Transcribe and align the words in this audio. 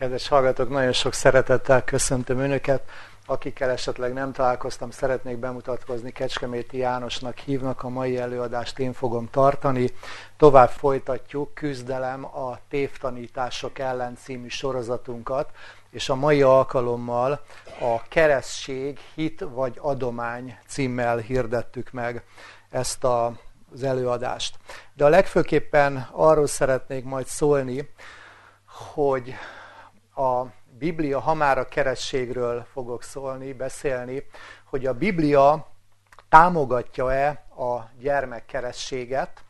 Kedves 0.00 0.28
hallgatók, 0.28 0.68
nagyon 0.68 0.92
sok 0.92 1.12
szeretettel 1.12 1.84
köszöntöm 1.84 2.38
Önöket. 2.38 2.82
Akikkel 3.26 3.70
esetleg 3.70 4.12
nem 4.12 4.32
találkoztam, 4.32 4.90
szeretnék 4.90 5.36
bemutatkozni. 5.36 6.10
Kecskeméti 6.12 6.76
Jánosnak 6.76 7.38
hívnak, 7.38 7.82
a 7.82 7.88
mai 7.88 8.18
előadást 8.18 8.78
én 8.78 8.92
fogom 8.92 9.30
tartani. 9.30 9.90
Tovább 10.36 10.68
folytatjuk 10.68 11.54
küzdelem 11.54 12.24
a 12.24 12.58
tévtanítások 12.68 13.78
ellen 13.78 14.16
című 14.16 14.48
sorozatunkat, 14.48 15.50
és 15.90 16.08
a 16.08 16.14
mai 16.14 16.42
alkalommal 16.42 17.40
a 17.80 18.02
keresztség, 18.08 18.98
hit 19.14 19.44
vagy 19.50 19.78
adomány 19.80 20.58
címmel 20.66 21.16
hirdettük 21.16 21.90
meg 21.90 22.24
ezt 22.70 23.04
a, 23.04 23.32
az 23.72 23.82
előadást. 23.82 24.56
De 24.94 25.04
a 25.04 25.08
legfőképpen 25.08 26.08
arról 26.12 26.46
szeretnék 26.46 27.04
majd 27.04 27.26
szólni, 27.26 27.90
hogy 28.94 29.34
a 30.14 30.44
Biblia, 30.78 31.20
ha 31.20 31.34
már 31.34 31.58
a 31.58 31.68
kerességről 31.68 32.66
fogok 32.72 33.02
szólni, 33.02 33.52
beszélni, 33.52 34.24
hogy 34.64 34.86
a 34.86 34.94
Biblia 34.94 35.66
támogatja-e 36.28 37.28
a 37.56 37.90
gyermekkerességet, 37.98 39.44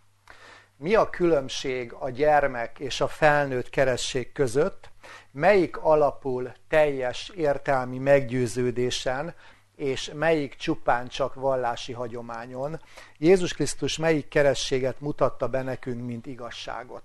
mi 0.77 0.95
a 0.95 1.11
különbség 1.11 1.93
a 1.93 2.11
gyermek 2.11 2.79
és 2.79 3.01
a 3.01 3.09
felnőtt 3.09 3.71
keresség 3.71 4.33
között, 4.33 4.91
melyik 5.31 5.77
alapul 5.77 6.53
teljes 6.69 7.29
értelmi 7.29 7.99
meggyőződésen, 7.99 9.35
és 9.77 10.11
melyik 10.15 10.55
csupán 10.55 11.09
csak 11.09 11.35
vallási 11.35 11.93
hagyományon. 11.93 12.81
Jézus 13.19 13.55
Krisztus 13.55 13.99
melyik 13.99 14.29
kerességet 14.29 15.01
mutatta 15.01 15.49
be 15.49 15.63
nekünk, 15.63 16.07
mint 16.07 16.27
igazságot. 16.27 17.03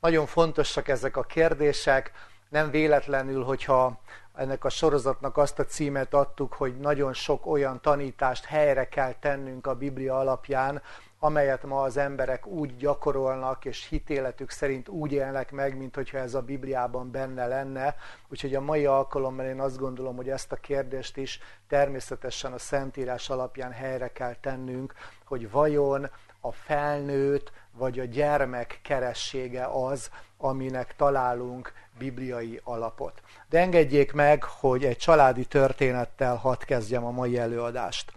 Nagyon 0.00 0.26
fontosak 0.26 0.88
ezek 0.88 1.16
a 1.16 1.22
kérdések, 1.22 2.12
nem 2.48 2.70
véletlenül, 2.70 3.44
hogyha 3.44 4.00
ennek 4.34 4.64
a 4.64 4.68
sorozatnak 4.68 5.36
azt 5.36 5.58
a 5.58 5.64
címet 5.64 6.14
adtuk, 6.14 6.52
hogy 6.52 6.76
nagyon 6.76 7.12
sok 7.12 7.46
olyan 7.46 7.80
tanítást 7.80 8.44
helyre 8.44 8.88
kell 8.88 9.12
tennünk 9.12 9.66
a 9.66 9.74
Biblia 9.74 10.18
alapján, 10.18 10.82
amelyet 11.18 11.62
ma 11.64 11.82
az 11.82 11.96
emberek 11.96 12.46
úgy 12.46 12.76
gyakorolnak, 12.76 13.64
és 13.64 13.86
hitéletük 13.88 14.50
szerint 14.50 14.88
úgy 14.88 15.12
élnek 15.12 15.50
meg, 15.52 15.76
mint 15.76 15.94
hogyha 15.94 16.18
ez 16.18 16.34
a 16.34 16.42
Bibliában 16.42 17.10
benne 17.10 17.46
lenne. 17.46 17.96
Úgyhogy 18.28 18.54
a 18.54 18.60
mai 18.60 18.86
alkalommal 18.86 19.46
én 19.46 19.60
azt 19.60 19.78
gondolom, 19.78 20.16
hogy 20.16 20.28
ezt 20.28 20.52
a 20.52 20.56
kérdést 20.56 21.16
is 21.16 21.40
természetesen 21.68 22.52
a 22.52 22.58
Szentírás 22.58 23.30
alapján 23.30 23.72
helyre 23.72 24.08
kell 24.12 24.34
tennünk, 24.34 24.94
hogy 25.24 25.50
vajon 25.50 26.10
a 26.40 26.52
felnőtt 26.52 27.52
vagy 27.72 27.98
a 27.98 28.04
gyermek 28.04 28.80
keressége 28.82 29.66
az, 29.66 30.10
aminek 30.36 30.96
találunk 30.96 31.72
bibliai 31.98 32.60
alapot. 32.64 33.22
De 33.48 33.58
engedjék 33.58 34.12
meg, 34.12 34.42
hogy 34.42 34.84
egy 34.84 34.96
családi 34.96 35.44
történettel 35.44 36.36
hadd 36.36 36.64
kezdjem 36.64 37.04
a 37.04 37.10
mai 37.10 37.38
előadást. 37.38 38.12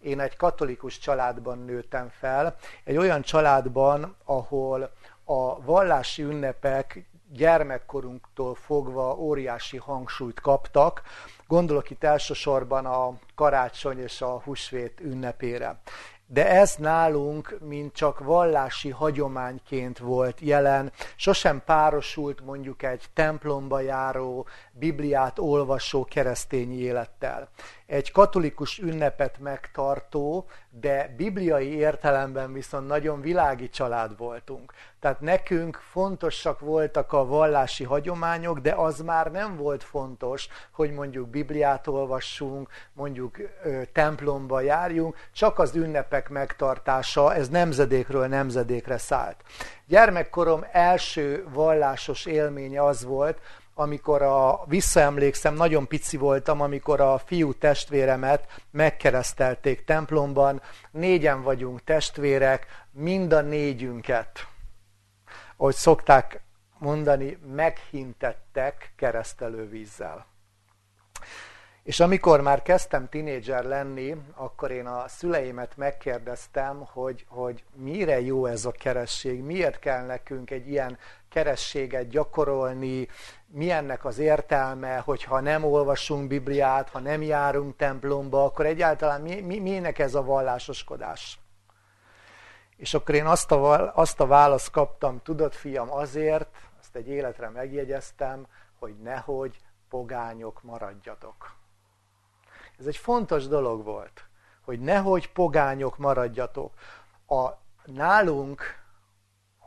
Én 0.00 0.20
egy 0.20 0.36
katolikus 0.36 0.98
családban 0.98 1.58
nőttem 1.58 2.08
fel, 2.18 2.56
egy 2.84 2.96
olyan 2.96 3.22
családban, 3.22 4.16
ahol 4.24 4.90
a 5.24 5.62
vallási 5.62 6.22
ünnepek 6.22 7.06
gyermekkorunktól 7.32 8.54
fogva 8.54 9.16
óriási 9.16 9.76
hangsúlyt 9.76 10.40
kaptak. 10.40 11.02
Gondolok 11.46 11.90
itt 11.90 12.04
elsősorban 12.04 12.86
a 12.86 13.18
karácsony 13.34 13.98
és 13.98 14.20
a 14.20 14.40
húsvét 14.40 15.00
ünnepére 15.00 15.80
de 16.26 16.48
ez 16.48 16.74
nálunk, 16.78 17.56
mint 17.60 17.94
csak 17.94 18.18
vallási 18.18 18.90
hagyományként 18.90 19.98
volt 19.98 20.40
jelen, 20.40 20.92
sosem 21.16 21.62
párosult 21.64 22.44
mondjuk 22.44 22.82
egy 22.82 23.04
templomba 23.14 23.80
járó, 23.80 24.46
Bibliát 24.78 25.38
olvasó 25.38 26.04
keresztény 26.04 26.80
élettel. 26.80 27.48
Egy 27.86 28.12
katolikus 28.12 28.78
ünnepet 28.78 29.38
megtartó, 29.38 30.46
de 30.70 31.14
bibliai 31.16 31.74
értelemben 31.74 32.52
viszont 32.52 32.86
nagyon 32.86 33.20
világi 33.20 33.68
család 33.68 34.16
voltunk. 34.16 34.72
Tehát 35.00 35.20
nekünk 35.20 35.80
fontosak 35.90 36.60
voltak 36.60 37.12
a 37.12 37.26
vallási 37.26 37.84
hagyományok, 37.84 38.58
de 38.58 38.72
az 38.72 39.00
már 39.00 39.30
nem 39.30 39.56
volt 39.56 39.82
fontos, 39.82 40.48
hogy 40.72 40.92
mondjuk 40.92 41.28
Bibliát 41.28 41.86
olvassunk, 41.86 42.68
mondjuk 42.92 43.38
ö, 43.62 43.82
templomba 43.92 44.60
járjunk, 44.60 45.16
csak 45.32 45.58
az 45.58 45.74
ünnepek 45.74 46.28
megtartása, 46.28 47.34
ez 47.34 47.48
nemzedékről 47.48 48.26
nemzedékre 48.26 48.98
szállt. 48.98 49.42
Gyermekkorom 49.86 50.64
első 50.72 51.46
vallásos 51.52 52.26
élménye 52.26 52.84
az 52.84 53.04
volt, 53.04 53.40
amikor 53.78 54.22
a, 54.22 54.64
visszaemlékszem, 54.66 55.54
nagyon 55.54 55.86
pici 55.86 56.16
voltam, 56.16 56.60
amikor 56.60 57.00
a 57.00 57.18
fiú 57.18 57.52
testvéremet 57.52 58.62
megkeresztelték 58.70 59.84
templomban, 59.84 60.62
négyen 60.90 61.42
vagyunk 61.42 61.84
testvérek, 61.84 62.66
mind 62.90 63.32
a 63.32 63.40
négyünket, 63.40 64.46
ahogy 65.56 65.74
szokták 65.74 66.40
mondani, 66.78 67.38
meghintettek 67.54 68.92
keresztelővízzel. 68.96 70.26
És 71.82 72.00
amikor 72.00 72.40
már 72.40 72.62
kezdtem 72.62 73.08
tinédzser 73.08 73.64
lenni, 73.64 74.16
akkor 74.34 74.70
én 74.70 74.86
a 74.86 75.08
szüleimet 75.08 75.76
megkérdeztem, 75.76 76.84
hogy, 76.92 77.24
hogy 77.28 77.64
mire 77.74 78.20
jó 78.20 78.46
ez 78.46 78.64
a 78.64 78.70
keresség, 78.70 79.42
miért 79.42 79.78
kell 79.78 80.04
nekünk 80.06 80.50
egy 80.50 80.68
ilyen 80.68 80.98
kerességet 81.36 82.08
gyakorolni, 82.08 83.08
mi 83.46 83.70
ennek 83.70 84.04
az 84.04 84.18
értelme, 84.18 84.98
hogyha 84.98 85.40
nem 85.40 85.64
olvasunk 85.64 86.28
Bibliát, 86.28 86.88
ha 86.88 86.98
nem 86.98 87.22
járunk 87.22 87.76
templomba, 87.76 88.44
akkor 88.44 88.66
egyáltalán 88.66 89.20
mi, 89.20 89.40
mi, 89.40 89.58
minek 89.58 89.98
ez 89.98 90.14
a 90.14 90.22
vallásoskodás? 90.22 91.38
És 92.76 92.94
akkor 92.94 93.14
én 93.14 93.26
azt 93.26 93.52
a, 93.52 93.94
azt 93.94 94.20
a 94.20 94.26
választ 94.26 94.70
kaptam, 94.70 95.22
tudod 95.22 95.52
fiam, 95.52 95.92
azért, 95.92 96.48
azt 96.80 96.96
egy 96.96 97.08
életre 97.08 97.48
megjegyeztem, 97.48 98.46
hogy 98.78 98.96
nehogy 99.02 99.56
pogányok 99.88 100.62
maradjatok. 100.62 101.54
Ez 102.78 102.86
egy 102.86 102.96
fontos 102.96 103.46
dolog 103.46 103.84
volt, 103.84 104.24
hogy 104.64 104.80
nehogy 104.80 105.32
pogányok 105.32 105.98
maradjatok. 105.98 106.72
A 107.26 107.48
nálunk 107.84 108.85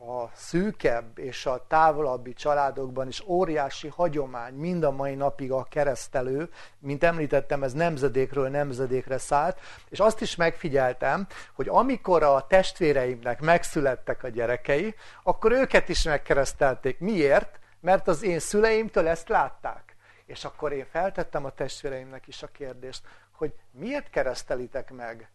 a 0.06 0.30
szűkebb 0.34 1.18
és 1.18 1.46
a 1.46 1.64
távolabbi 1.66 2.32
családokban 2.32 3.08
is 3.08 3.20
óriási 3.26 3.88
hagyomány 3.88 4.54
mind 4.54 4.82
a 4.82 4.90
mai 4.90 5.14
napig 5.14 5.52
a 5.52 5.64
keresztelő, 5.64 6.50
mint 6.78 7.04
említettem, 7.04 7.62
ez 7.62 7.72
nemzedékről 7.72 8.48
nemzedékre 8.48 9.18
szállt, 9.18 9.60
és 9.88 10.00
azt 10.00 10.20
is 10.20 10.36
megfigyeltem, 10.36 11.26
hogy 11.52 11.68
amikor 11.68 12.22
a 12.22 12.46
testvéreimnek 12.46 13.40
megszülettek 13.40 14.22
a 14.22 14.28
gyerekei, 14.28 14.94
akkor 15.22 15.52
őket 15.52 15.88
is 15.88 16.02
megkeresztelték. 16.02 16.98
Miért? 16.98 17.58
Mert 17.80 18.08
az 18.08 18.22
én 18.22 18.38
szüleimtől 18.38 19.08
ezt 19.08 19.28
látták. 19.28 19.96
És 20.26 20.44
akkor 20.44 20.72
én 20.72 20.86
feltettem 20.90 21.44
a 21.44 21.50
testvéreimnek 21.50 22.26
is 22.26 22.42
a 22.42 22.46
kérdést, 22.46 23.02
hogy 23.32 23.54
miért 23.70 24.10
keresztelitek 24.10 24.90
meg 24.92 25.30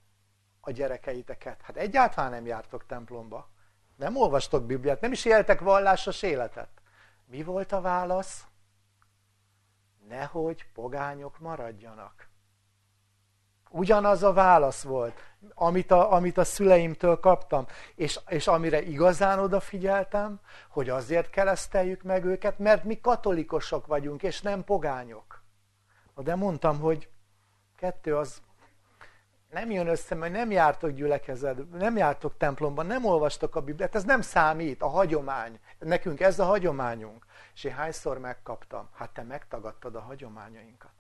a 0.60 0.72
gyerekeiteket? 0.72 1.62
Hát 1.62 1.78
egyáltalán 1.78 2.32
nem 2.32 2.46
jártok 2.46 2.86
templomba 2.86 3.54
nem 3.96 4.18
olvastok 4.18 4.66
Bibliát, 4.66 5.02
nem 5.02 5.12
is 5.12 5.26
éltek 5.26 5.60
vallásos 5.60 6.22
életet. 6.22 6.70
Mi 7.26 7.44
volt 7.44 7.72
a 7.72 7.82
válasz? 7.82 8.46
Nehogy 10.08 10.66
pogányok 10.74 11.40
maradjanak. 11.40 12.30
Ugyanaz 13.70 14.24
a 14.24 14.34
válasz 14.34 14.84
volt, 14.84 15.20
amit 15.54 15.92
a, 15.92 16.12
amit 16.14 16.38
a 16.38 16.44
szüleimtől 16.44 17.20
kaptam, 17.20 17.66
és, 17.96 18.20
és 18.28 18.48
amire 18.48 18.82
igazán 18.82 19.40
odafigyeltem, 19.40 20.40
hogy 20.70 20.90
azért 20.90 21.30
kereszteljük 21.30 22.02
meg 22.02 22.26
őket, 22.26 22.60
mert 22.60 22.84
mi 22.84 23.00
katolikosok 23.00 23.88
vagyunk, 23.88 24.24
és 24.24 24.42
nem 24.42 24.64
pogányok. 24.64 25.44
De 26.16 26.36
mondtam, 26.36 26.80
hogy 26.80 27.10
kettő 27.76 28.18
az 28.18 28.42
nem 29.56 29.72
jön 29.72 29.88
össze, 29.88 30.16
mert 30.16 30.34
nem 30.34 30.52
jártok 30.52 30.90
gyülekezet, 30.90 31.72
nem 31.72 31.98
jártok 31.98 32.38
templomban, 32.38 32.86
nem 32.86 33.06
olvastok 33.06 33.56
a 33.56 33.62
Bibliát, 33.62 33.96
ez 33.96 34.04
nem 34.04 34.22
számít, 34.22 34.82
a 34.82 34.88
hagyomány. 34.88 35.60
Nekünk 35.80 36.20
ez 36.20 36.40
a 36.40 36.46
hagyományunk. 36.46 37.26
És 37.54 37.64
én 37.64 37.74
hányszor 37.74 38.18
megkaptam? 38.18 38.90
Hát 38.94 39.10
te 39.10 39.24
megtagadtad 39.24 39.96
a 39.96 40.00
hagyományainkat. 40.00 40.92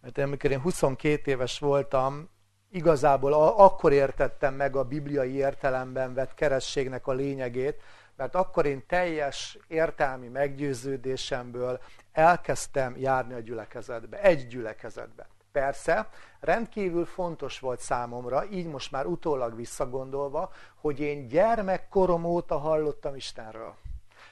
Mert 0.00 0.18
amikor 0.18 0.50
én 0.50 0.60
22 0.60 1.30
éves 1.30 1.58
voltam, 1.58 2.30
igazából 2.70 3.32
akkor 3.56 3.92
értettem 3.92 4.54
meg 4.54 4.76
a 4.76 4.84
bibliai 4.84 5.34
értelemben 5.34 6.14
vett 6.14 6.34
kerességnek 6.34 7.06
a 7.06 7.12
lényegét, 7.12 7.82
mert 8.16 8.34
akkor 8.34 8.66
én 8.66 8.86
teljes 8.86 9.58
értelmi 9.68 10.28
meggyőződésemből 10.28 11.80
elkezdtem 12.12 12.96
járni 12.96 13.34
a 13.34 13.40
gyülekezetbe, 13.40 14.20
egy 14.20 14.46
gyülekezetbe. 14.46 15.26
Persze, 15.52 16.08
rendkívül 16.40 17.06
fontos 17.06 17.58
volt 17.58 17.80
számomra, 17.80 18.44
így 18.44 18.66
most 18.66 18.90
már 18.90 19.06
utólag 19.06 19.56
visszagondolva, 19.56 20.52
hogy 20.74 21.00
én 21.00 21.28
gyermekkorom 21.28 22.24
óta 22.24 22.58
hallottam 22.58 23.14
Istenről. 23.14 23.74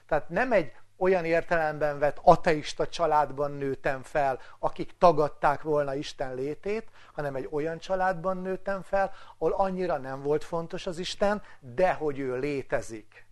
Tehát 0.07 0.29
nem 0.29 0.53
egy 0.53 0.73
olyan 0.97 1.25
értelemben 1.25 1.99
vett 1.99 2.19
ateista 2.23 2.89
családban 2.89 3.51
nőttem 3.51 4.03
fel, 4.03 4.39
akik 4.59 4.99
tagadták 4.99 5.63
volna 5.63 5.95
Isten 5.95 6.35
létét, 6.35 6.91
hanem 7.13 7.35
egy 7.35 7.49
olyan 7.51 7.79
családban 7.79 8.37
nőttem 8.37 8.83
fel, 8.83 9.13
ahol 9.39 9.53
annyira 9.53 9.99
nem 9.99 10.23
volt 10.23 10.45
fontos 10.45 10.87
az 10.87 10.99
Isten, 10.99 11.43
de 11.61 11.93
hogy 11.93 12.19
ő 12.19 12.39
létezik. 12.39 13.27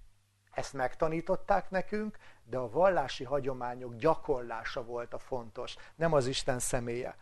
Ezt 0.50 0.72
megtanították 0.72 1.70
nekünk, 1.70 2.18
de 2.44 2.56
a 2.56 2.70
vallási 2.70 3.24
hagyományok 3.24 3.96
gyakorlása 3.96 4.84
volt 4.84 5.14
a 5.14 5.18
fontos, 5.18 5.76
nem 5.94 6.12
az 6.12 6.26
Isten 6.26 6.58
személye. 6.58 7.16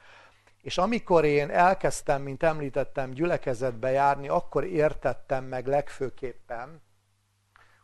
És 0.64 0.78
amikor 0.78 1.24
én 1.24 1.50
elkezdtem, 1.50 2.22
mint 2.22 2.42
említettem, 2.42 3.10
gyülekezetbe 3.10 3.90
járni, 3.90 4.28
akkor 4.28 4.64
értettem 4.64 5.44
meg 5.44 5.66
legfőképpen, 5.66 6.82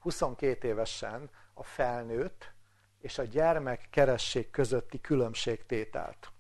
22 0.01 0.69
évesen, 0.69 1.31
a 1.55 1.63
felnőtt 1.63 2.53
és 2.99 3.19
a 3.19 3.23
gyermek 3.23 3.89
keresség 3.91 4.51
közötti 4.51 5.01
különbségtételt. 5.01 6.33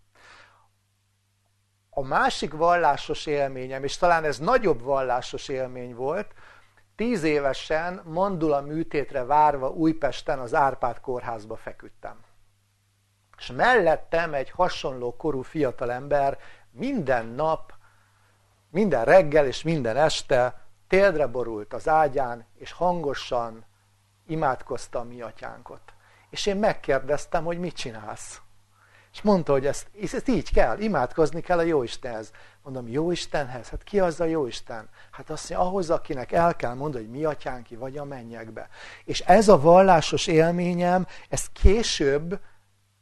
A 1.91 2.03
másik 2.03 2.53
vallásos 2.53 3.27
élményem, 3.27 3.85
és 3.85 3.97
talán 3.97 4.25
ez 4.25 4.39
nagyobb 4.39 4.81
vallásos 4.81 5.49
élmény 5.49 5.95
volt, 5.95 6.35
tíz 6.97 7.23
évesen 7.23 8.03
mandula 8.05 8.61
műtétre 8.61 9.25
várva 9.25 9.71
Újpesten 9.71 10.39
az 10.39 10.55
Árpád 10.55 11.01
kórházba 11.01 11.57
feküdtem. 11.57 12.29
És 13.41 13.47
mellettem 13.47 14.35
egy 14.35 14.51
hasonló 14.51 15.17
korú 15.17 15.43
fiatalember 15.43 16.39
minden 16.71 17.27
nap, 17.27 17.73
minden 18.71 19.05
reggel 19.05 19.47
és 19.47 19.63
minden 19.63 19.97
este 19.97 20.61
téldre 20.89 21.27
borult 21.27 21.73
az 21.73 21.89
ágyán, 21.89 22.47
és 22.55 22.73
hangosan 22.73 23.65
imádkozta 24.27 24.99
a 24.99 25.05
mi 25.05 25.21
atyánkot. 25.21 25.81
És 26.31 26.47
én 26.47 26.57
megkérdeztem, 26.57 27.45
hogy 27.45 27.59
mit 27.59 27.75
csinálsz. 27.75 28.41
És 29.13 29.23
mondta, 29.23 29.53
hogy 29.53 29.67
ezt, 29.67 29.87
ezt 30.03 30.29
így 30.29 30.53
kell, 30.53 30.79
imádkozni 30.79 31.41
kell 31.41 31.59
a 31.59 31.63
Jóistenhez. 31.63 32.31
Mondom, 32.63 32.89
Jóistenhez? 32.89 33.69
Hát 33.69 33.83
ki 33.85 34.01
az 34.01 34.21
a 34.21 34.25
Jóisten? 34.25 34.89
Hát 35.11 35.31
azt 35.31 35.49
mondja, 35.51 35.69
ahhoz, 35.69 35.91
akinek 35.91 36.33
el 36.33 36.57
kell 36.57 36.75
mondani, 36.75 37.05
hogy 37.05 37.13
mi 37.13 37.25
atyánki 37.25 37.77
vagy 37.77 37.97
a 37.97 38.05
mennyekbe. 38.05 38.69
És 39.05 39.21
ez 39.21 39.49
a 39.49 39.61
vallásos 39.61 40.27
élményem, 40.27 41.07
ez 41.29 41.49
később 41.53 42.41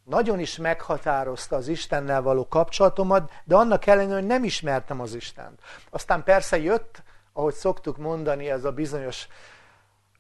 nagyon 0.09 0.39
is 0.39 0.57
meghatározta 0.57 1.57
az 1.57 1.69
Istennel 1.69 2.23
való 2.23 2.49
kapcsolatomat, 2.49 3.33
de 3.45 3.57
annak 3.57 3.87
ellenére, 3.87 4.15
hogy 4.15 4.27
nem 4.27 4.45
ismertem 4.45 5.01
az 5.01 5.15
Istent. 5.15 5.61
Aztán 5.91 6.23
persze 6.23 6.59
jött, 6.59 7.03
ahogy 7.33 7.55
szoktuk 7.55 7.97
mondani, 7.97 8.51
ez 8.51 8.65
a 8.65 8.73
bizonyos 8.73 9.29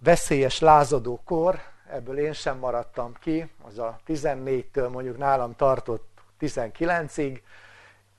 veszélyes 0.00 0.61
lázadó 0.61 1.20
kor, 1.25 1.61
ebből 1.90 2.19
én 2.19 2.32
sem 2.32 2.58
maradtam 2.58 3.12
ki, 3.20 3.50
az 3.62 3.79
a 3.79 4.00
14-től 4.06 4.90
mondjuk 4.90 5.19
nálam 5.19 5.56
tartott 5.56 6.08
19-ig, 6.40 7.40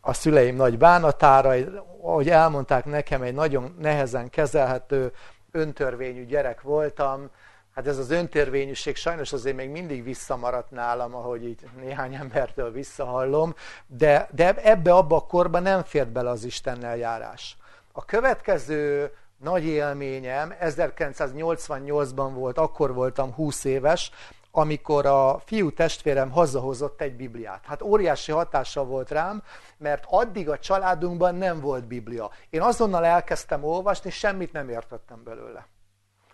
a 0.02 0.14
szüleim 0.14 0.56
nagy 0.56 0.78
bánatára, 0.78 1.54
ahogy 2.02 2.30
elmondták 2.30 2.86
nekem, 2.86 3.22
egy 3.22 3.34
nagyon 3.34 3.76
nehezen 3.80 4.30
kezelhető 4.30 5.14
öntörvényű 5.52 6.26
gyerek 6.26 6.62
voltam, 6.62 7.30
hát 7.76 7.88
ez 7.88 7.98
az 7.98 8.12
öntörvényűség 8.12 8.96
sajnos 8.96 9.34
azért 9.34 9.56
még 9.56 9.70
mindig 9.70 10.04
visszamaradt 10.04 10.72
nálam, 10.72 11.16
ahogy 11.16 11.46
így 11.46 11.70
néhány 11.80 12.14
embertől 12.16 12.72
visszahallom, 12.72 13.56
de, 13.88 14.30
de 14.32 14.56
ebbe 14.56 14.94
abba 14.94 15.16
a 15.16 15.26
korban 15.26 15.62
nem 15.62 15.84
fért 15.84 16.12
bele 16.12 16.30
az 16.30 16.44
Istennel 16.44 16.98
járás. 16.98 17.58
A 17.92 18.06
következő 18.06 19.12
nagy 19.38 19.64
élményem 19.64 20.54
1988-ban 20.62 22.32
volt, 22.34 22.58
akkor 22.58 22.94
voltam 22.94 23.34
20 23.34 23.64
éves, 23.64 24.12
amikor 24.52 25.06
a 25.06 25.40
fiú 25.46 25.72
testvérem 25.72 26.32
hazahozott 26.32 27.02
egy 27.02 27.16
Bibliát. 27.16 27.66
Hát 27.66 27.82
óriási 27.82 28.32
hatása 28.32 28.86
volt 28.86 29.12
rám, 29.12 29.44
mert 29.78 30.04
addig 30.08 30.50
a 30.50 30.60
családunkban 30.60 31.36
nem 31.36 31.60
volt 31.60 31.88
Biblia. 31.88 32.30
Én 32.50 32.62
azonnal 32.62 33.06
elkezdtem 33.06 33.64
olvasni, 33.64 34.10
semmit 34.10 34.52
nem 34.52 34.70
értettem 34.70 35.24
belőle. 35.24 35.68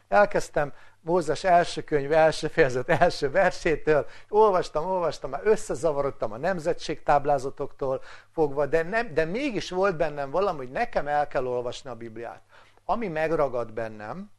Elkezdtem 0.08 0.74
Mózes 1.06 1.44
első 1.44 1.84
könyv, 1.84 2.12
első 2.12 2.48
fejezet, 2.48 2.90
első 2.90 3.31
versétől, 3.31 4.06
olvastam, 4.30 4.86
olvastam, 4.86 5.30
már 5.30 5.42
összezavarodtam 5.44 6.31
a 6.31 6.38
nemzetségtáblázatoktól 6.38 8.02
fogva, 8.31 8.66
de, 8.66 8.84
nem, 8.84 9.13
de 9.13 9.25
mégis 9.25 9.69
volt 9.69 9.98
bennem 9.98 10.31
valami, 10.31 10.57
hogy 10.57 10.72
nekem 10.72 11.07
el 11.07 11.28
kell 11.28 11.46
olvasni 11.46 11.90
a 11.90 11.96
Bibliát. 11.96 12.42
Ami 12.86 13.07
megragad 13.07 13.74
bennem, 13.74 14.31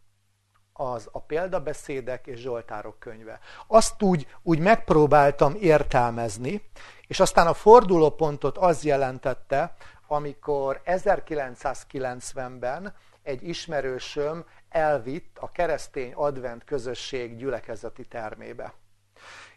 az 0.72 1.08
a 1.12 1.20
példabeszédek 1.20 2.26
és 2.26 2.38
Zsoltárok 2.38 2.98
könyve. 2.98 3.38
Azt 3.66 4.02
úgy, 4.02 4.26
úgy 4.42 4.58
megpróbáltam 4.58 5.54
értelmezni, 5.60 6.62
és 7.06 7.20
aztán 7.20 7.46
a 7.46 7.54
fordulópontot 7.54 8.58
az 8.58 8.84
jelentette, 8.84 9.74
amikor 10.06 10.80
1990-ben 10.84 12.94
egy 13.22 13.48
ismerősöm 13.48 14.44
elvitt 14.76 15.38
a 15.38 15.52
keresztény 15.52 16.12
advent 16.12 16.64
közösség 16.64 17.36
gyülekezeti 17.36 18.04
termébe. 18.04 18.74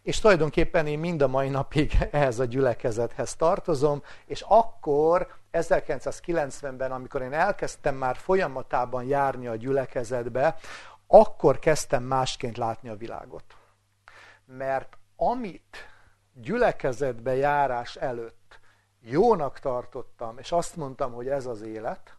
És 0.01 0.19
tulajdonképpen 0.19 0.87
én 0.87 0.99
mind 0.99 1.21
a 1.21 1.27
mai 1.27 1.49
napig 1.49 1.97
ehhez 2.11 2.39
a 2.39 2.45
gyülekezethez 2.45 3.35
tartozom, 3.35 4.03
és 4.25 4.45
akkor 4.47 5.27
1990-ben, 5.51 6.91
amikor 6.91 7.21
én 7.21 7.33
elkezdtem 7.33 7.95
már 7.95 8.15
folyamatában 8.15 9.03
járni 9.03 9.47
a 9.47 9.55
gyülekezetbe, 9.55 10.55
akkor 11.07 11.59
kezdtem 11.59 12.03
másként 12.03 12.57
látni 12.57 12.89
a 12.89 12.95
világot. 12.95 13.43
Mert 14.45 14.97
amit 15.15 15.77
gyülekezetbe 16.33 17.35
járás 17.35 17.95
előtt 17.95 18.59
jónak 19.01 19.59
tartottam, 19.59 20.37
és 20.37 20.51
azt 20.51 20.75
mondtam, 20.75 21.13
hogy 21.13 21.27
ez 21.27 21.45
az 21.45 21.61
élet, 21.61 22.17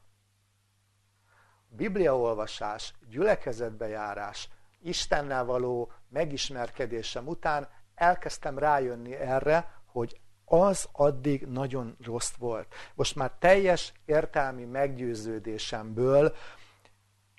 bibliaolvasás, 1.77 2.95
gyülekezetbe 3.09 3.89
járás, 3.89 4.49
Istennel 4.83 5.45
való 5.45 5.93
megismerkedésem 6.09 7.27
után 7.27 7.69
elkezdtem 7.95 8.59
rájönni 8.59 9.15
erre, 9.15 9.73
hogy 9.87 10.21
az 10.45 10.89
addig 10.93 11.47
nagyon 11.47 11.97
rossz 12.05 12.33
volt. 12.39 12.75
Most 12.95 13.17
már 13.17 13.33
teljes 13.39 13.93
értelmi 14.05 14.65
meggyőződésemből 14.65 16.35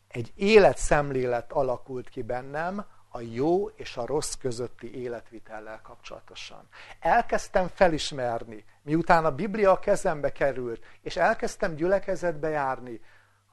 egy 0.08 0.32
életszemlélet 0.36 1.52
alakult 1.52 2.10
ki 2.10 2.22
bennem, 2.22 2.86
a 3.14 3.22
jó 3.22 3.68
és 3.68 3.98
a 3.98 4.06
rossz 4.06 4.34
közötti 4.34 5.02
életvitellel 5.02 5.82
kapcsolatosan. 5.82 6.68
Elkezdtem 7.00 7.68
felismerni, 7.68 8.66
miután 8.82 9.26
a 9.26 9.36
Biblia 9.36 9.80
kezembe 9.80 10.32
került, 10.32 10.86
és 11.02 11.16
elkezdtem 11.16 11.76
gyülekezetbe 11.76 12.50
járni, 12.50 13.02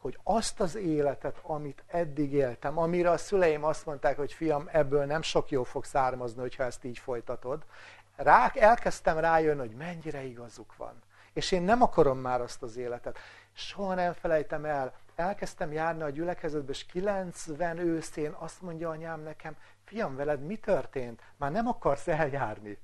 hogy 0.08 0.18
azt 0.22 0.60
az 0.60 0.76
életet, 0.76 1.38
amit 1.42 1.82
eddig 1.86 2.32
éltem, 2.32 2.78
amire 2.78 3.10
a 3.10 3.16
szüleim 3.16 3.64
azt 3.64 3.86
mondták, 3.86 4.16
hogy 4.16 4.32
fiam, 4.32 4.68
ebből 4.72 5.04
nem 5.04 5.22
sok 5.22 5.50
jó 5.50 5.62
fog 5.64 5.84
származni, 5.84 6.40
hogyha 6.40 6.64
ezt 6.64 6.84
így 6.84 6.98
folytatod, 6.98 7.64
rá, 8.16 8.52
elkezdtem 8.54 9.18
rájönni, 9.18 9.58
hogy 9.58 9.76
mennyire 9.76 10.22
igazuk 10.22 10.76
van. 10.76 11.02
És 11.32 11.52
én 11.52 11.62
nem 11.62 11.82
akarom 11.82 12.18
már 12.18 12.40
azt 12.40 12.62
az 12.62 12.76
életet. 12.76 13.18
Soha 13.52 13.94
nem 13.94 14.12
felejtem 14.12 14.64
el, 14.64 14.92
elkezdtem 15.14 15.72
járni 15.72 16.02
a 16.02 16.10
gyülekezetbe, 16.10 16.70
és 16.70 16.86
90 16.86 17.78
őszén 17.78 18.30
azt 18.38 18.62
mondja 18.62 18.88
anyám 18.88 19.20
nekem, 19.20 19.56
fiam, 19.84 20.16
veled 20.16 20.40
mi 20.40 20.56
történt? 20.56 21.22
Már 21.36 21.52
nem 21.52 21.68
akarsz 21.68 22.08
eljárni. 22.08 22.78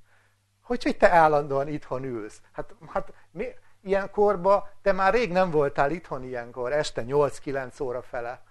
Hogy, 0.61 0.83
hogy 0.83 0.97
te 0.97 1.11
állandóan 1.11 1.67
itthon 1.67 2.03
ülsz? 2.03 2.41
Hát, 2.51 2.73
hát 2.87 3.13
mi, 3.31 3.47
ilyen 3.85 4.11
korba, 4.11 4.69
te 4.81 4.91
már 4.91 5.13
rég 5.13 5.31
nem 5.31 5.51
voltál 5.51 5.91
itthon 5.91 6.23
ilyenkor, 6.23 6.71
este 6.71 7.03
8-9 7.07 7.81
óra 7.81 8.01
fele. 8.01 8.43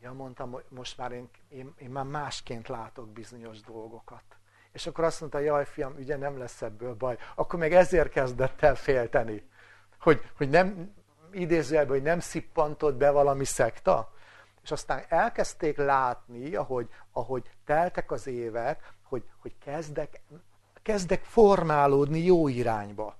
Ja, 0.00 0.12
mondtam, 0.12 0.50
hogy 0.50 0.64
most 0.68 0.98
már 0.98 1.12
én, 1.12 1.28
én, 1.48 1.74
én 1.78 1.90
már 1.90 2.04
másként 2.04 2.68
látok 2.68 3.08
bizonyos 3.08 3.60
dolgokat. 3.60 4.22
És 4.72 4.86
akkor 4.86 5.04
azt 5.04 5.20
mondta, 5.20 5.38
jaj 5.38 5.64
fiam, 5.64 5.94
ugye 5.98 6.16
nem 6.16 6.38
lesz 6.38 6.62
ebből 6.62 6.94
baj. 6.94 7.18
Akkor 7.34 7.58
meg 7.58 7.72
ezért 7.72 8.10
kezdett 8.10 8.62
el 8.62 8.74
félteni. 8.74 9.48
Hogy, 10.00 10.30
hogy 10.36 10.48
nem, 10.48 10.94
idézőjelben, 11.32 11.94
hogy 11.94 12.02
nem 12.02 12.20
szippantott 12.20 12.94
be 12.94 13.10
valami 13.10 13.44
szekta. 13.44 14.12
És 14.62 14.70
aztán 14.70 15.04
elkezdték 15.08 15.76
látni, 15.76 16.54
ahogy, 16.54 16.88
ahogy 17.12 17.50
teltek 17.64 18.10
az 18.10 18.26
évek, 18.26 18.92
hogy, 19.02 19.24
hogy 19.38 19.54
kezdek, 19.58 20.20
kezdek 20.82 21.22
formálódni 21.24 22.18
jó 22.18 22.48
irányba. 22.48 23.16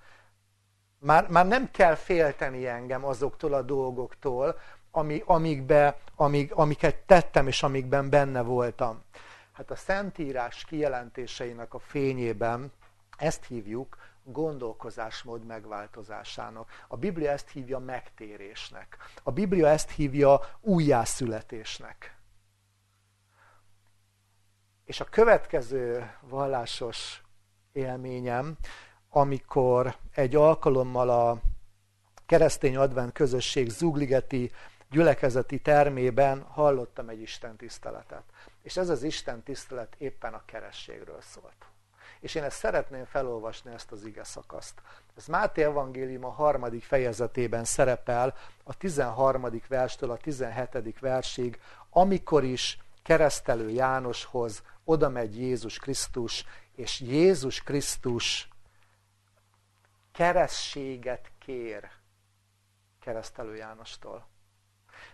Már, 0.99 1.28
már 1.28 1.47
nem 1.47 1.71
kell 1.71 1.95
félteni 1.95 2.67
engem 2.67 3.05
azoktól 3.05 3.55
a 3.55 3.62
dolgoktól, 3.62 4.59
ami, 4.90 5.23
amikbe, 5.26 5.99
amik, 6.17 6.55
amiket 6.55 6.97
tettem 6.97 7.47
és 7.47 7.62
amikben 7.62 8.11
benne 8.11 8.43
voltam. 8.43 9.02
Hát 9.52 9.71
a 9.71 9.76
Szentírás 9.76 10.64
kijelentéseinek 10.64 11.75
a 11.75 11.78
fényében 11.78 12.73
ezt 13.17 13.45
hívjuk 13.45 13.97
gondolkozásmód 14.23 15.45
megváltozásának. 15.45 16.85
A 16.88 16.97
Biblia 16.97 17.31
ezt 17.31 17.49
hívja 17.49 17.78
megtérésnek. 17.78 18.97
A 19.23 19.31
Biblia 19.31 19.69
ezt 19.69 19.90
hívja 19.90 20.40
újjászületésnek. 20.61 22.17
És 24.85 25.00
a 25.00 25.05
következő 25.05 26.12
vallásos 26.21 27.23
élményem, 27.73 28.57
amikor 29.11 29.97
egy 30.15 30.37
alkalommal 30.37 31.11
a 31.11 31.41
keresztény 32.27 32.77
advent 32.77 33.12
közösség 33.12 33.69
zugligeti 33.69 34.50
gyülekezeti 34.91 35.61
termében 35.61 36.43
hallottam 36.43 37.09
egy 37.09 37.21
Isten 37.21 37.57
tiszteletet. 37.57 38.23
És 38.62 38.77
ez 38.77 38.88
az 38.88 39.03
Isten 39.03 39.43
tisztelet 39.43 39.95
éppen 39.99 40.35
a 40.35 40.43
kerességről 40.45 41.21
szólt. 41.21 41.67
És 42.21 42.35
én 42.35 42.43
ezt 42.43 42.59
szeretném 42.59 43.05
felolvasni, 43.05 43.73
ezt 43.73 43.93
az 43.93 44.05
ige 44.05 44.25
szakaszt. 44.25 44.83
Ez 45.17 45.27
Máté 45.27 45.62
Evangélium 45.62 46.25
a 46.25 46.31
harmadik 46.31 46.83
fejezetében 46.83 47.65
szerepel, 47.65 48.35
a 48.65 48.77
13. 48.77 49.61
verstől 49.69 50.11
a 50.11 50.17
17. 50.17 50.99
versig, 51.00 51.61
amikor 51.91 52.45
is 52.45 52.79
keresztelő 53.03 53.71
Jánoshoz 53.71 54.62
oda 54.85 55.09
megy 55.09 55.38
Jézus 55.38 55.79
Krisztus, 55.79 56.45
és 56.77 57.00
Jézus 57.00 57.62
Krisztus 57.62 58.49
kerességet 60.18 61.30
kér 61.38 61.88
keresztelő 63.00 63.56
Jánostól. 63.56 64.26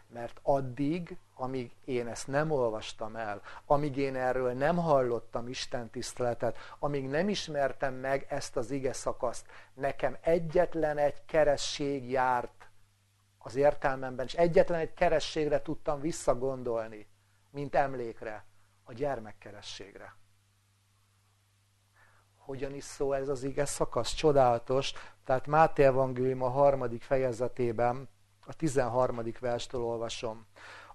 Mert 0.06 0.40
addig, 0.42 1.16
amíg 1.34 1.72
én 1.84 2.06
ezt 2.06 2.26
nem 2.26 2.50
olvastam 2.50 3.16
el, 3.16 3.42
amíg 3.66 3.96
én 3.96 4.16
erről 4.16 4.52
nem 4.52 4.76
hallottam 4.76 5.48
Isten 5.48 5.90
tiszteletet, 5.90 6.56
amíg 6.78 7.08
nem 7.08 7.28
ismertem 7.28 7.94
meg 7.94 8.26
ezt 8.28 8.56
az 8.56 8.70
ige 8.70 8.92
szakaszt, 8.92 9.46
nekem 9.74 10.16
egyetlen 10.20 10.98
egy 10.98 11.24
keresség 11.24 12.10
járt 12.10 12.68
az 13.38 13.54
értelmemben, 13.54 14.26
és 14.26 14.34
egyetlen 14.34 14.80
egy 14.80 14.94
kerességre 14.94 15.62
tudtam 15.62 16.00
visszagondolni, 16.00 17.06
mint 17.50 17.74
emlékre, 17.74 18.44
a 18.84 18.92
gyermekkerességre. 18.92 20.14
Hogyan 22.44 22.74
is 22.74 22.84
szól 22.84 23.16
ez 23.16 23.28
az 23.28 23.42
ige 23.42 23.64
szakasz? 23.64 24.14
Csodálatos. 24.14 24.92
Tehát 25.24 25.46
Máté 25.46 25.82
Evangélium 25.82 26.42
a 26.42 26.48
harmadik 26.48 27.02
fejezetében, 27.02 28.08
a 28.46 28.54
13. 28.54 29.20
verstől 29.40 29.82
olvasom. 29.82 30.46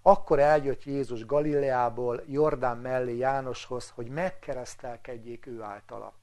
Akkor 0.01 0.39
eljött 0.39 0.83
Jézus 0.83 1.25
Galileából 1.25 2.23
Jordán 2.27 2.77
mellé 2.77 3.17
Jánoshoz, 3.17 3.91
hogy 3.95 4.07
megkeresztelkedjék 4.07 5.45
ő 5.45 5.61
általa. 5.61 6.13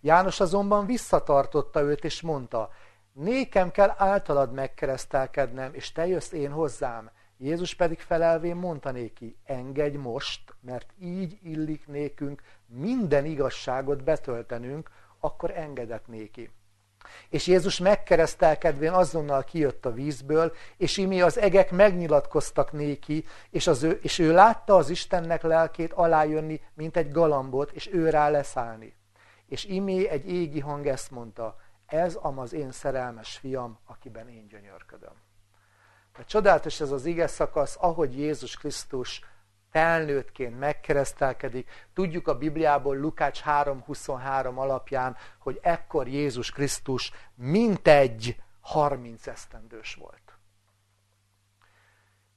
János 0.00 0.40
azonban 0.40 0.86
visszatartotta 0.86 1.80
őt, 1.80 2.04
és 2.04 2.20
mondta, 2.20 2.70
nékem 3.12 3.70
kell 3.70 3.94
általad 3.96 4.52
megkeresztelkednem, 4.52 5.74
és 5.74 5.92
te 5.92 6.06
jössz 6.06 6.32
én 6.32 6.50
hozzám. 6.50 7.10
Jézus 7.40 7.74
pedig 7.74 8.00
felelvén 8.00 8.56
mondta 8.56 8.90
néki, 8.90 9.36
engedj 9.44 9.96
most, 9.96 10.54
mert 10.60 10.92
így 11.00 11.38
illik 11.42 11.86
nékünk 11.86 12.42
minden 12.66 13.24
igazságot 13.24 14.04
betöltenünk, 14.04 14.90
akkor 15.20 15.50
engedett 15.50 16.06
néki. 16.06 16.50
És 17.28 17.46
Jézus 17.46 17.78
megkeresztelkedvén 17.78 18.92
azonnal 18.92 19.44
kijött 19.44 19.86
a 19.86 19.92
vízből, 19.92 20.52
és 20.76 20.96
imi 20.96 21.20
az 21.20 21.38
egek 21.38 21.70
megnyilatkoztak 21.70 22.72
néki, 22.72 23.24
és, 23.50 23.66
az 23.66 23.82
ő, 23.82 23.98
és 24.02 24.18
ő 24.18 24.32
látta 24.32 24.74
az 24.74 24.90
Istennek 24.90 25.42
lelkét 25.42 25.92
alájönni, 25.92 26.60
mint 26.74 26.96
egy 26.96 27.10
galambot, 27.10 27.70
és 27.70 27.92
ő 27.92 28.10
rá 28.10 28.28
leszállni. 28.28 28.96
És 29.46 29.64
imé 29.64 30.08
egy 30.08 30.30
égi 30.30 30.60
hang 30.60 30.86
ezt 30.86 31.10
mondta, 31.10 31.56
ez 31.86 32.14
am 32.14 32.38
az 32.38 32.52
én 32.52 32.72
szerelmes 32.72 33.36
fiam, 33.36 33.78
akiben 33.86 34.28
én 34.28 34.46
gyönyörködöm. 34.46 35.27
Tehát 36.18 36.32
csodálatos 36.32 36.80
ez 36.80 36.90
az 36.90 37.04
ige 37.04 37.26
szakasz, 37.26 37.76
ahogy 37.80 38.18
Jézus 38.18 38.56
Krisztus 38.56 39.20
felnőttként 39.70 40.58
megkeresztelkedik. 40.58 41.86
Tudjuk 41.94 42.28
a 42.28 42.38
Bibliából 42.38 42.96
Lukács 42.96 43.42
3.23 43.42 44.54
alapján, 44.54 45.16
hogy 45.38 45.58
ekkor 45.62 46.08
Jézus 46.08 46.50
Krisztus 46.50 47.12
mintegy 47.34 48.42
30 48.60 49.26
esztendős 49.26 49.94
volt. 49.94 50.38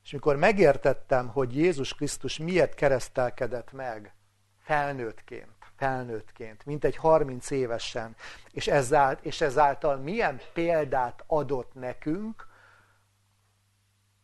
És 0.04 0.12
mikor 0.12 0.36
megértettem, 0.36 1.28
hogy 1.28 1.56
Jézus 1.56 1.94
Krisztus 1.94 2.38
miért 2.38 2.74
keresztelkedett 2.74 3.72
meg 3.72 4.14
felnőttként, 4.60 5.56
felnőttként, 5.76 6.66
mint 6.66 6.84
egy 6.84 6.96
30 6.96 7.50
évesen, 7.50 8.16
és 8.52 8.68
ezáltal, 8.68 9.26
és 9.26 9.42
ezáltal 9.42 9.98
milyen 9.98 10.42
példát 10.54 11.24
adott 11.28 11.74
nekünk, 11.74 12.50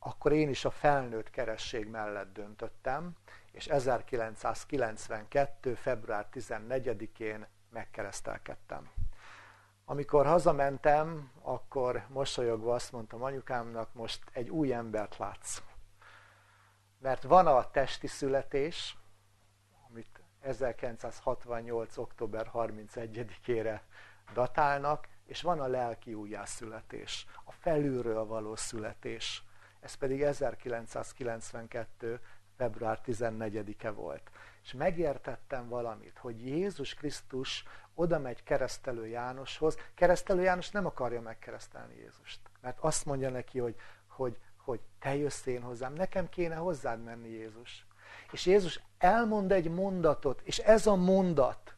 akkor 0.07 0.31
én 0.31 0.49
is 0.49 0.65
a 0.65 0.69
felnőtt 0.69 1.29
keresség 1.29 1.87
mellett 1.87 2.33
döntöttem, 2.33 3.15
és 3.51 3.67
1992. 3.67 5.73
február 5.73 6.27
14-én 6.33 7.47
megkeresztelkedtem. 7.69 8.89
Amikor 9.85 10.25
hazamentem, 10.25 11.31
akkor 11.41 12.05
mosolyogva 12.07 12.73
azt 12.73 12.91
mondtam 12.91 13.23
anyukámnak, 13.23 13.93
most 13.93 14.23
egy 14.31 14.49
új 14.49 14.73
embert 14.73 15.17
látsz. 15.17 15.61
Mert 16.99 17.23
van 17.23 17.47
a 17.47 17.71
testi 17.71 18.07
születés, 18.07 18.97
amit 19.89 20.21
1968. 20.41 21.97
október 21.97 22.49
31-ére 22.53 23.79
datálnak, 24.33 25.07
és 25.25 25.41
van 25.41 25.59
a 25.59 25.67
lelki 25.67 26.13
újjászületés, 26.13 27.25
a 27.45 27.51
felülről 27.51 28.25
való 28.25 28.55
születés 28.55 29.46
ez 29.79 29.93
pedig 29.93 30.21
1992. 30.21 32.19
február 32.57 32.99
14-e 33.05 33.89
volt. 33.89 34.31
És 34.63 34.73
megértettem 34.73 35.67
valamit, 35.67 36.17
hogy 36.17 36.45
Jézus 36.45 36.93
Krisztus 36.93 37.63
oda 37.93 38.19
megy 38.19 38.43
keresztelő 38.43 39.07
Jánoshoz. 39.07 39.77
Keresztelő 39.95 40.41
János 40.41 40.69
nem 40.69 40.85
akarja 40.85 41.21
megkeresztelni 41.21 41.95
Jézust. 41.95 42.39
Mert 42.61 42.77
azt 42.79 43.05
mondja 43.05 43.29
neki, 43.29 43.59
hogy, 43.59 43.75
hogy, 44.07 44.37
hogy 44.57 44.79
te 44.99 45.15
jössz 45.15 45.45
én 45.45 45.61
hozzám, 45.61 45.93
nekem 45.93 46.29
kéne 46.29 46.55
hozzád 46.55 47.03
menni 47.03 47.29
Jézus. 47.29 47.85
És 48.31 48.45
Jézus 48.45 48.81
elmond 48.97 49.51
egy 49.51 49.69
mondatot, 49.69 50.41
és 50.43 50.57
ez 50.57 50.87
a 50.87 50.95
mondat 50.95 51.75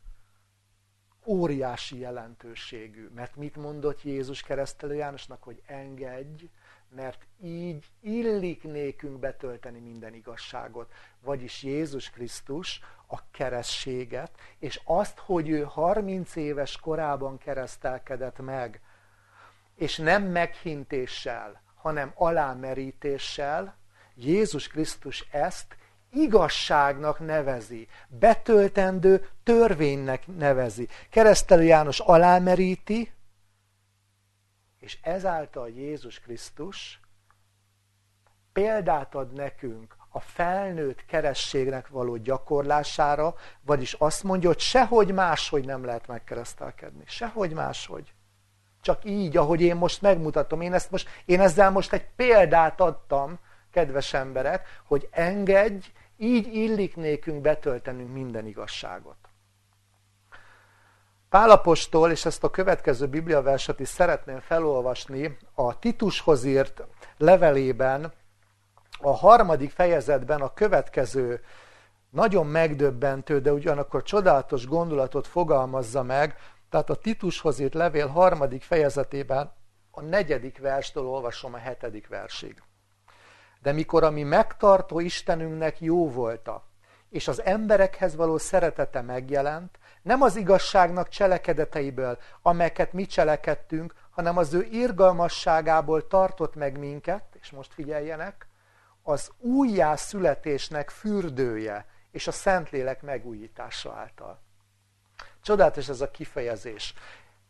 óriási 1.25 1.99
jelentőségű. 1.99 3.09
Mert 3.15 3.35
mit 3.35 3.55
mondott 3.55 4.03
Jézus 4.03 4.41
keresztelő 4.41 4.93
Jánosnak, 4.93 5.43
hogy 5.43 5.61
engedj, 5.65 6.49
mert 6.95 7.25
így 7.41 7.85
illik 8.01 8.63
nékünk 8.63 9.19
betölteni 9.19 9.79
minden 9.79 10.13
igazságot. 10.13 10.91
Vagyis 11.21 11.63
Jézus 11.63 12.09
Krisztus 12.09 12.81
a 13.07 13.29
kerességet, 13.31 14.31
és 14.59 14.81
azt, 14.83 15.17
hogy 15.17 15.49
ő 15.49 15.63
30 15.63 16.35
éves 16.35 16.77
korában 16.77 17.37
keresztelkedett 17.37 18.39
meg, 18.39 18.81
és 19.75 19.97
nem 19.97 20.23
meghintéssel, 20.23 21.61
hanem 21.75 22.11
alámerítéssel, 22.15 23.77
Jézus 24.15 24.67
Krisztus 24.67 25.27
ezt 25.31 25.77
igazságnak 26.11 27.19
nevezi, 27.19 27.87
betöltendő 28.07 29.29
törvénynek 29.43 30.27
nevezi. 30.37 30.87
Keresztelő 31.09 31.63
János 31.63 31.99
alámeríti, 31.99 33.11
és 34.79 34.97
ezáltal 35.01 35.69
Jézus 35.69 36.19
Krisztus 36.19 36.99
példát 38.53 39.15
ad 39.15 39.33
nekünk 39.33 39.95
a 40.09 40.19
felnőtt 40.19 41.05
kerességnek 41.05 41.87
való 41.87 42.15
gyakorlására, 42.15 43.35
vagyis 43.61 43.93
azt 43.93 44.23
mondja, 44.23 44.49
hogy 44.49 44.59
sehogy 44.59 45.13
máshogy 45.13 45.65
nem 45.65 45.85
lehet 45.85 46.07
megkeresztelkedni. 46.07 47.03
Sehogy 47.05 47.53
máshogy. 47.53 48.13
Csak 48.81 49.05
így, 49.05 49.37
ahogy 49.37 49.61
én 49.61 49.75
most 49.75 50.01
megmutatom. 50.01 50.61
Én, 50.61 50.73
ezt 50.73 50.91
most, 50.91 51.09
én 51.25 51.39
ezzel 51.39 51.71
most 51.71 51.93
egy 51.93 52.07
példát 52.15 52.81
adtam, 52.81 53.39
kedves 53.71 54.13
emberek, 54.13 54.67
hogy 54.85 55.07
engedj, 55.11 55.87
így 56.17 56.53
illik 56.55 56.95
nékünk 56.95 57.41
betöltenünk 57.41 58.13
minden 58.13 58.45
igazságot. 58.45 59.28
Pálapostól, 61.29 62.11
és 62.11 62.25
ezt 62.25 62.43
a 62.43 62.49
következő 62.49 63.07
bibliaverset 63.07 63.79
is 63.79 63.87
szeretném 63.87 64.39
felolvasni, 64.39 65.37
a 65.53 65.79
Titushoz 65.79 66.43
írt 66.43 66.83
levelében, 67.17 68.13
a 69.01 69.11
harmadik 69.11 69.71
fejezetben 69.71 70.41
a 70.41 70.53
következő 70.53 71.41
nagyon 72.09 72.45
megdöbbentő, 72.45 73.39
de 73.39 73.53
ugyanakkor 73.53 74.03
csodálatos 74.03 74.67
gondolatot 74.67 75.27
fogalmazza 75.27 76.03
meg, 76.03 76.35
tehát 76.69 76.89
a 76.89 76.95
Titushoz 76.95 77.59
írt 77.59 77.73
levél 77.73 78.07
harmadik 78.07 78.63
fejezetében 78.63 79.51
a 79.91 80.01
negyedik 80.01 80.59
verstől 80.59 81.05
olvasom 81.05 81.53
a 81.53 81.57
hetedik 81.57 82.07
versig. 82.07 82.63
De 83.61 83.71
mikor 83.71 84.03
a 84.03 84.09
mi 84.09 84.23
megtartó 84.23 84.99
Istenünknek 84.99 85.81
jó 85.81 86.09
volta, 86.09 86.63
és 87.09 87.27
az 87.27 87.43
emberekhez 87.43 88.15
való 88.15 88.37
szeretete 88.37 89.01
megjelent, 89.01 89.78
nem 90.01 90.21
az 90.21 90.35
igazságnak 90.35 91.09
cselekedeteiből, 91.09 92.17
amelyeket 92.41 92.93
mi 92.93 93.05
cselekedtünk, 93.05 93.93
hanem 94.09 94.37
az 94.37 94.53
ő 94.53 94.67
irgalmasságából 94.71 96.07
tartott 96.07 96.55
meg 96.55 96.77
minket, 96.77 97.23
és 97.41 97.51
most 97.51 97.73
figyeljenek, 97.73 98.47
az 99.03 99.31
újjászületésnek 99.37 100.89
fürdője 100.89 101.85
és 102.11 102.27
a 102.27 102.31
Szentlélek 102.31 103.01
megújítása 103.01 103.93
által. 103.93 104.39
Csodálatos 105.41 105.89
ez 105.89 106.01
a 106.01 106.11
kifejezés. 106.11 106.93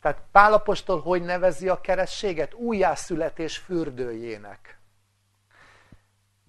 Tehát 0.00 0.22
Pálapostól 0.32 1.00
hogy 1.00 1.22
nevezi 1.22 1.68
a 1.68 1.80
kerességet? 1.80 2.54
Újjászületés 2.54 3.58
fürdőjének 3.58 4.79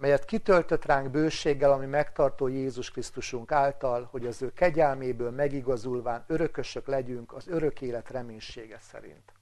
melyet 0.02 0.24
kitöltött 0.24 0.84
ránk 0.84 1.10
bőséggel, 1.10 1.72
ami 1.72 1.86
megtartó 1.86 2.48
Jézus 2.48 2.90
Krisztusunk 2.90 3.52
által, 3.52 4.08
hogy 4.10 4.26
az 4.26 4.42
ő 4.42 4.52
kegyelméből 4.52 5.30
megigazulván 5.30 6.24
örökösök 6.26 6.86
legyünk 6.86 7.32
az 7.32 7.48
örök 7.48 7.80
élet 7.80 8.10
reménysége 8.10 8.78
szerint. 8.80 9.32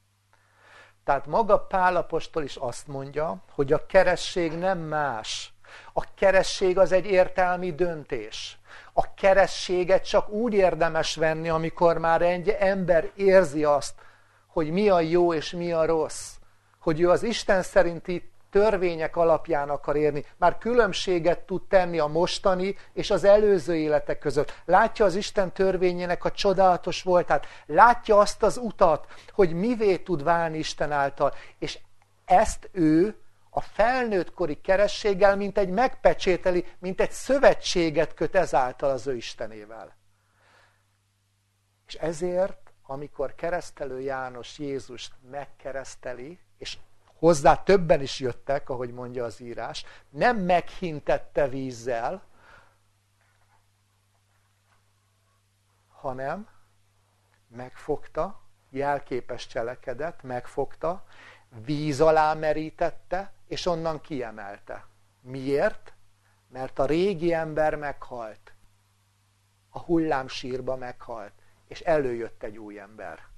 Tehát 1.04 1.26
maga 1.26 1.58
Pálapostól 1.58 2.42
is 2.42 2.56
azt 2.56 2.86
mondja, 2.86 3.42
hogy 3.50 3.72
a 3.72 3.86
keresség 3.86 4.52
nem 4.52 4.78
más. 4.78 5.52
A 5.92 6.14
keresség 6.14 6.78
az 6.78 6.92
egy 6.92 7.06
értelmi 7.06 7.74
döntés. 7.74 8.58
A 8.92 9.14
kerességet 9.14 10.08
csak 10.08 10.28
úgy 10.28 10.54
érdemes 10.54 11.16
venni, 11.16 11.48
amikor 11.48 11.98
már 11.98 12.22
egy 12.22 12.48
ember 12.48 13.10
érzi 13.14 13.64
azt, 13.64 13.94
hogy 14.46 14.70
mi 14.70 14.88
a 14.88 15.00
jó 15.00 15.34
és 15.34 15.50
mi 15.50 15.72
a 15.72 15.84
rossz. 15.84 16.34
Hogy 16.78 17.00
ő 17.00 17.10
az 17.10 17.22
Isten 17.22 17.62
szerinti 17.62 18.30
törvények 18.50 19.16
alapján 19.16 19.69
akar 19.69 19.97
érni. 19.97 20.25
Már 20.37 20.59
különbséget 20.59 21.38
tud 21.40 21.62
tenni 21.69 21.99
a 21.99 22.07
mostani 22.07 22.76
és 22.92 23.11
az 23.11 23.25
előző 23.25 23.76
életek 23.76 24.19
között. 24.19 24.62
Látja 24.64 25.04
az 25.04 25.14
Isten 25.14 25.52
törvényének 25.52 26.25
a 26.25 26.30
csodálatos 26.30 27.02
voltát. 27.02 27.47
Látja 27.66 28.19
azt 28.19 28.42
az 28.42 28.57
utat, 28.57 29.07
hogy 29.33 29.52
mivé 29.52 29.97
tud 29.97 30.23
válni 30.23 30.59
Isten 30.59 30.92
által. 30.92 31.35
És 31.59 31.78
ezt 32.25 32.69
ő 32.73 33.14
a 33.50 33.61
felnőttkori 33.61 34.61
kerességgel, 34.61 35.37
mint 35.37 35.59
egy 35.59 35.69
megpecsételi, 35.69 36.64
mint 36.78 37.00
egy 37.00 37.11
szövetséget 37.11 38.14
köt 38.14 38.35
ezáltal 38.35 38.90
az 38.90 39.07
ő 39.07 39.16
Istenével. 39.16 39.97
És 41.87 41.95
ezért, 41.95 42.73
amikor 42.83 43.35
keresztelő 43.35 44.00
János 44.00 44.59
Jézust 44.59 45.12
megkereszteli, 45.30 46.38
és 46.59 46.78
hozzá 47.20 47.62
többen 47.62 48.00
is 48.00 48.20
jöttek, 48.20 48.68
ahogy 48.68 48.92
mondja 48.92 49.24
az 49.24 49.40
írás, 49.40 49.84
nem 50.08 50.36
meghintette 50.36 51.48
vízzel, 51.48 52.22
hanem 55.88 56.48
megfogta, 57.48 58.40
jelképes 58.70 59.46
cselekedet, 59.46 60.22
megfogta, 60.22 61.04
víz 61.64 62.00
alá 62.00 62.34
merítette, 62.34 63.32
és 63.46 63.66
onnan 63.66 64.00
kiemelte. 64.00 64.86
Miért? 65.20 65.92
Mert 66.48 66.78
a 66.78 66.86
régi 66.86 67.32
ember 67.32 67.74
meghalt. 67.74 68.52
A 69.68 69.78
hullámsírba 69.78 70.76
meghalt, 70.76 71.32
és 71.66 71.80
előjött 71.80 72.42
egy 72.42 72.58
új 72.58 72.78
ember. 72.78 73.29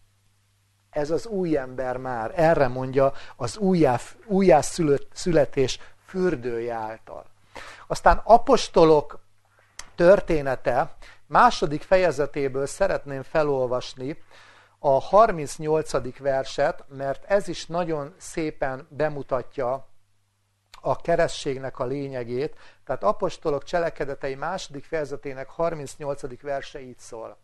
Ez 0.92 1.10
az 1.10 1.26
új 1.26 1.56
ember 1.56 1.96
már, 1.96 2.32
erre 2.34 2.68
mondja 2.68 3.12
az 3.36 3.58
újjás 4.26 4.80
születés 5.12 5.78
fürdője 6.06 6.74
által. 6.74 7.24
Aztán 7.86 8.20
apostolok 8.24 9.20
története 9.94 10.96
második 11.26 11.82
fejezetéből 11.82 12.66
szeretném 12.66 13.22
felolvasni 13.22 14.22
a 14.78 15.00
38. 15.00 16.18
verset, 16.18 16.84
mert 16.88 17.24
ez 17.24 17.48
is 17.48 17.66
nagyon 17.66 18.14
szépen 18.16 18.86
bemutatja 18.90 19.88
a 20.80 20.96
kerességnek 20.96 21.78
a 21.78 21.84
lényegét. 21.84 22.56
Tehát 22.84 23.02
apostolok 23.02 23.64
cselekedetei 23.64 24.34
második 24.34 24.84
fejezetének 24.84 25.48
38. 25.48 26.42
verse 26.42 26.80
így 26.80 26.98
szól. 26.98 27.36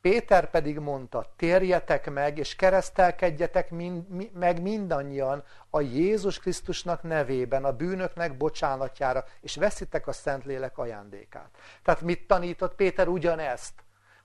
Péter 0.00 0.50
pedig 0.50 0.78
mondta, 0.78 1.32
térjetek 1.36 2.10
meg, 2.10 2.38
és 2.38 2.56
keresztelkedjetek 2.56 3.70
mind, 3.70 4.32
meg 4.32 4.62
mindannyian 4.62 5.44
a 5.70 5.80
Jézus 5.80 6.38
Krisztusnak 6.38 7.02
nevében, 7.02 7.64
a 7.64 7.72
bűnöknek 7.72 8.36
bocsánatjára, 8.36 9.24
és 9.40 9.56
veszitek 9.56 10.06
a 10.06 10.12
Szentlélek 10.12 10.78
ajándékát. 10.78 11.50
Tehát 11.82 12.00
mit 12.00 12.26
tanított 12.26 12.74
Péter 12.74 13.08
ugyanezt? 13.08 13.72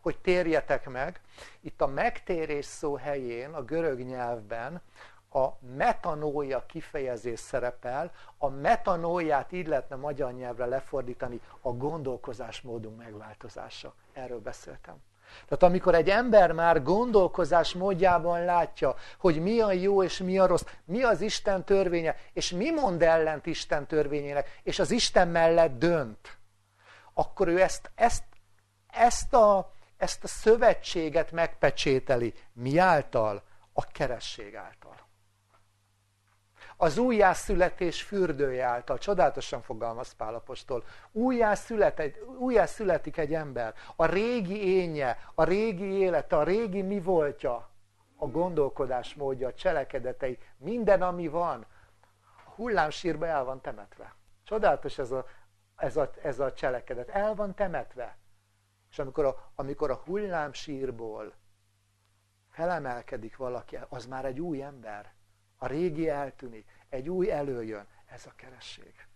Hogy 0.02 0.18
térjetek 0.18 0.90
meg. 0.90 1.22
Itt 1.62 1.82
a 1.82 1.88
megtérés 1.88 2.66
szó 2.66 2.96
helyén, 2.96 3.54
a 3.54 3.64
görög 3.64 4.00
nyelvben 4.00 4.82
a 5.30 5.58
metanója 5.76 6.66
kifejezés 6.66 7.40
szerepel, 7.40 8.12
a 8.38 8.50
metanóját 8.50 9.52
így 9.52 9.68
lehetne 9.68 9.96
magyar 9.96 10.34
nyelvre 10.34 10.66
lefordítani, 10.66 11.42
a 11.62 11.72
gondolkozásmódunk 11.72 12.98
megváltozása. 12.98 13.94
Erről 14.14 14.40
beszéltem. 14.40 14.96
Tehát 15.48 15.64
amikor 15.64 15.96
egy 15.96 16.10
ember 16.10 16.52
már 16.52 16.84
gondolkozás 16.84 17.74
módjában 17.74 18.46
látja, 18.46 18.96
hogy 19.18 19.42
mi 19.42 19.60
a 19.60 19.72
jó 19.72 20.04
és 20.04 20.18
mi 20.18 20.40
a 20.40 20.46
rossz, 20.46 20.64
mi 20.86 21.04
az 21.04 21.22
Isten 21.22 21.64
törvénye, 21.64 22.16
és 22.34 22.52
mi 22.52 22.72
mond 22.72 23.02
ellent 23.02 23.46
Isten 23.46 23.88
törvényének, 23.88 24.60
és 24.64 24.80
az 24.80 24.92
Isten 24.92 25.28
mellett 25.28 25.78
dönt, 25.78 26.38
akkor 27.14 27.48
ő 27.48 27.62
ezt, 27.62 27.92
ezt, 27.96 28.24
ezt, 28.92 29.34
a, 29.34 29.72
ezt 29.98 30.24
a 30.24 30.28
szövetséget 30.28 31.32
megpecsételi. 31.32 32.34
Mi 32.54 32.78
által? 32.78 33.44
A 33.74 33.88
keresség 33.88 34.56
által 34.56 35.03
az 36.84 36.98
újjászületés 36.98 38.02
fürdője 38.02 38.66
által. 38.66 38.98
Csodálatosan 38.98 39.62
fogalmaz 39.62 40.12
Pálapostól. 40.12 40.84
Újjászületik 42.40 43.18
egy 43.18 43.34
ember. 43.34 43.74
A 43.96 44.06
régi 44.06 44.76
énje, 44.76 45.18
a 45.36 45.44
régi 45.44 45.92
élete, 45.92 46.38
a 46.38 46.44
régi 46.44 46.82
mi 46.82 47.00
voltja, 47.00 47.70
a 48.16 48.28
gondolkodás 48.28 49.14
módja, 49.14 49.48
a 49.48 49.54
cselekedetei, 49.54 50.38
minden, 50.58 51.02
ami 51.02 51.28
van, 51.28 51.66
a 52.46 52.50
hullámsírba 52.56 53.26
el 53.26 53.44
van 53.44 53.62
temetve. 53.62 54.16
Csodálatos 54.44 54.98
ez 54.98 55.12
a, 55.12 55.26
ez 55.76 55.98
a, 55.98 56.10
ez 56.22 56.40
a 56.40 56.54
cselekedet. 56.54 57.10
El 57.10 57.36
van 57.36 57.56
temetve. 57.56 58.18
És 58.92 59.00
amikor 59.00 59.26
a, 59.26 59.52
amikor 59.56 59.92
a 59.92 60.02
hullámsírból 60.06 61.34
felemelkedik 62.50 63.38
valaki, 63.38 63.80
az 63.90 64.06
már 64.06 64.26
egy 64.26 64.40
új 64.40 64.62
ember. 64.62 65.14
A 65.64 65.68
régi 65.68 66.10
eltűnik, 66.10 66.86
egy 66.90 67.10
új 67.10 67.32
előjön. 67.32 67.88
Ez 68.06 68.26
a 68.26 68.34
keresség. 68.36 69.08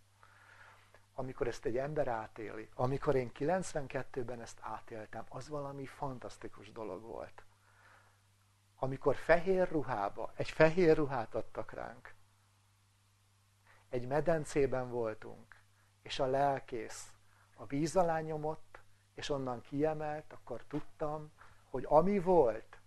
Amikor 1.14 1.48
ezt 1.48 1.66
egy 1.66 1.78
ember 1.78 2.08
átéli, 2.08 2.70
amikor 2.76 3.16
én 3.16 3.32
92-ben 3.40 4.42
ezt 4.42 4.60
átéltem, 4.62 5.26
az 5.30 5.50
valami 5.50 5.86
fantasztikus 5.86 6.72
dolog 6.72 7.02
volt. 7.02 7.44
Amikor 8.76 9.16
fehér 9.16 9.72
ruhába, 9.72 10.34
egy 10.36 10.50
fehér 10.50 10.96
ruhát 10.96 11.36
adtak 11.36 11.72
ránk, 11.72 12.14
egy 13.90 14.08
medencében 14.08 14.90
voltunk, 14.90 15.56
és 16.02 16.20
a 16.20 16.26
lelkész 16.26 17.12
a 17.56 17.66
víz 17.66 17.96
alá 17.96 18.20
nyomott, 18.20 18.80
és 19.16 19.30
onnan 19.30 19.62
kiemelt, 19.62 20.34
akkor 20.34 20.64
tudtam, 20.68 21.32
hogy 21.70 21.86
ami 21.88 22.20
volt, 22.20 22.80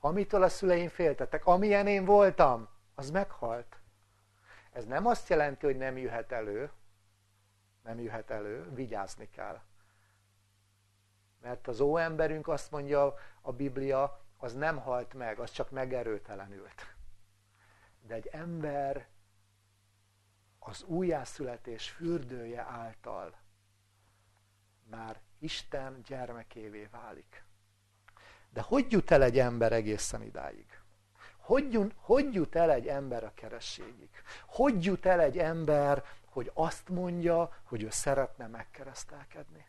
amitől 0.00 0.42
a 0.42 0.48
szüleim 0.48 0.88
féltettek, 0.88 1.46
amilyen 1.46 1.86
én 1.86 2.04
voltam, 2.04 2.76
az 2.98 3.10
meghalt. 3.10 3.80
Ez 4.72 4.84
nem 4.84 5.06
azt 5.06 5.28
jelenti, 5.28 5.66
hogy 5.66 5.76
nem 5.76 5.96
jöhet 5.96 6.32
elő, 6.32 6.70
nem 7.82 8.00
jöhet 8.00 8.30
elő, 8.30 8.70
vigyázni 8.74 9.30
kell. 9.30 9.60
Mert 11.40 11.68
az 11.68 11.80
óemberünk 11.80 12.48
azt 12.48 12.70
mondja 12.70 13.14
a 13.40 13.52
Biblia, 13.52 14.24
az 14.36 14.54
nem 14.54 14.78
halt 14.78 15.14
meg, 15.14 15.38
az 15.38 15.50
csak 15.50 15.70
megerőtelenült. 15.70 16.96
De 18.00 18.14
egy 18.14 18.26
ember 18.26 19.08
az 20.58 20.82
újjászületés 20.82 21.90
fürdője 21.90 22.62
által 22.62 23.36
már 24.82 25.20
Isten 25.38 26.02
gyermekévé 26.06 26.84
válik. 26.84 27.44
De 28.50 28.60
hogy 28.60 28.92
jut 28.92 29.10
el 29.10 29.22
egy 29.22 29.38
ember 29.38 29.72
egészen 29.72 30.22
idáig? 30.22 30.77
Hogy 31.48 31.92
hogy 31.96 32.34
jut 32.34 32.56
el 32.56 32.70
egy 32.70 32.86
ember 32.86 33.24
a 33.24 33.32
kerességig? 33.34 34.10
Hogy 34.46 34.84
jut 34.84 35.06
el 35.06 35.20
egy 35.20 35.38
ember, 35.38 36.04
hogy 36.30 36.50
azt 36.54 36.88
mondja, 36.88 37.56
hogy 37.64 37.82
ő 37.82 37.90
szeretne 37.90 38.46
megkeresztelkedni? 38.46 39.66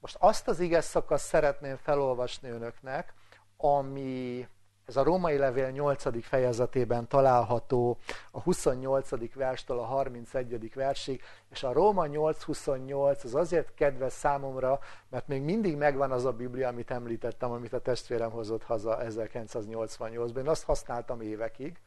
Most 0.00 0.16
azt 0.18 0.48
az 0.48 0.60
ige 0.60 0.80
szakaszt 0.80 1.26
szeretném 1.26 1.76
felolvasni 1.76 2.48
önöknek, 2.48 3.14
ami 3.56 4.48
ez 4.86 4.96
a 4.96 5.02
római 5.02 5.36
levél 5.36 5.70
8. 5.70 6.24
fejezetében 6.24 7.08
található 7.08 7.98
a 8.30 8.40
28. 8.40 9.34
verstől 9.34 9.78
a 9.78 9.84
31. 9.84 10.74
versig, 10.74 11.22
és 11.50 11.62
a 11.62 11.72
Róma 11.72 12.06
8.28 12.06 13.24
az 13.24 13.34
azért 13.34 13.74
kedves 13.74 14.12
számomra, 14.12 14.78
mert 15.08 15.28
még 15.28 15.42
mindig 15.42 15.76
megvan 15.76 16.10
az 16.10 16.24
a 16.24 16.32
Biblia, 16.32 16.68
amit 16.68 16.90
említettem, 16.90 17.50
amit 17.50 17.72
a 17.72 17.80
testvérem 17.80 18.30
hozott 18.30 18.62
haza 18.62 18.98
1988-ban. 19.02 20.38
Én 20.38 20.48
azt 20.48 20.64
használtam 20.64 21.20
évekig, 21.20 21.80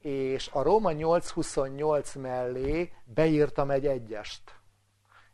és 0.00 0.50
a 0.52 0.62
Róma 0.62 0.90
8.28 0.92 2.20
mellé 2.20 2.92
beírtam 3.04 3.70
egy 3.70 3.86
egyest. 3.86 4.42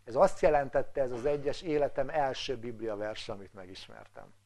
Ez 0.05 0.15
azt 0.15 0.41
jelentette 0.41 1.03
ez 1.03 1.11
az 1.11 1.25
egyes 1.25 1.63
életem 1.63 2.09
első 2.09 2.57
biblia 2.57 2.97
vers, 2.97 3.29
amit 3.29 3.55
megismertem. 3.55 4.42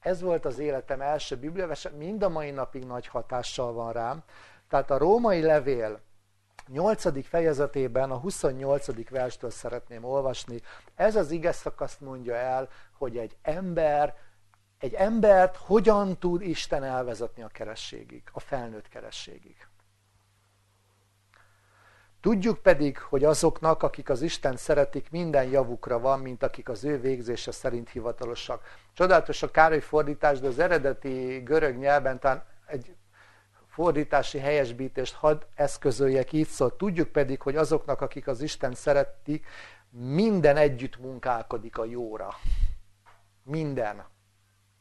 Ez 0.00 0.20
volt 0.20 0.44
az 0.44 0.58
életem 0.58 1.00
első 1.00 1.36
biblia 1.36 1.66
vers, 1.66 1.88
mind 1.98 2.22
a 2.22 2.28
mai 2.28 2.50
napig 2.50 2.84
nagy 2.84 3.06
hatással 3.06 3.72
van 3.72 3.92
rám. 3.92 4.22
Tehát 4.68 4.90
a 4.90 4.98
római 4.98 5.40
levél 5.40 6.00
8. 6.68 7.26
fejezetében 7.26 8.10
a 8.10 8.18
28. 8.18 9.08
verstől 9.10 9.50
szeretném 9.50 10.04
olvasni. 10.04 10.60
Ez 10.94 11.16
az 11.16 11.30
ige 11.30 11.52
szakaszt 11.52 12.00
mondja 12.00 12.34
el, 12.34 12.68
hogy 12.92 13.16
egy 13.16 13.36
ember, 13.42 14.16
egy 14.78 14.94
embert 14.94 15.56
hogyan 15.56 16.18
tud 16.18 16.42
Isten 16.42 16.84
elvezetni 16.84 17.42
a 17.42 17.48
kerességig, 17.48 18.22
a 18.32 18.40
felnőtt 18.40 18.88
kerességig. 18.88 19.67
Tudjuk 22.28 22.58
pedig, 22.58 22.98
hogy 22.98 23.24
azoknak, 23.24 23.82
akik 23.82 24.08
az 24.10 24.22
Isten 24.22 24.56
szeretik, 24.56 25.10
minden 25.10 25.44
javukra 25.44 25.98
van, 25.98 26.20
mint 26.20 26.42
akik 26.42 26.68
az 26.68 26.84
ő 26.84 27.00
végzése 27.00 27.50
szerint 27.50 27.90
hivatalosak. 27.90 28.62
Csodálatos 28.92 29.42
a 29.42 29.50
Károly 29.50 29.80
fordítás, 29.80 30.40
de 30.40 30.46
az 30.46 30.58
eredeti 30.58 31.38
görög 31.38 31.76
nyelven 31.76 32.18
talán 32.18 32.44
egy 32.66 32.96
fordítási 33.68 34.38
helyesbítést 34.38 35.14
hadd 35.14 35.42
eszközöljek 35.54 36.32
így 36.32 36.46
szól. 36.46 36.76
Tudjuk 36.76 37.08
pedig, 37.08 37.42
hogy 37.42 37.56
azoknak, 37.56 38.00
akik 38.00 38.26
az 38.26 38.40
Isten 38.40 38.74
szeretik, 38.74 39.46
minden 39.90 40.56
együtt 40.56 40.98
munkálkodik 40.98 41.78
a 41.78 41.84
jóra. 41.84 42.28
Minden. 43.42 44.04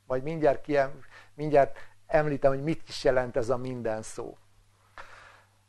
Majd 0.06 0.24
mindjárt, 0.24 0.62
kiem, 0.62 1.00
mindjárt 1.34 1.78
említem, 2.08 2.52
hogy 2.52 2.64
mit 2.64 2.82
is 2.88 3.04
jelent 3.04 3.38
ez 3.38 3.50
a 3.50 3.58
minden 3.58 4.02
szó. 4.02 4.38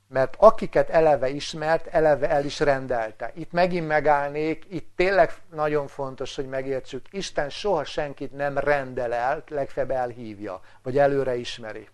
Mert 0.09 0.35
akiket 0.39 0.91
eleve 0.91 1.29
ismert, 1.29 1.87
eleve 1.87 2.29
el 2.29 2.45
is 2.45 2.61
rendelte. 2.61 3.33
Itt 3.35 3.53
megint 3.53 3.87
megállnék, 3.87 4.65
itt 4.69 4.93
tényleg 4.97 5.33
nagyon 5.55 5.87
fontos, 5.87 6.37
hogy 6.37 6.49
megértsük, 6.49 7.07
Isten 7.11 7.51
soha 7.51 7.85
senkit 7.85 8.33
nem 8.33 8.59
rendel 8.59 9.13
el, 9.13 9.45
legfeljebb 9.49 9.91
elhívja, 9.91 10.61
vagy 10.83 10.99
előre 10.99 11.37
ismeri. 11.37 11.89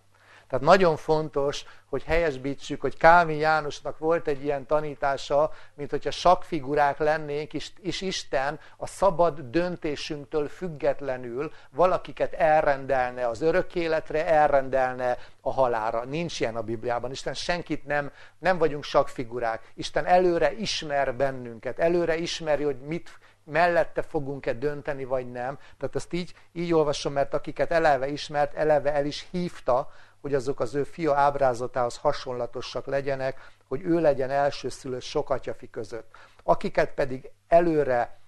Tehát 0.49 0.65
nagyon 0.65 0.95
fontos, 0.95 1.65
hogy 1.89 2.03
helyesbítsük, 2.03 2.81
hogy 2.81 2.97
Kálvin 2.97 3.37
Jánosnak 3.37 3.97
volt 3.97 4.27
egy 4.27 4.43
ilyen 4.43 4.65
tanítása, 4.65 5.51
mint 5.73 5.89
hogyha 5.89 6.11
sakfigurák 6.11 6.97
lennénk, 6.97 7.53
és, 7.53 8.01
Isten 8.01 8.59
a 8.77 8.87
szabad 8.87 9.39
döntésünktől 9.39 10.47
függetlenül 10.47 11.51
valakiket 11.69 12.33
elrendelne 12.33 13.27
az 13.27 13.41
örök 13.41 13.75
életre, 13.75 14.27
elrendelne 14.27 15.17
a 15.41 15.51
halára. 15.51 16.03
Nincs 16.03 16.39
ilyen 16.39 16.55
a 16.55 16.61
Bibliában. 16.61 17.11
Isten 17.11 17.33
senkit 17.33 17.85
nem, 17.85 18.11
nem 18.39 18.57
vagyunk 18.57 18.83
sakfigurák. 18.83 19.71
Isten 19.75 20.05
előre 20.05 20.53
ismer 20.53 21.15
bennünket, 21.15 21.79
előre 21.79 22.17
ismeri, 22.17 22.63
hogy 22.63 22.79
mit, 22.79 23.19
mellette 23.45 24.01
fogunk-e 24.01 24.53
dönteni, 24.53 25.03
vagy 25.03 25.31
nem. 25.31 25.57
Tehát 25.77 25.95
ezt 25.95 26.13
így, 26.13 26.33
így 26.53 26.73
olvasom, 26.73 27.13
mert 27.13 27.33
akiket 27.33 27.71
eleve 27.71 28.07
ismert, 28.07 28.53
eleve 28.53 28.93
el 28.93 29.05
is 29.05 29.27
hívta, 29.31 29.89
hogy 30.25 30.33
azok 30.33 30.59
az 30.59 30.75
ő 30.75 30.83
fia 30.83 31.15
ábrázatához 31.15 31.97
hasonlatosak 31.97 32.85
legyenek, 32.85 33.51
hogy 33.67 33.81
ő 33.81 33.99
legyen 33.99 34.29
elsőszülött 34.29 35.01
sok 35.01 35.29
atyafi 35.29 35.69
között. 35.69 36.11
Akiket 36.43 36.93
pedig 36.93 37.31
előre 37.47 38.19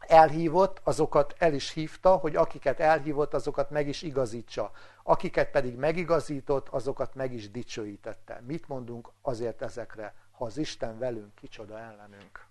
elhívott, 0.00 0.80
azokat 0.84 1.34
el 1.38 1.54
is 1.54 1.70
hívta, 1.70 2.16
hogy 2.16 2.36
akiket 2.36 2.80
elhívott, 2.80 3.34
azokat 3.34 3.70
meg 3.70 3.88
is 3.88 4.02
igazítsa. 4.02 4.70
Akiket 5.02 5.50
pedig 5.50 5.76
megigazított, 5.76 6.68
azokat 6.68 7.14
meg 7.14 7.32
is 7.32 7.50
dicsőítette. 7.50 8.42
Mit 8.46 8.68
mondunk 8.68 9.08
azért 9.22 9.62
ezekre? 9.62 10.14
Ha 10.30 10.44
az 10.44 10.56
Isten 10.56 10.98
velünk, 10.98 11.34
kicsoda 11.34 11.78
ellenünk. 11.78 12.46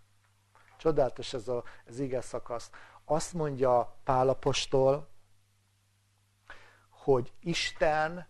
Csodálatos 0.78 1.34
ez 1.34 1.48
az 1.48 2.00
ige 2.00 2.22
szakasz. 2.22 2.70
Azt 3.06 3.34
mondja 3.34 3.96
Pálapostól, 4.04 5.08
hogy 6.90 7.32
Isten 7.40 8.30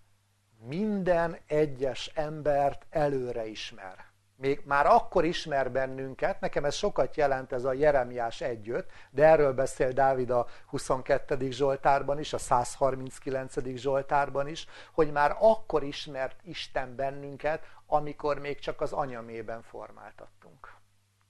minden 0.68 1.38
egyes 1.48 2.12
embert 2.16 2.86
előre 2.90 3.46
ismer. 3.46 4.10
Még 4.36 4.62
már 4.66 4.86
akkor 4.86 5.26
ismer 5.26 5.72
bennünket, 5.72 6.40
nekem 6.40 6.66
ez 6.66 6.76
sokat 6.76 7.16
jelent 7.16 7.52
ez 7.52 7.64
a 7.64 7.74
Jeremiás 7.74 8.42
1 8.42 8.86
de 9.10 9.26
erről 9.26 9.54
beszél 9.54 9.92
Dávid 9.92 10.30
a 10.30 10.48
22. 10.66 11.52
Zsoltárban 11.52 12.20
is, 12.20 12.34
a 12.34 12.38
139. 12.38 13.56
Zsoltárban 13.76 14.48
is, 14.48 14.68
hogy 14.94 15.12
már 15.12 15.36
akkor 15.40 15.84
ismert 15.84 16.40
Isten 16.44 16.96
bennünket, 16.96 17.64
amikor 17.86 18.40
még 18.40 18.60
csak 18.60 18.82
az 18.82 18.92
anyamében 18.92 19.62
formáltattunk. 19.62 20.74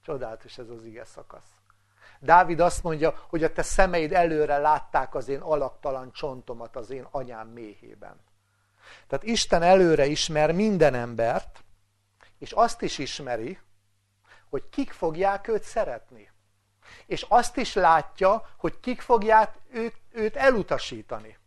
Csodálatos 0.02 0.58
ez 0.58 0.68
az 0.68 0.84
ige 0.84 1.04
szakasz. 1.04 1.50
Dávid 2.20 2.60
azt 2.60 2.82
mondja, 2.82 3.14
hogy 3.28 3.44
a 3.44 3.52
te 3.52 3.62
szemeid 3.62 4.12
előre 4.12 4.58
látták 4.58 5.14
az 5.14 5.28
én 5.28 5.40
alaktalan 5.40 6.12
csontomat 6.12 6.76
az 6.76 6.90
én 6.90 7.06
anyám 7.10 7.48
méhében. 7.48 8.20
Tehát 9.06 9.24
Isten 9.24 9.62
előre 9.62 10.06
ismer 10.06 10.52
minden 10.52 10.94
embert, 10.94 11.64
és 12.38 12.52
azt 12.52 12.82
is 12.82 12.98
ismeri, 12.98 13.58
hogy 14.48 14.68
kik 14.68 14.92
fogják 14.92 15.48
őt 15.48 15.62
szeretni. 15.62 16.30
És 17.06 17.26
azt 17.28 17.56
is 17.56 17.74
látja, 17.74 18.48
hogy 18.56 18.80
kik 18.80 19.00
fogják 19.00 19.54
őt, 19.70 19.94
őt 20.10 20.36
elutasítani. 20.36 21.38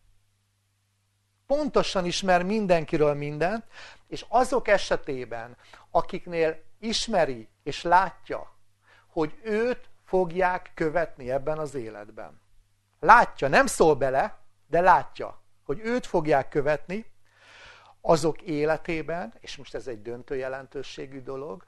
Pontosan 1.48 2.06
ismer 2.06 2.44
mindenkiről 2.44 3.14
mindent, 3.14 3.66
és 4.08 4.26
azok 4.30 4.68
esetében, 4.68 5.58
akiknél 5.92 6.64
ismeri 6.80 7.50
és 7.64 7.82
látja, 7.82 8.54
hogy 9.08 9.40
őt 9.44 9.90
fogják 10.06 10.72
követni 10.74 11.32
ebben 11.32 11.58
az 11.58 11.74
életben. 11.74 12.42
Látja, 13.00 13.48
nem 13.48 13.66
szól 13.66 13.96
bele, 13.96 14.38
de 14.68 14.82
látja, 14.82 15.42
hogy 15.64 15.80
őt 15.84 16.06
fogják 16.06 16.50
követni, 16.50 17.14
azok 18.08 18.42
életében, 18.42 19.34
és 19.40 19.58
most 19.58 19.76
ez 19.76 19.88
egy 19.88 20.02
döntő 20.02 20.36
jelentőségű 20.36 21.22
dolog, 21.22 21.66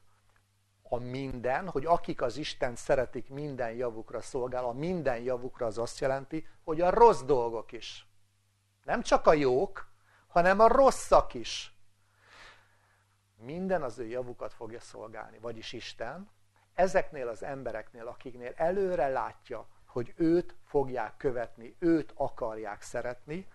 a 0.90 0.98
minden, 0.98 1.70
hogy 1.70 1.86
akik 1.86 2.22
az 2.22 2.38
Isten 2.38 2.76
szeretik, 2.76 3.30
minden 3.30 3.72
javukra 3.72 4.22
szolgál, 4.22 4.66
a 4.66 4.72
minden 4.72 5.18
javukra 5.18 5.66
az 5.66 5.78
azt 5.78 6.00
jelenti, 6.00 6.48
hogy 6.64 6.82
a 6.82 6.90
rossz 6.90 7.22
dolgok 7.22 7.72
is. 7.72 8.08
Nem 8.84 9.02
csak 9.02 9.28
a 9.28 9.34
jók, 9.34 9.88
hanem 10.28 10.60
a 10.60 10.68
rosszak 10.68 11.34
is. 11.34 11.76
Minden 13.36 13.84
az 13.84 14.00
ő 14.00 14.08
javukat 14.08 14.54
fogja 14.54 14.80
szolgálni, 14.80 15.38
vagyis 15.40 15.74
Isten, 15.74 16.30
ezeknél 16.74 17.28
az 17.28 17.44
embereknél, 17.44 18.08
akiknél 18.08 18.54
előre 18.56 19.08
látja, 19.08 19.68
hogy 19.86 20.14
őt 20.16 20.56
fogják 20.66 21.18
követni, 21.18 21.76
őt 21.80 22.14
akarják 22.16 22.82
szeretni, 22.82 23.48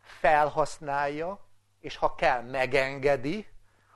felhasználja, 0.00 1.44
és 1.80 1.96
ha 1.96 2.14
kell, 2.14 2.42
megengedi, 2.42 3.46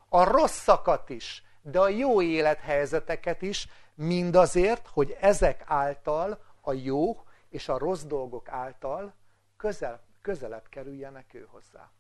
a 0.09 0.25
rosszakat 0.25 1.11
is, 1.11 1.45
de 1.63 1.81
a 1.81 1.89
jó 1.89 2.23
élethelyzeteket 2.23 3.43
is, 3.43 3.69
mindazért, 3.95 4.87
hogy 4.87 5.17
ezek 5.21 5.63
által 5.67 6.43
a 6.61 6.73
jó 6.73 7.25
és 7.49 7.69
a 7.69 7.79
rossz 7.79 8.03
dolgok 8.03 8.49
által 8.49 9.15
közel, 9.57 10.01
közelebb 10.23 10.69
kerüljenek 10.69 11.35
ő 11.35 11.47
hozzá. 11.51 11.91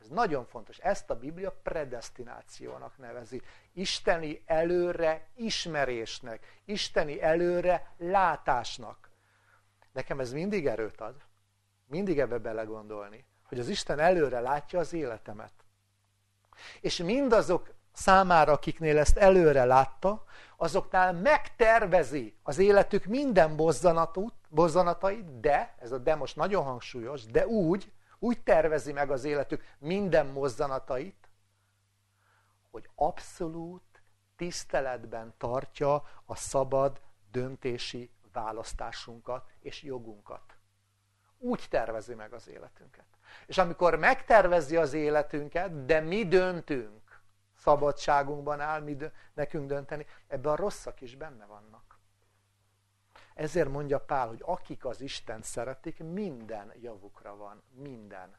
Ez 0.00 0.08
nagyon 0.08 0.44
fontos. 0.44 0.78
Ezt 0.78 1.10
a 1.10 1.18
Biblia 1.18 1.52
predestinációnak 1.62 2.98
nevezi. 2.98 3.42
Isteni 3.72 4.42
előre 4.46 5.28
ismerésnek, 5.34 6.60
isteni 6.64 7.22
előre 7.22 7.94
látásnak. 7.96 9.10
Nekem 9.92 10.20
ez 10.20 10.32
mindig 10.32 10.66
erőt 10.66 11.00
ad. 11.00 11.14
Mindig 11.86 12.18
ebbe 12.18 12.38
belegondolni 12.38 13.24
hogy 13.48 13.58
az 13.58 13.68
Isten 13.68 13.98
előre 13.98 14.40
látja 14.40 14.78
az 14.78 14.92
életemet. 14.92 15.52
És 16.80 16.96
mindazok 16.96 17.74
számára, 17.92 18.52
akiknél 18.52 18.98
ezt 18.98 19.16
előre 19.16 19.64
látta, 19.64 20.24
azoknál 20.56 21.12
megtervezi 21.12 22.36
az 22.42 22.58
életük 22.58 23.04
minden 23.04 23.56
bozzanatait, 24.48 25.40
de, 25.40 25.74
ez 25.78 25.92
a 25.92 25.98
de 25.98 26.14
most 26.14 26.36
nagyon 26.36 26.64
hangsúlyos, 26.64 27.24
de 27.24 27.46
úgy, 27.46 27.92
úgy 28.18 28.42
tervezi 28.42 28.92
meg 28.92 29.10
az 29.10 29.24
életük 29.24 29.64
minden 29.78 30.26
mozzanatait, 30.26 31.28
hogy 32.70 32.88
abszolút 32.94 34.02
tiszteletben 34.36 35.34
tartja 35.38 35.94
a 36.24 36.34
szabad 36.34 37.00
döntési 37.30 38.10
választásunkat 38.32 39.50
és 39.60 39.82
jogunkat. 39.82 40.56
Úgy 41.38 41.66
tervezi 41.70 42.14
meg 42.14 42.32
az 42.32 42.48
életünket. 42.48 43.04
És 43.46 43.58
amikor 43.58 43.98
megtervezi 43.98 44.76
az 44.76 44.92
életünket, 44.92 45.84
de 45.84 46.00
mi 46.00 46.28
döntünk, 46.28 47.20
szabadságunkban 47.56 48.60
áll 48.60 48.80
mi 48.80 48.96
dö- 48.96 49.14
nekünk 49.34 49.68
dönteni, 49.68 50.06
ebben 50.26 50.52
a 50.52 50.56
rosszak 50.56 51.00
is 51.00 51.16
benne 51.16 51.46
vannak. 51.46 51.98
Ezért 53.34 53.68
mondja 53.68 54.00
Pál, 54.00 54.28
hogy 54.28 54.42
akik 54.44 54.84
az 54.84 55.00
Isten 55.00 55.42
szeretik, 55.42 55.98
minden 55.98 56.72
javukra 56.80 57.36
van, 57.36 57.62
minden. 57.70 58.36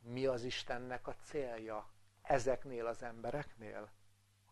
Mi 0.00 0.26
az 0.26 0.42
Istennek 0.42 1.06
a 1.06 1.14
célja 1.24 1.88
ezeknél 2.22 2.86
az 2.86 3.02
embereknél? 3.02 3.90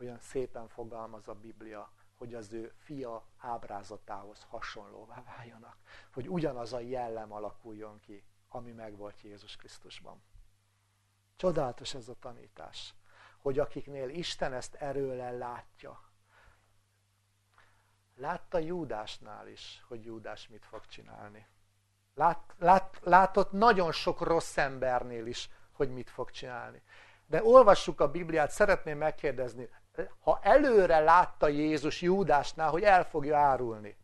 olyan 0.00 0.18
szépen 0.18 0.68
fogalmaz 0.68 1.28
a 1.28 1.34
Biblia, 1.34 1.90
hogy 2.14 2.34
az 2.34 2.52
ő 2.52 2.72
fia 2.76 3.26
ábrázatához 3.38 4.46
hasonlóvá 4.48 5.22
váljanak. 5.22 5.76
Hogy 6.12 6.28
ugyanaz 6.28 6.72
a 6.72 6.80
jellem 6.80 7.32
alakuljon 7.32 8.00
ki, 8.00 8.24
ami 8.48 8.72
megvolt 8.72 9.20
Jézus 9.20 9.56
Krisztusban. 9.56 10.22
Csodálatos 11.36 11.94
ez 11.94 12.08
a 12.08 12.14
tanítás, 12.20 12.94
hogy 13.38 13.58
akiknél 13.58 14.08
Isten 14.08 14.52
ezt 14.52 14.74
erőle 14.74 15.30
látja. 15.30 16.00
Látta 18.14 18.58
Júdásnál 18.58 19.48
is, 19.48 19.84
hogy 19.88 20.04
Júdás 20.04 20.48
mit 20.48 20.64
fog 20.64 20.86
csinálni. 20.86 21.46
Lát, 22.14 22.54
lát, 22.58 22.98
látott 23.02 23.52
nagyon 23.52 23.92
sok 23.92 24.20
rossz 24.20 24.56
embernél 24.56 25.26
is, 25.26 25.50
hogy 25.72 25.90
mit 25.90 26.10
fog 26.10 26.30
csinálni. 26.30 26.82
De 27.26 27.44
olvassuk 27.44 28.00
a 28.00 28.10
Bibliát, 28.10 28.50
szeretném 28.50 28.98
megkérdezni, 28.98 29.68
ha 30.20 30.38
előre 30.42 30.98
látta 30.98 31.48
Jézus 31.48 32.02
Júdásnál, 32.02 32.70
hogy 32.70 32.82
el 32.82 33.04
fogja 33.04 33.38
árulni. 33.38 33.96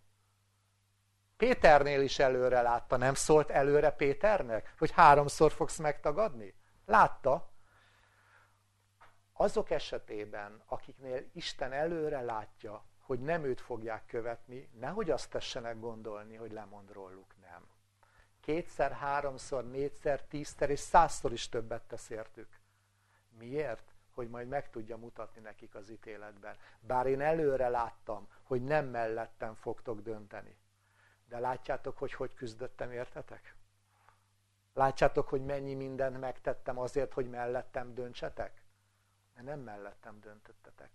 Péternél 1.37 2.01
is 2.01 2.19
előre 2.19 2.63
látta, 2.63 2.97
nem 2.97 3.15
szólt 3.15 3.51
előre 3.51 3.91
Péternek, 3.91 4.75
hogy 4.79 4.91
háromszor 4.91 5.53
fogsz 5.53 5.79
megtagadni? 5.79 6.55
Látta. 6.87 7.51
Azok 9.33 9.71
esetében, 9.71 10.63
akiknél 10.67 11.25
Isten 11.33 11.73
előre 11.73 12.21
látja, 12.21 12.85
hogy 13.01 13.21
nem 13.21 13.45
őt 13.45 13.61
fogják 13.61 14.07
követni, 14.07 14.71
nehogy 14.81 15.11
azt 15.11 15.31
tessenek 15.31 15.79
gondolni, 15.79 16.37
hogy 16.37 16.53
lemond 16.53 16.93
róluk, 16.93 17.35
nem. 17.41 17.69
Kétszer, 18.41 18.93
háromszor, 18.93 19.65
négyszer, 19.65 20.23
tízszer 20.23 20.71
és 20.71 20.81
százszor 20.81 21.33
is 21.33 21.49
többet 21.49 21.83
tesz 21.83 22.11
értük. 22.11 22.61
Miért? 23.39 23.90
Hogy 24.15 24.29
majd 24.29 24.49
meg 24.49 24.71
tudja 24.71 24.97
mutatni 24.97 25.41
nekik 25.41 25.75
az 25.75 25.91
ítéletben. 25.91 26.57
Bár 26.81 27.07
én 27.07 27.21
előre 27.21 27.69
láttam, 27.69 28.29
hogy 28.43 28.63
nem 28.63 28.87
mellettem 28.87 29.55
fogtok 29.55 30.01
dönteni. 30.01 30.57
De 31.29 31.39
látjátok, 31.39 31.99
hogy 31.99 32.13
hogy 32.13 32.35
küzdöttem, 32.35 32.93
értetek? 32.93 33.55
Látjátok, 34.75 35.29
hogy 35.29 35.45
mennyi 35.45 35.75
mindent 35.75 36.21
megtettem 36.21 36.79
azért, 36.79 37.13
hogy 37.13 37.31
mellettem 37.31 37.95
döntsetek? 37.95 38.65
De 39.35 39.43
nem 39.43 39.61
mellettem 39.61 40.21
döntöttetek. 40.21 40.91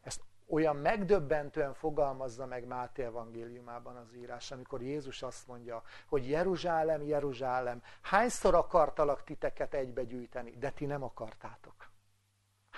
Ezt 0.00 0.20
olyan 0.48 0.76
megdöbbentően 0.76 1.74
fogalmazza 1.74 2.46
meg 2.46 2.66
Máté 2.66 3.02
evangéliumában 3.02 3.96
az 3.96 4.14
írás, 4.14 4.50
amikor 4.50 4.82
Jézus 4.82 5.22
azt 5.22 5.46
mondja, 5.46 5.82
hogy 6.06 6.28
Jeruzsálem, 6.28 7.02
Jeruzsálem, 7.02 7.82
hányszor 8.02 8.54
akartalak 8.54 9.24
titeket 9.24 9.74
egybegyűjteni, 9.74 10.50
de 10.50 10.70
ti 10.70 10.86
nem 10.86 11.02
akartátok. 11.02 11.90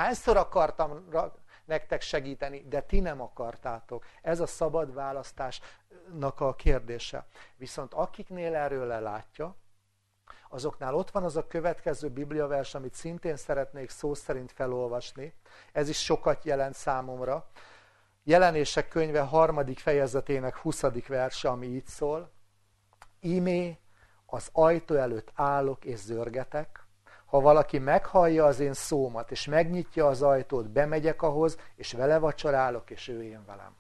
Hányszor 0.01 0.37
akartam 0.37 1.09
nektek 1.65 2.01
segíteni, 2.01 2.65
de 2.69 2.81
ti 2.81 3.01
nem 3.01 3.21
akartátok. 3.21 4.05
Ez 4.23 4.41
a 4.41 4.47
szabad 4.47 4.95
választásnak 4.95 6.41
a 6.41 6.55
kérdése. 6.55 7.27
Viszont 7.57 7.95
akiknél 7.95 8.55
erről 8.55 8.87
lelátja, 8.87 9.57
azoknál 10.49 10.95
ott 10.95 11.11
van 11.11 11.25
az 11.25 11.37
a 11.37 11.47
következő 11.47 12.09
bibliavers, 12.09 12.75
amit 12.75 12.95
szintén 12.95 13.37
szeretnék 13.37 13.91
szó 13.91 14.15
szerint 14.15 14.53
felolvasni. 14.53 15.35
Ez 15.73 15.89
is 15.89 15.99
sokat 16.05 16.45
jelent 16.45 16.75
számomra. 16.75 17.47
Jelenések 18.23 18.89
könyve 18.89 19.21
harmadik 19.21 19.79
fejezetének 19.79 20.57
20. 20.57 20.81
verse, 21.07 21.49
ami 21.49 21.67
így 21.67 21.87
szól. 21.87 22.31
Ímé 23.21 23.79
az 24.27 24.49
ajtó 24.53 24.95
előtt 24.95 25.31
állok 25.35 25.85
és 25.85 25.99
zörgetek, 25.99 26.80
ha 27.31 27.41
valaki 27.41 27.79
meghallja 27.79 28.45
az 28.45 28.61
én 28.61 28.73
szómat, 28.73 29.31
és 29.31 29.47
megnyitja 29.47 30.07
az 30.07 30.23
ajtót, 30.23 30.71
bemegyek 30.71 31.23
ahhoz, 31.23 31.59
és 31.77 31.93
vele 31.93 32.19
vacsorálok, 32.19 32.91
és 32.91 33.09
ő 33.09 33.23
én 33.23 33.45
velem. 33.47 33.75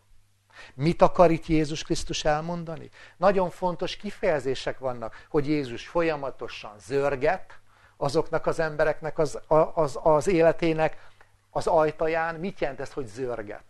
Mit 0.74 1.02
akar 1.02 1.30
itt 1.30 1.46
Jézus 1.46 1.82
Krisztus 1.82 2.24
elmondani? 2.24 2.90
Nagyon 3.16 3.50
fontos 3.50 3.96
kifejezések 3.96 4.78
vannak, 4.78 5.26
hogy 5.28 5.48
Jézus 5.48 5.88
folyamatosan 5.88 6.78
zörget 6.78 7.60
azoknak 7.96 8.46
az 8.46 8.58
embereknek 8.58 9.18
az, 9.18 9.40
az, 9.74 9.98
az 10.02 10.26
életének 10.26 11.08
az 11.50 11.66
ajtaján. 11.66 12.34
Mit 12.34 12.60
jelent 12.60 12.80
ez, 12.80 12.92
hogy 12.92 13.06
zörget? 13.06 13.64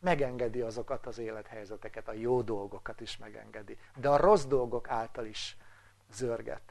Megengedi 0.00 0.60
azokat 0.60 1.06
az 1.06 1.18
élethelyzeteket, 1.18 2.08
a 2.08 2.12
jó 2.12 2.42
dolgokat 2.42 3.00
is 3.00 3.16
megengedi, 3.16 3.78
de 3.96 4.08
a 4.08 4.16
rossz 4.16 4.44
dolgok 4.44 4.88
által 4.90 5.26
is 5.26 5.56
zörget. 6.12 6.62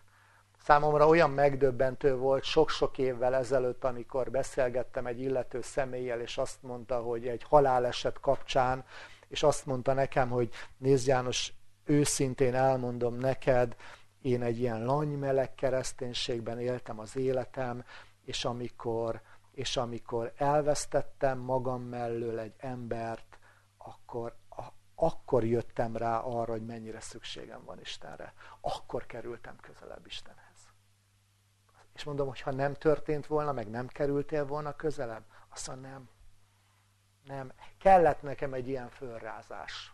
Számomra 0.67 1.07
olyan 1.07 1.29
megdöbbentő 1.29 2.15
volt 2.15 2.43
sok-sok 2.43 2.97
évvel 2.97 3.35
ezelőtt, 3.35 3.83
amikor 3.83 4.31
beszélgettem 4.31 5.05
egy 5.05 5.19
illető 5.19 5.61
személlyel, 5.61 6.21
és 6.21 6.37
azt 6.37 6.63
mondta, 6.63 7.01
hogy 7.01 7.27
egy 7.27 7.43
haláleset 7.43 8.19
kapcsán, 8.19 8.85
és 9.27 9.43
azt 9.43 9.65
mondta 9.65 9.93
nekem, 9.93 10.29
hogy 10.29 10.49
nézd 10.77 11.07
János, 11.07 11.53
őszintén 11.83 12.55
elmondom 12.55 13.15
neked, 13.15 13.75
én 14.21 14.41
egy 14.41 14.59
ilyen 14.59 14.85
lanymeleg 14.85 15.55
kereszténységben 15.55 16.59
éltem 16.59 16.99
az 16.99 17.15
életem, 17.15 17.83
és 18.25 18.45
amikor, 18.45 19.21
és 19.51 19.77
amikor 19.77 20.33
elvesztettem 20.37 21.37
magam 21.37 21.81
mellől 21.81 22.39
egy 22.39 22.55
embert, 22.57 23.39
akkor, 23.77 24.35
a, 24.49 24.63
akkor 24.95 25.43
jöttem 25.43 25.97
rá 25.97 26.17
arra, 26.17 26.51
hogy 26.51 26.65
mennyire 26.65 26.99
szükségem 26.99 27.63
van 27.65 27.79
Istenre. 27.79 28.33
Akkor 28.61 29.05
kerültem 29.05 29.55
közelebb 29.61 30.05
Istenhez. 30.05 30.46
És 31.97 32.03
mondom, 32.03 32.27
hogy 32.27 32.41
ha 32.41 32.51
nem 32.51 32.73
történt 32.73 33.27
volna, 33.27 33.51
meg 33.51 33.69
nem 33.69 33.87
kerültél 33.87 34.45
volna 34.45 34.75
közelebb, 34.75 35.23
azt 35.53 35.67
mondja, 35.67 35.89
nem. 35.89 36.09
Nem. 37.23 37.51
Kellett 37.79 38.21
nekem 38.21 38.53
egy 38.53 38.67
ilyen 38.67 38.89
fölrázás. 38.89 39.93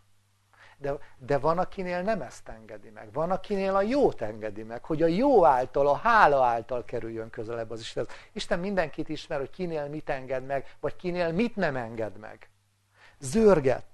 De, 0.78 0.98
de 1.18 1.38
van, 1.38 1.58
akinél 1.58 2.02
nem 2.02 2.22
ezt 2.22 2.48
engedi 2.48 2.90
meg. 2.90 3.12
Van, 3.12 3.30
akinél 3.30 3.74
a 3.74 3.82
jót 3.82 4.22
engedi 4.22 4.62
meg, 4.62 4.84
hogy 4.84 5.02
a 5.02 5.06
jó 5.06 5.44
által, 5.44 5.88
a 5.88 5.94
hála 5.94 6.44
által 6.44 6.84
kerüljön 6.84 7.30
közelebb 7.30 7.70
az 7.70 7.80
Isten. 7.80 8.06
Isten 8.32 8.58
mindenkit 8.58 9.08
ismer, 9.08 9.38
hogy 9.38 9.50
kinél 9.50 9.88
mit 9.88 10.08
enged 10.08 10.46
meg, 10.46 10.76
vagy 10.80 10.96
kinél 10.96 11.32
mit 11.32 11.56
nem 11.56 11.76
enged 11.76 12.18
meg. 12.18 12.50
Zörget. 13.18 13.86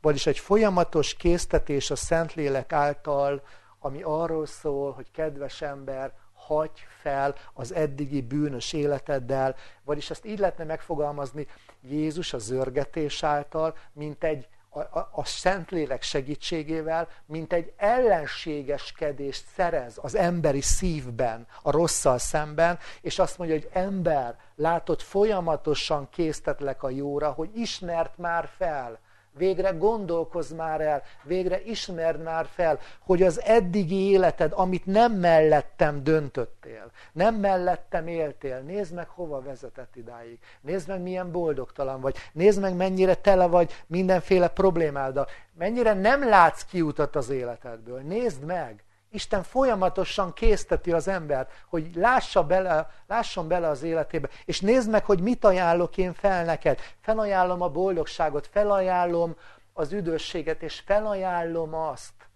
Vagyis 0.00 0.26
egy 0.26 0.38
folyamatos 0.38 1.14
késztetés 1.14 1.90
a 1.90 1.96
Szentlélek 1.96 2.72
által, 2.72 3.42
ami 3.78 4.02
arról 4.02 4.46
szól, 4.46 4.92
hogy 4.92 5.10
kedves 5.10 5.62
ember, 5.62 6.12
hagy 6.46 6.86
fel 7.00 7.34
az 7.52 7.74
eddigi 7.74 8.22
bűnös 8.22 8.72
életeddel, 8.72 9.56
vagyis 9.84 10.10
ezt 10.10 10.26
így 10.26 10.38
lehetne 10.38 10.64
megfogalmazni 10.64 11.46
Jézus 11.80 12.32
a 12.32 12.38
zörgetés 12.38 13.22
által, 13.22 13.76
mint 13.92 14.24
egy 14.24 14.48
a, 14.68 14.98
a, 14.98 15.08
a 15.12 15.24
Szentlélek 15.24 16.02
segítségével, 16.02 17.08
mint 17.26 17.52
egy 17.52 17.72
ellenségeskedést 17.76 19.44
szerez 19.54 19.98
az 20.02 20.14
emberi 20.14 20.60
szívben, 20.60 21.46
a 21.62 21.70
rosszal 21.70 22.18
szemben, 22.18 22.78
és 23.00 23.18
azt 23.18 23.38
mondja, 23.38 23.56
hogy 23.56 23.68
ember, 23.72 24.38
látod, 24.54 25.00
folyamatosan 25.00 26.08
késztetlek 26.10 26.82
a 26.82 26.90
jóra, 26.90 27.30
hogy 27.30 27.50
ismert 27.54 28.18
már 28.18 28.48
fel, 28.56 28.98
Végre 29.36 29.70
gondolkozz 29.70 30.52
már 30.52 30.80
el, 30.80 31.02
végre 31.22 31.60
ismerd 31.62 32.22
már 32.22 32.46
fel, 32.46 32.78
hogy 33.00 33.22
az 33.22 33.40
eddigi 33.40 34.10
életed, 34.10 34.52
amit 34.54 34.86
nem 34.86 35.12
mellettem 35.12 36.04
döntöttél, 36.04 36.90
nem 37.12 37.34
mellettem 37.34 38.06
éltél, 38.06 38.58
nézd 38.58 38.94
meg, 38.94 39.08
hova 39.08 39.40
vezetett 39.40 39.96
idáig. 39.96 40.38
Nézd 40.60 40.88
meg, 40.88 41.00
milyen 41.00 41.30
boldogtalan 41.30 42.00
vagy. 42.00 42.16
Nézd 42.32 42.60
meg, 42.60 42.76
mennyire 42.76 43.14
tele 43.14 43.46
vagy 43.46 43.84
mindenféle 43.86 44.48
problémáddal. 44.48 45.26
Mennyire 45.58 45.94
nem 45.94 46.28
látsz 46.28 46.64
kiutat 46.64 47.16
az 47.16 47.30
életedből. 47.30 48.00
Nézd 48.00 48.44
meg. 48.44 48.84
Isten 49.16 49.42
folyamatosan 49.42 50.32
készteti 50.32 50.92
az 50.92 51.08
embert, 51.08 51.52
hogy 51.68 51.94
lássa 51.94 52.44
bele, 52.44 52.90
lásson 53.06 53.48
bele 53.48 53.68
az 53.68 53.82
életébe, 53.82 54.28
és 54.44 54.60
nézd 54.60 54.90
meg, 54.90 55.04
hogy 55.04 55.20
mit 55.20 55.44
ajánlok 55.44 55.96
én 55.96 56.12
fel 56.12 56.44
neked. 56.44 56.80
Felajánlom 57.00 57.62
a 57.62 57.68
boldogságot, 57.68 58.46
felajánlom 58.46 59.36
az 59.72 59.92
üdvösséget, 59.92 60.62
és 60.62 60.80
felajánlom 60.80 61.74
azt, 61.74 62.28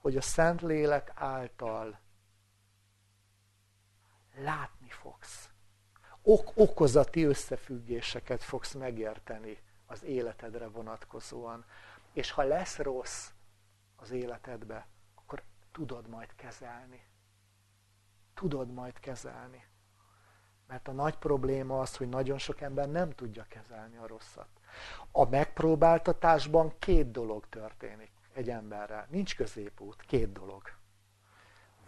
hogy 0.00 0.16
a 0.16 0.20
Szentlélek 0.20 1.12
által 1.14 2.00
látni 4.36 4.88
fogsz. 4.88 5.48
Ok 6.22 6.52
okozati 6.54 7.24
összefüggéseket 7.24 8.42
fogsz 8.42 8.72
megérteni 8.72 9.58
az 9.86 10.02
életedre 10.04 10.68
vonatkozóan. 10.68 11.64
És 12.12 12.30
ha 12.30 12.42
lesz 12.42 12.78
rossz 12.78 13.28
az 13.96 14.10
életedbe, 14.10 14.86
tudod 15.72 16.08
majd 16.08 16.34
kezelni. 16.34 17.06
Tudod 18.34 18.72
majd 18.72 19.00
kezelni. 19.00 19.64
Mert 20.66 20.88
a 20.88 20.92
nagy 20.92 21.16
probléma 21.16 21.80
az, 21.80 21.96
hogy 21.96 22.08
nagyon 22.08 22.38
sok 22.38 22.60
ember 22.60 22.88
nem 22.88 23.10
tudja 23.10 23.44
kezelni 23.48 23.96
a 23.96 24.06
rosszat. 24.06 24.48
A 25.10 25.28
megpróbáltatásban 25.28 26.78
két 26.78 27.10
dolog 27.10 27.48
történik 27.48 28.10
egy 28.32 28.50
emberrel. 28.50 29.06
Nincs 29.10 29.36
középút, 29.36 30.00
két 30.00 30.32
dolog. 30.32 30.62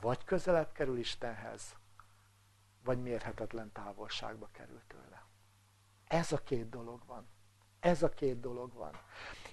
Vagy 0.01 0.25
közelebb 0.25 0.73
kerül 0.73 0.99
Istenhez, 0.99 1.77
vagy 2.85 3.03
mérhetetlen 3.03 3.73
távolságba 3.73 4.49
kerül 4.53 4.81
tőle. 4.87 5.25
Ez 6.07 6.33
a 6.33 6.39
két 6.39 6.69
dolog 6.69 7.07
van. 7.07 7.27
Ez 7.81 8.03
a 8.03 8.09
két 8.09 8.41
dolog 8.41 8.73
van 8.73 8.95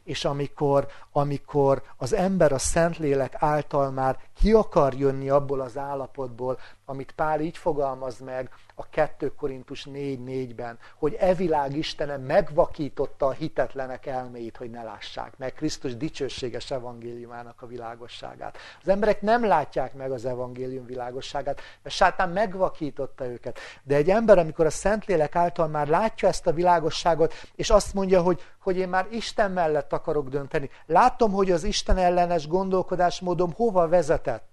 és 0.09 0.25
amikor, 0.25 0.87
amikor 1.11 1.81
az 1.97 2.13
ember 2.13 2.51
a 2.51 2.57
Szentlélek 2.57 3.35
által 3.37 3.91
már 3.91 4.17
ki 4.39 4.51
akar 4.51 4.93
jönni 4.93 5.29
abból 5.29 5.61
az 5.61 5.77
állapotból, 5.77 6.59
amit 6.85 7.11
Pál 7.11 7.41
így 7.41 7.57
fogalmaz 7.57 8.19
meg 8.19 8.49
a 8.79 8.85
2 8.89 9.33
Korintus 9.35 9.85
4.4-ben, 9.85 10.77
hogy 10.95 11.15
e 11.19 11.33
világ 11.33 11.75
Istene 11.75 12.17
megvakította 12.17 13.25
a 13.25 13.31
hitetlenek 13.31 14.05
elméit, 14.05 14.57
hogy 14.57 14.69
ne 14.69 14.83
lássák 14.83 15.37
meg 15.37 15.53
Krisztus 15.53 15.97
dicsőséges 15.97 16.71
evangéliumának 16.71 17.61
a 17.61 17.65
világosságát. 17.67 18.57
Az 18.81 18.87
emberek 18.87 19.21
nem 19.21 19.45
látják 19.45 19.93
meg 19.93 20.11
az 20.11 20.25
evangélium 20.25 20.85
világosságát, 20.85 21.61
mert 21.83 21.95
sátán 21.95 22.29
megvakította 22.29 23.25
őket. 23.25 23.59
De 23.83 23.95
egy 23.95 24.09
ember, 24.09 24.37
amikor 24.37 24.65
a 24.65 24.69
Szentlélek 24.69 25.35
által 25.35 25.67
már 25.67 25.87
látja 25.87 26.27
ezt 26.27 26.47
a 26.47 26.53
világosságot, 26.53 27.33
és 27.55 27.69
azt 27.69 27.93
mondja, 27.93 28.21
hogy, 28.21 28.41
hogy 28.59 28.77
én 28.77 28.89
már 28.89 29.07
Isten 29.11 29.51
mellett 29.51 29.93
akarok 29.93 30.29
dönteni. 30.29 30.69
Látom, 30.85 31.31
hogy 31.31 31.51
az 31.51 31.63
Isten 31.63 31.97
ellenes 31.97 32.47
gondolkodásmódom 32.47 33.53
hova 33.53 33.87
vezetett 33.87 34.47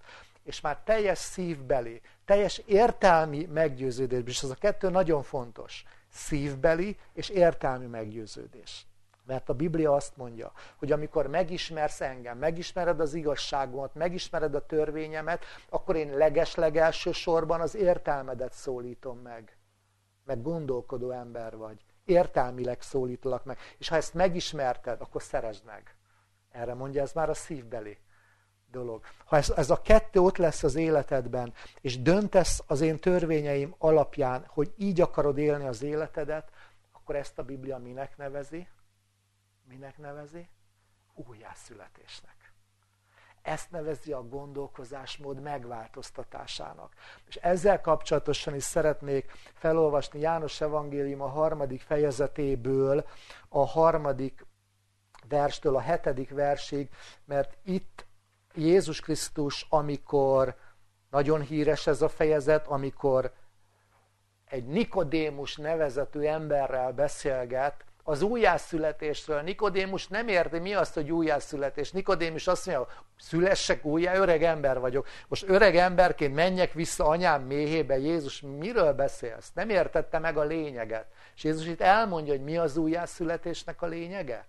és 0.47 0.61
már 0.61 0.77
teljes 0.83 1.17
szívbeli, 1.17 2.01
teljes 2.27 2.57
értelmi 2.65 3.45
meggyőződés, 3.45 4.21
és 4.25 4.43
ez 4.43 4.49
a 4.49 4.55
kettő 4.55 4.89
nagyon 4.89 5.23
fontos, 5.23 5.83
szívbeli 6.09 6.97
és 7.13 7.29
értelmi 7.29 7.85
meggyőződés. 7.85 8.85
Mert 9.25 9.49
a 9.49 9.53
Biblia 9.53 9.93
azt 9.93 10.17
mondja, 10.17 10.51
hogy 10.77 10.91
amikor 10.91 11.27
megismersz 11.27 12.01
engem, 12.01 12.37
megismered 12.37 12.99
az 12.99 13.13
igazságomat, 13.13 13.95
megismered 13.95 14.55
a 14.55 14.65
törvényemet, 14.65 15.43
akkor 15.69 15.95
én 15.95 16.17
legeslegelső 16.17 17.11
sorban 17.11 17.61
az 17.61 17.75
értelmedet 17.75 18.53
szólítom 18.53 19.19
meg. 19.19 19.57
Meg 20.23 20.41
gondolkodó 20.41 21.11
ember 21.11 21.57
vagy. 21.57 21.77
Értelmileg 22.05 22.81
szólítalak 22.81 23.45
meg. 23.45 23.57
És 23.77 23.87
ha 23.89 23.95
ezt 23.95 24.13
megismerted, 24.13 25.01
akkor 25.01 25.21
szeresd 25.21 25.65
meg. 25.65 25.95
Erre 26.51 26.73
mondja 26.73 27.01
ez 27.01 27.11
már 27.13 27.29
a 27.29 27.33
szívbeli 27.33 27.97
dolog. 28.71 29.03
Ha 29.25 29.37
ez, 29.37 29.49
ez 29.49 29.69
a 29.69 29.81
kettő 29.81 30.19
ott 30.19 30.37
lesz 30.37 30.63
az 30.63 30.75
életedben, 30.75 31.53
és 31.81 32.01
döntesz 32.01 32.63
az 32.67 32.81
én 32.81 32.99
törvényeim 32.99 33.75
alapján, 33.77 34.45
hogy 34.47 34.73
így 34.77 35.01
akarod 35.01 35.37
élni 35.37 35.65
az 35.65 35.81
életedet, 35.81 36.51
akkor 36.91 37.15
ezt 37.15 37.39
a 37.39 37.43
Biblia 37.43 37.77
minek 37.77 38.17
nevezi? 38.17 38.67
Minek 39.67 39.97
nevezi? 39.97 40.49
Újjászületésnek. 41.13 42.35
Ezt 43.41 43.71
nevezi 43.71 44.11
a 44.11 44.27
gondolkozásmód 44.27 45.41
megváltoztatásának. 45.41 46.93
És 47.27 47.35
ezzel 47.35 47.81
kapcsolatosan 47.81 48.55
is 48.55 48.63
szeretnék 48.63 49.31
felolvasni 49.53 50.19
János 50.19 50.61
Evangélium 50.61 51.21
a 51.21 51.27
harmadik 51.27 51.81
fejezetéből, 51.81 53.05
a 53.49 53.65
harmadik 53.65 54.45
verstől 55.27 55.75
a 55.75 55.79
hetedik 55.79 56.29
versig, 56.29 56.89
mert 57.25 57.57
itt 57.63 58.06
Jézus 58.57 59.01
Krisztus, 59.01 59.65
amikor 59.69 60.55
nagyon 61.09 61.41
híres 61.41 61.87
ez 61.87 62.01
a 62.01 62.09
fejezet, 62.09 62.67
amikor 62.67 63.33
egy 64.45 64.65
Nikodémus 64.65 65.55
nevezetű 65.55 66.19
emberrel 66.19 66.91
beszélget, 66.91 67.85
az 68.03 68.21
újjászületésről. 68.21 69.41
Nikodémus 69.41 70.07
nem 70.07 70.27
érti, 70.27 70.59
mi 70.59 70.73
az, 70.73 70.93
hogy 70.93 71.11
újjászületés. 71.11 71.91
Nikodémus 71.91 72.47
azt 72.47 72.65
mondja, 72.65 72.87
szülessek 73.17 73.85
újjá, 73.85 74.15
öreg 74.15 74.43
ember 74.43 74.79
vagyok. 74.79 75.07
Most 75.27 75.49
öreg 75.49 75.75
emberként 75.75 76.35
menjek 76.35 76.73
vissza 76.73 77.05
anyám 77.05 77.41
méhébe. 77.41 77.97
Jézus, 77.97 78.41
miről 78.41 78.93
beszélsz? 78.93 79.51
Nem 79.53 79.69
értette 79.69 80.19
meg 80.19 80.37
a 80.37 80.43
lényeget. 80.43 81.07
És 81.35 81.43
Jézus 81.43 81.65
itt 81.65 81.81
elmondja, 81.81 82.33
hogy 82.33 82.43
mi 82.43 82.57
az 82.57 82.77
újjászületésnek 82.77 83.81
a 83.81 83.85
lényege. 83.85 84.45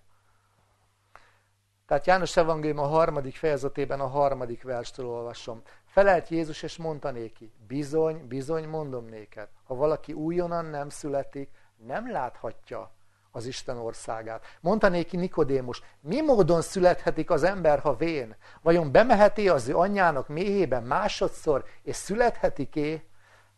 Tehát 1.89 2.05
János 2.05 2.37
Evangélium 2.37 2.79
a 2.79 2.87
harmadik 2.87 3.35
fejezetében 3.35 3.99
a 3.99 4.07
harmadik 4.07 4.63
verstől 4.63 5.07
olvasom. 5.07 5.61
Felelt 5.85 6.27
Jézus 6.27 6.63
és 6.63 6.77
mondta 6.77 7.11
néki, 7.11 7.51
bizony, 7.67 8.27
bizony 8.27 8.67
mondom 8.67 9.05
néked, 9.05 9.47
ha 9.63 9.75
valaki 9.75 10.13
újonnan 10.13 10.65
nem 10.65 10.89
születik, 10.89 11.49
nem 11.77 12.11
láthatja 12.11 12.91
az 13.31 13.45
Isten 13.45 13.77
országát. 13.77 14.43
Mondta 14.61 14.89
néki 14.89 15.17
Nikodémus, 15.17 15.81
mi 15.99 16.21
módon 16.21 16.61
születhetik 16.61 17.29
az 17.29 17.43
ember, 17.43 17.79
ha 17.79 17.95
vén? 17.95 18.35
Vajon 18.61 18.91
bemeheti 18.91 19.49
az 19.49 19.67
ő 19.67 19.75
anyjának 19.75 20.27
méhében 20.27 20.83
másodszor, 20.83 21.65
és 21.83 21.95
születhetik-é? 21.95 23.03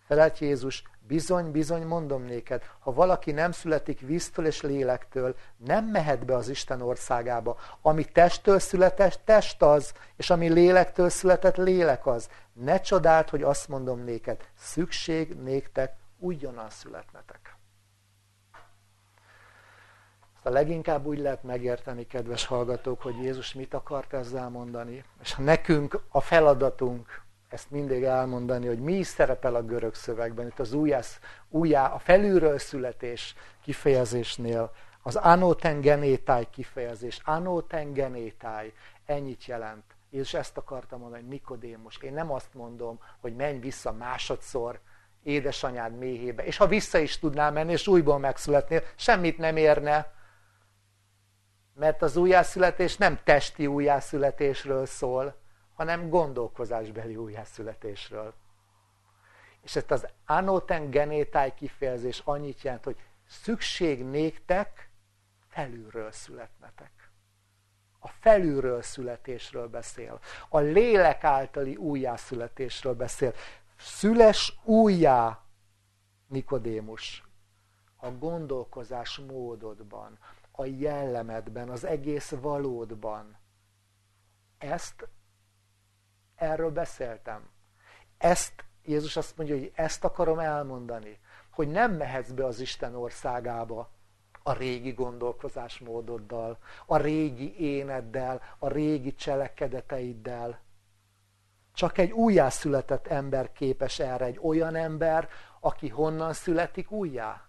Felelt 0.06 0.40
Jézus, 0.40 0.84
Bizony, 1.08 1.52
bizony, 1.52 1.86
mondom 1.86 2.24
néked, 2.24 2.64
ha 2.80 2.94
valaki 2.94 3.32
nem 3.32 3.52
születik 3.52 4.00
víztől 4.00 4.46
és 4.46 4.62
lélektől, 4.62 5.36
nem 5.58 5.86
mehet 5.86 6.26
be 6.26 6.36
az 6.36 6.50
Isten 6.50 6.82
országába. 6.82 7.58
Ami 7.82 8.06
testtől 8.06 8.60
született, 8.60 9.22
test 9.26 9.62
az, 9.62 9.94
és 10.16 10.30
ami 10.30 10.50
lélektől 10.50 11.10
született, 11.10 11.56
lélek 11.56 12.06
az. 12.06 12.30
Ne 12.54 12.80
csodáld, 12.80 13.30
hogy 13.30 13.44
azt 13.44 13.68
mondom 13.68 14.04
néked, 14.04 14.50
szükség 14.58 15.36
néktek 15.36 15.96
újonnan 16.20 16.70
születnetek. 16.70 17.56
Ezt 20.36 20.46
a 20.46 20.50
leginkább 20.50 21.06
úgy 21.06 21.20
lehet 21.20 21.44
megérteni, 21.44 22.08
kedves 22.08 22.46
hallgatók, 22.46 23.02
hogy 23.02 23.16
Jézus 23.16 23.54
mit 23.54 23.74
akart 23.74 24.14
ezzel 24.14 24.50
mondani, 24.50 25.04
és 25.22 25.36
nekünk 25.36 26.02
a 26.10 26.22
feladatunk, 26.22 27.21
ezt 27.52 27.72
mindig 27.72 28.04
elmondani, 28.04 28.68
hogy 28.68 28.80
mi 28.80 28.94
is 28.94 29.08
szerepel 29.08 29.56
a 29.56 29.64
görög 29.64 29.94
szövegben. 29.94 30.48
Itt 30.48 30.60
az 30.60 30.74
újász, 30.74 31.20
újjá, 31.50 31.88
a 31.88 32.00
felülről 32.00 32.60
születés 32.60 33.36
kifejezésnél 33.62 34.72
az 35.04 35.16
anoten 35.16 35.82
genétáj 35.82 36.48
kifejezés, 36.52 37.20
anoten 37.24 37.94
genétáj, 37.94 38.74
ennyit 39.06 39.46
jelent. 39.46 39.84
És 40.10 40.34
ezt 40.34 40.58
akartam 40.58 41.00
mondani, 41.00 41.22
hogy 41.22 41.32
Nikodémus. 41.32 41.98
Én 41.98 42.14
nem 42.14 42.32
azt 42.32 42.54
mondom, 42.54 43.00
hogy 43.22 43.36
menj 43.36 43.60
vissza 43.60 43.92
másodszor 43.92 44.80
édesanyád 45.24 45.98
méhébe. 45.98 46.46
És 46.46 46.58
ha 46.58 46.68
vissza 46.68 46.98
is 46.98 47.20
tudnál 47.20 47.52
menni, 47.52 47.72
és 47.72 47.88
újból 47.88 48.20
megszületnél, 48.20 48.84
semmit 48.96 49.38
nem 49.38 49.58
érne. 49.58 50.14
Mert 51.74 52.02
az 52.02 52.18
újjászületés 52.18 52.98
nem 52.98 53.20
testi 53.24 53.68
újjászületésről 53.68 54.86
szól, 54.86 55.41
hanem 55.82 56.10
gondolkozásbeli 56.10 57.16
újjászületésről. 57.16 58.34
És 59.62 59.76
ezt 59.76 59.92
az 59.92 60.08
anoten 60.26 60.90
genétáj 60.90 61.54
kifejezés 61.54 62.22
annyit 62.26 62.62
jelent, 62.62 62.84
hogy 62.84 62.98
szükség 63.28 64.04
néktek 64.04 64.90
felülről 65.48 66.12
születnetek. 66.12 67.12
A 68.00 68.08
felülről 68.08 68.82
születésről 68.82 69.68
beszél. 69.68 70.20
A 70.50 70.60
lélek 70.60 71.24
általi 71.24 71.76
újjászületésről 71.76 72.94
beszél. 72.94 73.34
Szüles 73.78 74.60
újjá, 74.64 75.44
Nikodémus, 76.28 77.24
a 77.96 78.12
gondolkozás 78.12 79.18
módodban, 79.18 80.20
a 80.52 80.66
jellemedben, 80.66 81.70
az 81.70 81.84
egész 81.84 82.30
valódban. 82.30 83.38
Ezt 84.58 85.08
erről 86.42 86.72
beszéltem. 86.72 87.50
Ezt, 88.18 88.66
Jézus 88.86 89.18
azt 89.18 89.38
mondja, 89.38 89.56
hogy 89.56 89.72
ezt 89.76 90.04
akarom 90.04 90.40
elmondani, 90.40 91.20
hogy 91.52 91.68
nem 91.68 91.94
mehetsz 91.94 92.30
be 92.30 92.46
az 92.46 92.60
Isten 92.60 92.96
országába 92.96 93.92
a 94.44 94.54
régi 94.54 94.92
gondolkozásmódoddal, 94.92 96.58
a 96.86 96.98
régi 96.98 97.60
éneddel, 97.60 98.42
a 98.58 98.68
régi 98.68 99.16
cselekedeteiddel. 99.16 100.60
Csak 101.74 101.98
egy 101.98 102.12
újjászületett 102.12 103.08
ember 103.08 103.52
képes 103.52 104.00
erre, 104.00 104.26
egy 104.26 104.40
olyan 104.42 104.76
ember, 104.76 105.30
aki 105.60 105.88
honnan 105.88 106.34
születik 106.34 106.92
újjá? 106.92 107.46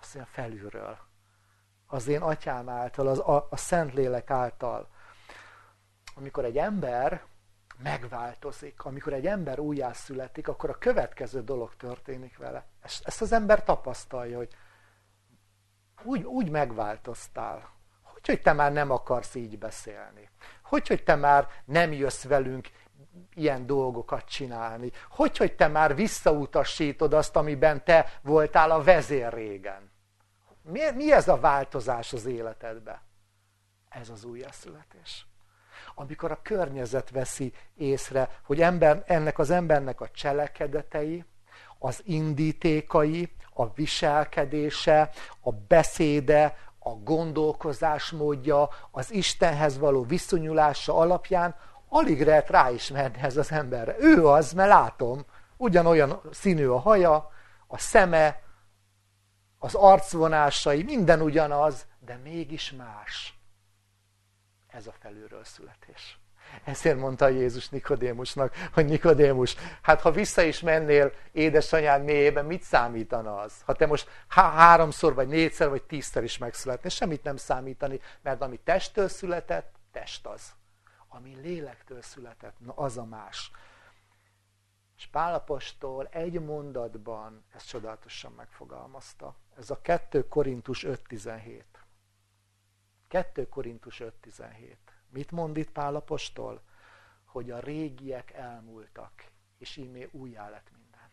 Azt 0.00 0.14
mondja, 0.14 0.32
felülről. 0.32 0.98
Az 1.86 2.08
én 2.08 2.20
atyám 2.20 2.68
által, 2.68 3.06
az 3.06 3.18
a, 3.18 3.46
a 3.50 3.56
Szentlélek 3.56 4.30
által. 4.30 4.88
Amikor 6.14 6.44
egy 6.44 6.58
ember 6.58 7.22
megváltozik. 7.82 8.84
Amikor 8.84 9.12
egy 9.12 9.26
ember 9.26 9.58
újjászületik, 9.58 10.48
akkor 10.48 10.70
a 10.70 10.78
következő 10.78 11.42
dolog 11.42 11.76
történik 11.76 12.38
vele. 12.38 12.66
Ezt, 12.82 13.20
az 13.20 13.32
ember 13.32 13.64
tapasztalja, 13.64 14.36
hogy 14.36 14.48
úgy, 16.02 16.22
úgy 16.22 16.50
megváltoztál. 16.50 17.72
Hogy, 18.02 18.26
hogy 18.26 18.40
te 18.42 18.52
már 18.52 18.72
nem 18.72 18.90
akarsz 18.90 19.34
így 19.34 19.58
beszélni? 19.58 20.30
Hogy, 20.62 20.88
hogy 20.88 21.02
te 21.02 21.14
már 21.14 21.48
nem 21.64 21.92
jössz 21.92 22.24
velünk 22.24 22.68
ilyen 23.34 23.66
dolgokat 23.66 24.24
csinálni? 24.24 24.90
Hogy, 25.10 25.36
hogy 25.36 25.56
te 25.56 25.68
már 25.68 25.94
visszautasítod 25.94 27.12
azt, 27.12 27.36
amiben 27.36 27.84
te 27.84 28.18
voltál 28.22 28.70
a 28.70 28.82
vezér 28.82 29.32
régen? 29.32 29.92
Mi, 30.62 30.80
mi 30.94 31.12
ez 31.12 31.28
a 31.28 31.40
változás 31.40 32.12
az 32.12 32.26
életedbe? 32.26 33.02
Ez 33.88 34.08
az 34.08 34.24
újjászületés 34.24 35.26
amikor 35.94 36.30
a 36.30 36.42
környezet 36.42 37.10
veszi 37.10 37.52
észre, 37.76 38.28
hogy 38.44 38.60
ember, 38.60 39.02
ennek 39.06 39.38
az 39.38 39.50
embernek 39.50 40.00
a 40.00 40.08
cselekedetei, 40.08 41.24
az 41.78 42.02
indítékai, 42.04 43.32
a 43.54 43.72
viselkedése, 43.72 45.10
a 45.40 45.52
beszéde, 45.52 46.56
a 46.78 46.90
gondolkozásmódja, 46.90 48.68
az 48.90 49.12
Istenhez 49.12 49.78
való 49.78 50.02
viszonyulása 50.02 50.96
alapján 50.96 51.54
alig 51.88 52.24
lehet 52.24 52.50
ráismerni 52.50 53.22
ez 53.22 53.36
az 53.36 53.52
emberre. 53.52 53.96
Ő 53.98 54.26
az, 54.26 54.52
mert 54.52 54.68
látom, 54.68 55.24
ugyanolyan 55.56 56.20
színű 56.30 56.66
a 56.66 56.78
haja, 56.78 57.30
a 57.66 57.78
szeme, 57.78 58.42
az 59.58 59.74
arcvonásai, 59.74 60.82
minden 60.82 61.20
ugyanaz, 61.20 61.86
de 61.98 62.20
mégis 62.24 62.72
más. 62.72 63.38
Ez 64.74 64.86
a 64.86 64.92
felülről 64.92 65.44
születés. 65.44 66.18
Ezért 66.64 66.98
mondta 66.98 67.28
Jézus 67.28 67.68
Nikodémusnak, 67.68 68.54
hogy 68.72 68.84
Nikodémus, 68.84 69.56
hát 69.82 70.00
ha 70.00 70.10
vissza 70.10 70.42
is 70.42 70.60
mennél 70.60 71.12
édesanyád 71.32 72.04
mélyében, 72.04 72.44
mit 72.44 72.62
számítana 72.62 73.36
az? 73.36 73.62
Ha 73.64 73.72
te 73.72 73.86
most 73.86 74.08
há- 74.28 74.54
háromszor, 74.54 75.14
vagy 75.14 75.28
négyszer, 75.28 75.68
vagy 75.68 75.82
tízszer 75.82 76.22
is 76.22 76.38
megszületnél, 76.38 76.90
semmit 76.90 77.22
nem 77.22 77.36
számítani, 77.36 78.00
mert 78.22 78.40
ami 78.40 78.60
testtől 78.64 79.08
született, 79.08 79.74
test 79.92 80.26
az. 80.26 80.52
Ami 81.08 81.34
lélektől 81.34 82.02
született, 82.02 82.54
na 82.58 82.72
az 82.72 82.98
a 82.98 83.04
más. 83.04 83.50
És 84.96 85.06
Pálapostól 85.06 86.08
egy 86.10 86.40
mondatban 86.40 87.44
ezt 87.54 87.68
csodálatosan 87.68 88.32
megfogalmazta. 88.32 89.34
Ez 89.58 89.70
a 89.70 89.80
2 89.80 90.28
Korintus 90.28 90.84
5.17. 90.84 91.62
2 93.14 93.48
Korintus 93.48 93.98
5.17. 93.98 94.76
Mit 95.08 95.30
mond 95.30 95.56
itt 95.56 95.70
Pálapostól? 95.70 96.62
Hogy 97.24 97.50
a 97.50 97.58
régiek 97.58 98.30
elmúltak, 98.32 99.12
és 99.58 99.76
ímé 99.76 100.08
újjá 100.12 100.48
lett 100.48 100.70
minden. 100.72 101.08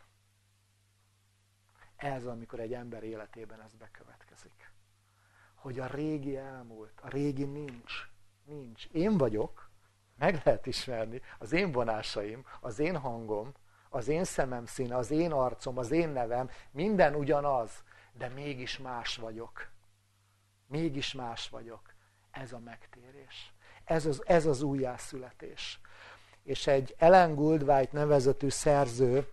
Ez, 1.96 2.26
amikor 2.26 2.60
egy 2.60 2.74
ember 2.74 3.04
életében 3.04 3.62
ez 3.62 3.74
bekövetkezik. 3.74 4.72
Hogy 5.56 5.80
a 5.80 5.86
régi 5.86 6.38
elmúlt, 6.38 7.00
a 7.02 7.10
régi 7.10 7.46
nincs. 7.46 7.94
Nincs. 8.44 8.86
Én 8.86 9.18
vagyok, 9.18 9.70
meg 10.18 10.42
lehet 10.44 10.66
ismerni, 10.66 11.22
az 11.40 11.52
én 11.52 11.72
vonásaim, 11.72 12.46
az 12.60 12.80
én 12.80 12.98
hangom, 12.98 13.52
az 13.90 14.08
én 14.08 14.24
szemem 14.24 14.66
színe, 14.66 14.96
az 14.96 15.12
én 15.12 15.32
arcom, 15.32 15.78
az 15.78 15.92
én 15.92 16.10
nevem, 16.10 16.50
minden 16.72 17.16
ugyanaz, 17.16 17.84
de 18.14 18.28
mégis 18.28 18.78
más 18.78 19.18
vagyok. 19.18 19.70
Mégis 20.68 21.14
más 21.14 21.50
vagyok. 21.50 21.91
Ez 22.32 22.54
a 22.54 22.60
megtérés. 22.60 23.54
Ez 23.84 24.06
az, 24.06 24.24
ez 24.26 24.46
az 24.46 24.62
újjászületés. 24.62 25.80
És 26.44 26.68
egy 26.68 26.96
Ellen 26.98 27.36
Goldwhite 27.36 27.90
nevezetű 27.92 28.50
szerző 28.50 29.28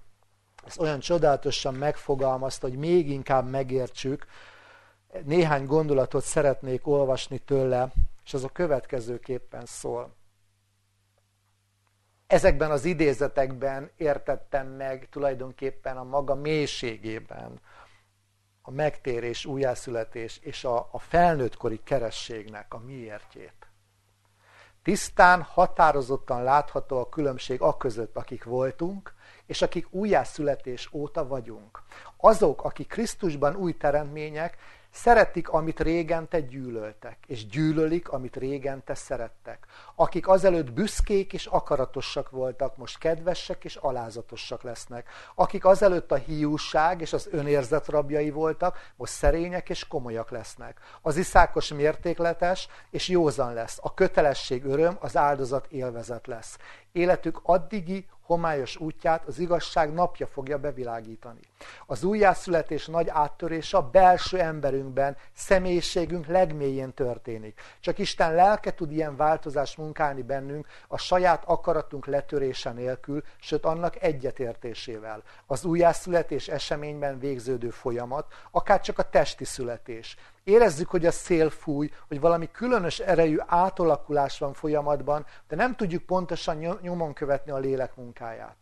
ezt 0.69 0.81
olyan 0.81 1.01
csodálatosan 1.01 1.75
megfogalmazta, 1.75 2.69
hogy 2.69 2.79
még 2.79 3.11
inkább 3.11 3.51
megértsük. 3.51 4.27
Néhány 5.25 5.67
gondolatot 5.67 6.25
szeretnék 6.25 6.87
olvasni 6.87 7.39
tőle, 7.39 7.93
és 8.25 8.35
az 8.35 8.45
a 8.45 8.49
következőképpen 8.49 9.67
szól. 9.67 10.17
Ezekben 12.27 12.71
az 12.71 12.85
idézetekben 12.85 13.91
értettem 13.97 14.67
meg 14.67 15.09
tulajdonképpen 15.11 15.97
a 15.97 16.05
maga 16.05 16.35
mélységében 16.35 17.61
a 18.69 18.71
megtérés, 18.71 19.45
újjászületés 19.45 20.39
és 20.43 20.65
a, 20.65 20.89
a 20.91 20.99
felnőttkori 20.99 21.81
kerességnek 21.85 22.75
a 22.75 22.79
miértjét. 22.79 23.69
Tisztán, 24.83 25.43
határozottan 25.43 26.43
látható 26.43 26.99
a 26.99 27.09
különbség 27.09 27.61
a 27.61 27.77
között, 27.77 28.17
akik 28.17 28.45
voltunk, 28.45 29.15
és 29.47 29.63
akik 29.63 29.87
újjászületés 29.91 30.89
óta 30.93 31.27
vagyunk. 31.27 31.83
Azok, 32.17 32.65
akik 32.65 32.89
Krisztusban 32.89 33.57
új 33.57 33.77
teremtmények, 33.77 34.57
Szeretik, 34.91 35.49
amit 35.49 35.81
régen 35.81 36.29
te 36.29 36.41
gyűlöltek, 36.41 37.19
és 37.27 37.47
gyűlölik, 37.47 38.09
amit 38.09 38.37
régen 38.37 38.85
te 38.85 38.95
szerettek. 38.95 39.67
Akik 39.95 40.29
azelőtt 40.29 40.73
büszkék 40.73 41.33
és 41.33 41.47
akaratosak 41.47 42.31
voltak, 42.31 42.77
most 42.77 42.99
kedvesek 42.99 43.65
és 43.65 43.77
alázatosak 43.77 44.63
lesznek. 44.63 45.09
Akik 45.35 45.65
azelőtt 45.65 46.13
a 46.13 46.17
hiúság 46.17 47.01
és 47.01 47.13
az 47.13 47.29
önérzet 47.31 47.89
rabjai 47.89 48.31
voltak, 48.31 48.93
most 48.97 49.13
szerények 49.13 49.69
és 49.69 49.87
komolyak 49.87 50.31
lesznek. 50.31 50.81
Az 51.03 51.17
iszákos 51.17 51.69
mértékletes 51.69 52.69
és 52.91 53.09
józan 53.09 53.53
lesz. 53.55 53.79
A 53.83 53.95
kötelesség 53.95 54.65
öröm, 54.65 54.97
az 55.01 55.17
áldozat 55.17 55.67
élvezet 55.67 56.27
lesz. 56.27 56.59
Életük 56.99 57.41
addigi 57.43 58.07
homályos 58.23 58.77
útját 58.77 59.25
az 59.27 59.39
igazság 59.39 59.93
napja 59.93 60.27
fogja 60.27 60.59
bevilágítani. 60.59 61.41
Az 61.87 62.05
újjászületés 62.05 62.87
nagy 62.87 63.09
áttörése 63.09 63.77
a 63.77 63.91
belső 63.91 64.41
emberünkben, 64.41 65.17
személyiségünk 65.35 66.27
legmélyén 66.27 66.95
történik. 66.95 67.61
Csak 67.81 67.99
Isten 67.99 68.35
lelke 68.35 68.75
tud 68.75 68.93
ilyen 68.93 69.17
változást 69.17 69.77
munkálni 69.77 70.23
bennünk 70.23 70.67
a 70.89 70.99
saját 70.99 71.43
akaratunk 71.47 72.07
letörése 72.07 72.71
nélkül, 72.73 73.23
sőt 73.41 73.65
annak 73.65 74.03
egyetértésével. 74.03 75.23
Az 75.47 75.65
újjászületés 75.65 76.49
eseményben 76.49 77.19
végződő 77.19 77.71
folyamat, 77.71 78.27
akár 78.51 78.81
csak 78.81 78.99
a 78.99 79.11
testi 79.11 79.45
születés. 79.45 80.17
Érezzük, 80.49 80.89
hogy 80.89 81.07
a 81.07 81.11
szél 81.11 81.51
fúj, 81.51 81.91
hogy 82.09 82.21
valami 82.21 82.51
különös 82.51 82.99
erejű 82.99 83.37
átalakulás 83.47 84.39
van 84.39 84.53
folyamatban, 84.53 85.27
de 85.49 85.57
nem 85.57 85.77
tudjuk 85.77 86.03
pontosan 86.03 86.79
nyomon 86.83 87.13
követni 87.13 87.51
a 87.51 87.59
lélek 87.59 87.97
munkáját. 87.97 88.57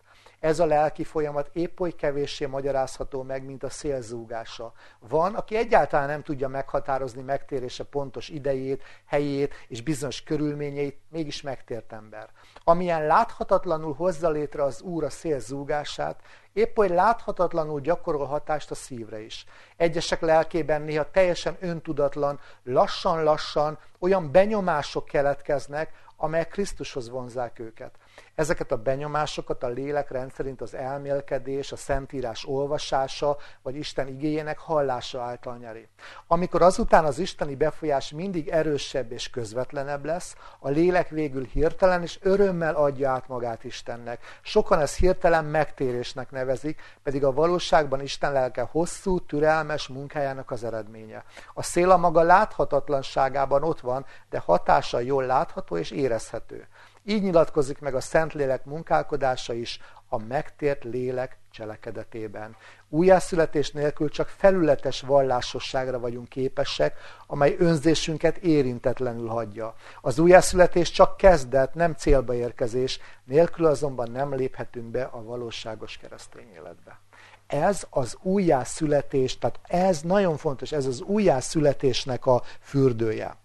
Ez 0.46 0.58
a 0.58 0.66
lelki 0.66 1.04
folyamat 1.04 1.50
épp 1.52 1.80
oly 1.80 1.90
kevéssé 1.90 2.46
magyarázható 2.46 3.22
meg, 3.22 3.44
mint 3.44 3.62
a 3.62 3.70
szél 3.70 4.00
zúgása. 4.00 4.72
Van, 5.08 5.34
aki 5.34 5.56
egyáltalán 5.56 6.06
nem 6.06 6.22
tudja 6.22 6.48
meghatározni 6.48 7.22
megtérése 7.22 7.84
pontos 7.84 8.28
idejét, 8.28 8.82
helyét 9.06 9.54
és 9.68 9.82
bizonyos 9.82 10.22
körülményeit, 10.22 10.98
mégis 11.08 11.42
megtért 11.42 11.92
ember. 11.92 12.28
Amilyen 12.64 13.06
láthatatlanul 13.06 13.94
hozza 13.94 14.30
létre 14.30 14.62
az 14.62 14.80
Úr 14.82 15.04
a 15.04 15.10
szél 15.10 15.40
zúgását, 15.40 16.20
épp 16.52 16.78
oly 16.78 16.88
láthatatlanul 16.88 17.80
gyakorol 17.80 18.26
hatást 18.26 18.70
a 18.70 18.74
szívre 18.74 19.20
is. 19.20 19.44
Egyesek 19.76 20.20
lelkében 20.20 20.82
néha 20.82 21.10
teljesen 21.10 21.56
öntudatlan, 21.60 22.40
lassan-lassan 22.62 23.78
olyan 23.98 24.32
benyomások 24.32 25.04
keletkeznek, 25.04 25.92
amelyek 26.16 26.48
Krisztushoz 26.48 27.08
vonzák 27.08 27.58
őket. 27.58 27.94
Ezeket 28.34 28.72
a 28.72 28.76
benyomásokat 28.76 29.62
a 29.62 29.68
lélek 29.68 30.10
rendszerint 30.10 30.60
az 30.60 30.74
elmélkedés, 30.74 31.72
a 31.72 31.76
szentírás 31.76 32.44
olvasása, 32.44 33.36
vagy 33.62 33.76
Isten 33.76 34.08
igényének 34.08 34.58
hallása 34.58 35.20
által 35.20 35.56
nyeri. 35.56 35.88
Amikor 36.26 36.62
azután 36.62 37.04
az 37.04 37.18
isteni 37.18 37.54
befolyás 37.54 38.10
mindig 38.10 38.48
erősebb 38.48 39.12
és 39.12 39.30
közvetlenebb 39.30 40.04
lesz, 40.04 40.36
a 40.58 40.68
lélek 40.68 41.08
végül 41.08 41.44
hirtelen 41.44 42.02
és 42.02 42.18
örömmel 42.22 42.74
adja 42.74 43.10
át 43.10 43.28
magát 43.28 43.64
Istennek. 43.64 44.24
Sokan 44.42 44.80
ezt 44.80 44.96
hirtelen 44.96 45.44
megtérésnek 45.44 46.30
nevezik, 46.30 46.80
pedig 47.02 47.24
a 47.24 47.32
valóságban 47.32 48.00
Isten 48.00 48.32
lelke 48.32 48.62
hosszú, 48.62 49.20
türelmes 49.20 49.88
munkájának 49.88 50.50
az 50.50 50.64
eredménye. 50.64 51.24
A 51.54 51.62
szél 51.62 51.90
a 51.90 51.96
maga 51.96 52.22
láthatatlanságában 52.22 53.62
ott 53.62 53.80
van, 53.80 54.06
de 54.30 54.38
hatása 54.38 55.00
jól 55.00 55.24
látható 55.24 55.76
és 55.76 55.90
érezhető. 55.90 56.68
Így 57.08 57.22
nyilatkozik 57.22 57.78
meg 57.78 57.94
a 57.94 58.00
Szentlélek 58.00 58.64
munkálkodása 58.64 59.52
is 59.52 59.80
a 60.08 60.18
megtért 60.18 60.84
lélek 60.84 61.38
cselekedetében. 61.50 62.56
Újjászületés 62.88 63.70
nélkül 63.70 64.08
csak 64.08 64.28
felületes 64.28 65.00
vallásosságra 65.00 65.98
vagyunk 65.98 66.28
képesek, 66.28 66.98
amely 67.26 67.56
önzésünket 67.58 68.36
érintetlenül 68.36 69.28
hagyja. 69.28 69.74
Az 70.00 70.18
újjászületés 70.18 70.90
csak 70.90 71.16
kezdet, 71.16 71.74
nem 71.74 71.94
célba 71.94 72.34
érkezés, 72.34 73.00
nélkül 73.24 73.66
azonban 73.66 74.10
nem 74.10 74.34
léphetünk 74.34 74.86
be 74.86 75.02
a 75.02 75.22
valóságos 75.22 75.96
keresztény 75.96 76.52
életbe. 76.54 77.00
Ez 77.46 77.86
az 77.90 78.16
újjászületés, 78.22 79.38
tehát 79.38 79.60
ez 79.62 80.00
nagyon 80.02 80.36
fontos, 80.36 80.72
ez 80.72 80.86
az 80.86 81.00
újjászületésnek 81.00 82.26
a 82.26 82.42
fürdője 82.60 83.36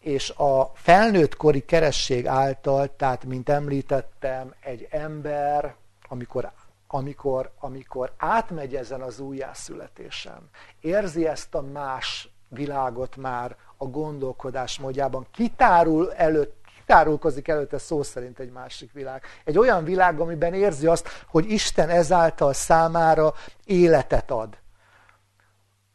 és 0.00 0.30
a 0.30 0.70
felnőtt 0.74 1.36
kori 1.36 1.64
keresség 1.64 2.26
által, 2.26 2.96
tehát 2.96 3.24
mint 3.24 3.48
említettem, 3.48 4.54
egy 4.60 4.86
ember, 4.90 5.74
amikor, 6.08 6.52
amikor, 6.86 7.52
amikor 7.58 8.12
átmegy 8.16 8.74
ezen 8.76 9.00
az 9.00 9.20
újjászületésen, 9.20 10.50
érzi 10.80 11.26
ezt 11.26 11.54
a 11.54 11.62
más 11.62 12.28
világot 12.48 13.16
már 13.16 13.56
a 13.76 13.84
gondolkodás 13.84 14.78
módjában, 14.78 15.26
kitárul 15.30 16.14
előtt, 16.14 16.56
kitárulkozik 16.76 17.48
előtte 17.48 17.78
szó 17.78 18.02
szerint 18.02 18.38
egy 18.38 18.50
másik 18.50 18.92
világ. 18.92 19.22
Egy 19.44 19.58
olyan 19.58 19.84
világ, 19.84 20.20
amiben 20.20 20.54
érzi 20.54 20.86
azt, 20.86 21.08
hogy 21.26 21.50
Isten 21.50 21.88
ezáltal 21.88 22.52
számára 22.52 23.34
életet 23.64 24.30
ad. 24.30 24.58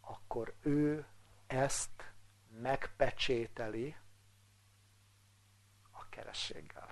Akkor 0.01 0.53
ő 0.61 1.05
ezt 1.47 1.92
megpecsételi 2.63 3.95
a 5.91 6.09
kerességgel. 6.09 6.91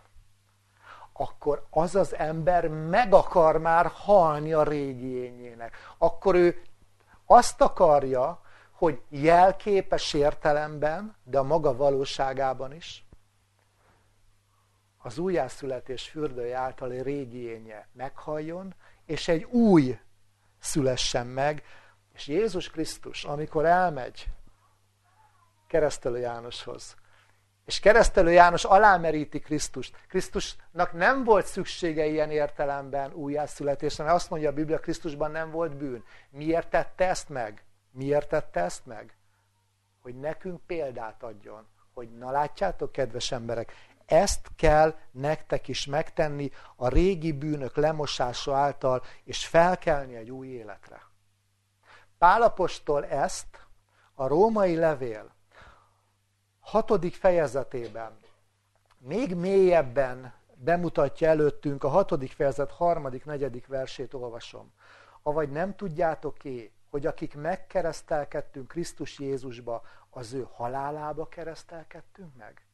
akkor 1.14 1.68
az 1.70 1.96
az 1.96 2.16
ember 2.16 2.68
meg 2.68 3.14
akar 3.14 3.58
már 3.58 3.86
halni 3.86 4.54
a 4.54 4.64
régi 4.64 5.24
ényének. 5.24 5.94
Akkor 5.98 6.36
ő 6.36 6.62
azt 7.26 7.62
akarja, 7.62 8.42
hogy 8.72 9.02
jelképes 9.10 10.14
értelemben, 10.14 11.16
de 11.24 11.40
a 11.40 11.44
maga 11.44 11.76
valóságában 11.76 12.74
is, 12.74 13.06
az 14.98 15.18
újjászületés 15.18 16.10
fürdője 16.10 16.58
általi 16.58 17.02
régiénye 17.02 17.88
meghalljon, 17.94 18.74
és 19.06 19.28
egy 19.28 19.44
új 19.44 20.00
szülessen 20.60 21.28
meg, 21.28 21.64
és 22.14 22.28
Jézus 22.28 22.70
Krisztus, 22.70 23.24
amikor 23.24 23.66
elmegy 23.66 24.30
keresztelő 25.72 26.18
Jánoshoz, 26.18 26.96
és 27.66 27.80
keresztelő 27.80 28.32
János 28.32 28.64
alámeríti 28.64 29.40
Krisztust. 29.40 29.96
Krisztusnak 30.08 30.92
nem 30.94 31.24
volt 31.24 31.46
szüksége 31.46 32.06
ilyen 32.06 32.32
értelemben 32.32 33.14
újjászületésre, 33.14 34.04
mert 34.04 34.16
azt 34.16 34.30
mondja 34.30 34.50
a 34.50 34.54
Biblia, 34.54 34.80
Krisztusban 34.80 35.32
nem 35.32 35.52
volt 35.52 35.78
bűn. 35.78 36.04
Miért 36.30 36.70
tette 36.70 37.08
ezt 37.08 37.30
meg? 37.30 37.64
Miért 37.92 38.30
tette 38.30 38.60
ezt 38.60 38.86
meg? 38.86 39.18
Hogy 40.02 40.20
nekünk 40.20 40.62
példát 40.66 41.24
adjon. 41.24 41.68
Hogy 41.94 42.18
na 42.18 42.32
látjátok, 42.32 42.92
kedves 42.92 43.32
emberek, 43.32 43.76
ezt 44.06 44.48
kell 44.56 44.96
nektek 45.12 45.68
is 45.68 45.86
megtenni 45.86 46.52
a 46.76 46.88
régi 46.88 47.32
bűnök 47.32 47.76
lemosása 47.76 48.56
által, 48.56 49.04
és 49.24 49.48
felkelni 49.48 50.16
egy 50.16 50.32
új 50.32 50.48
életre. 50.48 51.02
Pálapostól 52.18 53.06
ezt 53.06 53.68
a 54.14 54.28
római 54.28 54.76
levél 54.76 55.40
hatodik 56.62 57.16
fejezetében 57.16 58.20
még 58.98 59.36
mélyebben 59.36 60.34
bemutatja 60.56 61.28
előttünk 61.28 61.84
a 61.84 61.88
hatodik 61.88 62.32
fejezet 62.32 62.72
harmadik, 62.72 63.26
negyedik 63.26 63.68
versét 63.68 64.14
olvasom. 64.14 64.74
Avagy 65.22 65.50
nem 65.50 65.76
tudjátok-é, 65.76 66.72
hogy 66.90 67.06
akik 67.06 67.36
megkeresztelkedtünk 67.36 68.68
Krisztus 68.68 69.20
Jézusba, 69.20 69.82
az 70.10 70.34
ő 70.34 70.48
halálába 70.54 71.28
keresztelkedtünk 71.28 72.36
meg? 72.36 72.66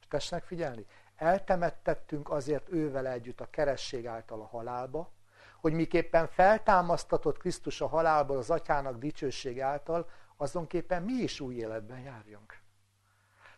És 0.00 0.06
tessenek 0.08 0.44
figyelni, 0.44 0.86
eltemettettünk 1.16 2.30
azért 2.30 2.72
ővel 2.72 3.06
együtt 3.06 3.40
a 3.40 3.50
keresség 3.50 4.06
által 4.06 4.40
a 4.40 4.46
halálba, 4.46 5.12
hogy 5.60 5.72
miképpen 5.72 6.28
feltámasztatott 6.28 7.38
Krisztus 7.38 7.80
a 7.80 7.86
halálból 7.86 8.36
az 8.36 8.50
atyának 8.50 8.98
dicsőség 8.98 9.60
által, 9.60 10.10
azonképpen 10.36 11.02
mi 11.02 11.12
is 11.12 11.40
új 11.40 11.54
életben 11.54 11.98
járjunk. 11.98 12.64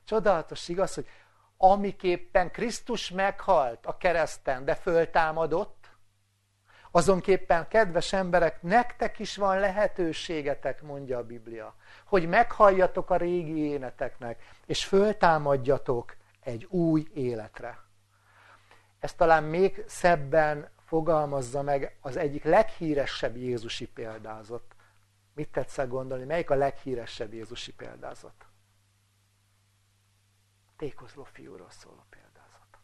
Csodálatos 0.09 0.69
igaz, 0.69 0.95
hogy 0.95 1.07
amiképpen 1.57 2.51
Krisztus 2.51 3.11
meghalt 3.11 3.87
a 3.87 3.97
kereszten, 3.97 4.65
de 4.65 4.75
föltámadott, 4.75 5.91
azonképpen, 6.91 7.69
kedves 7.69 8.13
emberek, 8.13 8.63
nektek 8.63 9.19
is 9.19 9.37
van 9.37 9.59
lehetőségetek, 9.59 10.83
mondja 10.83 11.19
a 11.19 11.25
Biblia, 11.25 11.75
hogy 12.05 12.29
meghalljatok 12.29 13.11
a 13.11 13.17
régi 13.17 13.59
éneteknek, 13.59 14.43
és 14.67 14.85
föltámadjatok 14.85 16.17
egy 16.41 16.67
új 16.71 17.07
életre. 17.15 17.79
Ezt 19.01 19.17
talán 19.17 19.45
még 19.45 19.85
szebben 19.87 20.71
fogalmazza 20.87 21.63
meg 21.63 21.97
az 22.01 22.17
egyik 22.17 22.45
leghíresebb 22.45 23.37
Jézusi 23.37 23.87
példázat. 23.87 24.75
Mit 25.35 25.49
tetszett 25.49 25.89
gondolni? 25.89 26.25
Melyik 26.25 26.51
a 26.51 26.55
leghíresebb 26.55 27.33
Jézusi 27.33 27.73
példázat? 27.73 28.48
Tékozló 30.79 31.25
fiúról 31.25 31.71
szóló 31.71 32.05
példázat. 32.11 32.79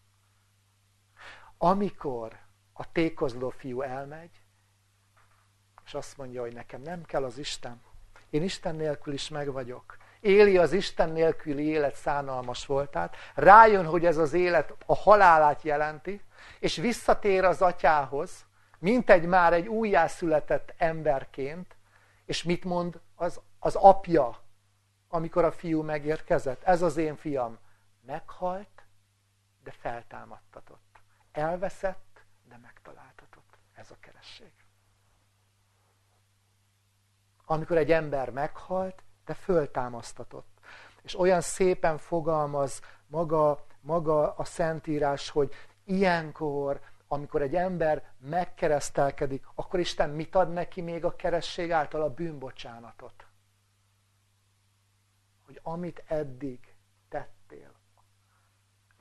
Amikor 1.58 2.38
a 2.72 2.92
tékozló 2.92 3.48
fiú 3.48 3.80
elmegy, 3.80 4.42
és 5.84 5.94
azt 5.94 6.16
mondja, 6.16 6.40
hogy 6.40 6.54
nekem 6.54 6.82
nem 6.82 7.04
kell 7.04 7.24
az 7.24 7.38
Isten, 7.38 7.82
én 8.30 8.42
Isten 8.42 8.74
nélkül 8.74 9.12
is 9.12 9.28
meg 9.28 9.52
vagyok. 9.52 9.96
Éli 10.20 10.58
az 10.58 10.72
Isten 10.72 11.10
nélküli 11.10 11.64
élet 11.64 11.94
szánalmas 11.94 12.66
voltát, 12.66 13.16
rájön, 13.34 13.86
hogy 13.86 14.06
ez 14.06 14.16
az 14.16 14.32
élet 14.32 14.74
a 14.86 14.94
halálát 14.94 15.62
jelenti, 15.62 16.22
és 16.58 16.76
visszatér 16.76 17.44
az 17.44 17.62
atyához, 17.62 18.44
mint 18.78 19.10
egy 19.10 19.26
már 19.26 19.52
egy 19.52 19.66
újjászületett 19.66 20.74
emberként, 20.76 21.76
és 22.24 22.42
mit 22.42 22.64
mond 22.64 23.00
az, 23.14 23.40
az 23.58 23.74
apja, 23.74 24.42
amikor 25.08 25.44
a 25.44 25.52
fiú 25.52 25.82
megérkezett? 25.82 26.62
Ez 26.62 26.82
az 26.82 26.96
én 26.96 27.16
fiam, 27.16 27.58
Meghalt, 28.06 28.82
de 29.62 29.70
feltámadtatott. 29.70 31.00
Elveszett, 31.32 32.24
de 32.48 32.56
megtaláltatott. 32.56 33.58
Ez 33.74 33.90
a 33.90 33.96
keresség. 34.00 34.52
Amikor 37.44 37.76
egy 37.76 37.92
ember 37.92 38.30
meghalt, 38.30 39.02
de 39.24 39.34
föltámasztatott. 39.34 40.58
És 41.02 41.18
olyan 41.18 41.40
szépen 41.40 41.98
fogalmaz 41.98 42.80
maga, 43.06 43.66
maga 43.80 44.34
a 44.34 44.44
Szentírás, 44.44 45.30
hogy 45.30 45.54
ilyenkor, 45.84 46.80
amikor 47.08 47.42
egy 47.42 47.54
ember 47.54 48.12
megkeresztelkedik, 48.18 49.46
akkor 49.54 49.80
Isten 49.80 50.10
mit 50.10 50.34
ad 50.34 50.52
neki 50.52 50.80
még 50.80 51.04
a 51.04 51.16
keresség 51.16 51.72
által? 51.72 52.02
A 52.02 52.14
bűnbocsánatot. 52.14 53.26
Hogy 55.46 55.60
amit 55.62 56.04
eddig 56.06 56.73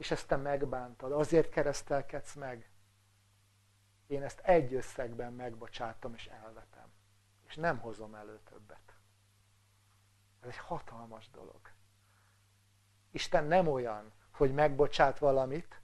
és 0.03 0.11
ezt 0.11 0.27
te 0.27 0.35
megbántad, 0.35 1.11
azért 1.11 1.49
keresztelkedsz 1.49 2.33
meg. 2.33 2.71
Én 4.07 4.23
ezt 4.23 4.39
egy 4.39 4.73
összegben 4.73 5.33
megbocsátom 5.33 6.13
és 6.13 6.25
elvetem. 6.25 6.91
És 7.47 7.55
nem 7.55 7.79
hozom 7.79 8.15
elő 8.15 8.39
többet. 8.49 8.95
Ez 10.41 10.47
egy 10.47 10.57
hatalmas 10.57 11.29
dolog. 11.29 11.59
Isten 13.11 13.45
nem 13.45 13.67
olyan, 13.67 14.11
hogy 14.31 14.53
megbocsát 14.53 15.19
valamit, 15.19 15.81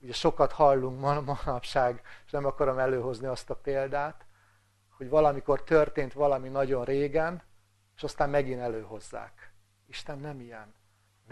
ugye 0.00 0.12
sokat 0.12 0.52
hallunk 0.52 1.00
manapság, 1.24 2.02
és 2.24 2.30
nem 2.30 2.44
akarom 2.44 2.78
előhozni 2.78 3.26
azt 3.26 3.50
a 3.50 3.56
példát, 3.56 4.26
hogy 4.96 5.08
valamikor 5.08 5.62
történt 5.62 6.12
valami 6.12 6.48
nagyon 6.48 6.84
régen, 6.84 7.42
és 7.96 8.02
aztán 8.02 8.30
megint 8.30 8.60
előhozzák. 8.60 9.52
Isten 9.86 10.18
nem 10.18 10.40
ilyen 10.40 10.74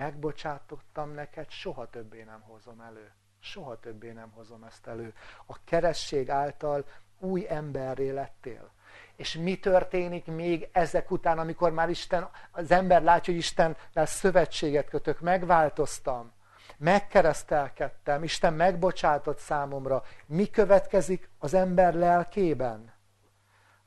megbocsátottam 0.00 1.10
neked, 1.10 1.50
soha 1.50 1.90
többé 1.90 2.22
nem 2.22 2.40
hozom 2.40 2.80
elő. 2.80 3.12
Soha 3.40 3.80
többé 3.80 4.12
nem 4.12 4.30
hozom 4.30 4.64
ezt 4.64 4.86
elő. 4.86 5.14
A 5.46 5.64
keresség 5.64 6.30
által 6.30 6.84
új 7.18 7.46
emberré 7.48 8.10
lettél. 8.10 8.70
És 9.16 9.34
mi 9.34 9.58
történik 9.58 10.26
még 10.26 10.68
ezek 10.72 11.10
után, 11.10 11.38
amikor 11.38 11.72
már 11.72 11.88
Isten, 11.88 12.28
az 12.50 12.70
ember 12.70 13.02
látja, 13.02 13.32
hogy 13.32 13.42
Istennel 13.42 14.06
szövetséget 14.06 14.88
kötök, 14.88 15.20
megváltoztam, 15.20 16.32
megkeresztelkedtem, 16.76 18.22
Isten 18.22 18.54
megbocsátott 18.54 19.38
számomra. 19.38 20.02
Mi 20.26 20.50
következik 20.50 21.30
az 21.38 21.54
ember 21.54 21.94
lelkében? 21.94 22.94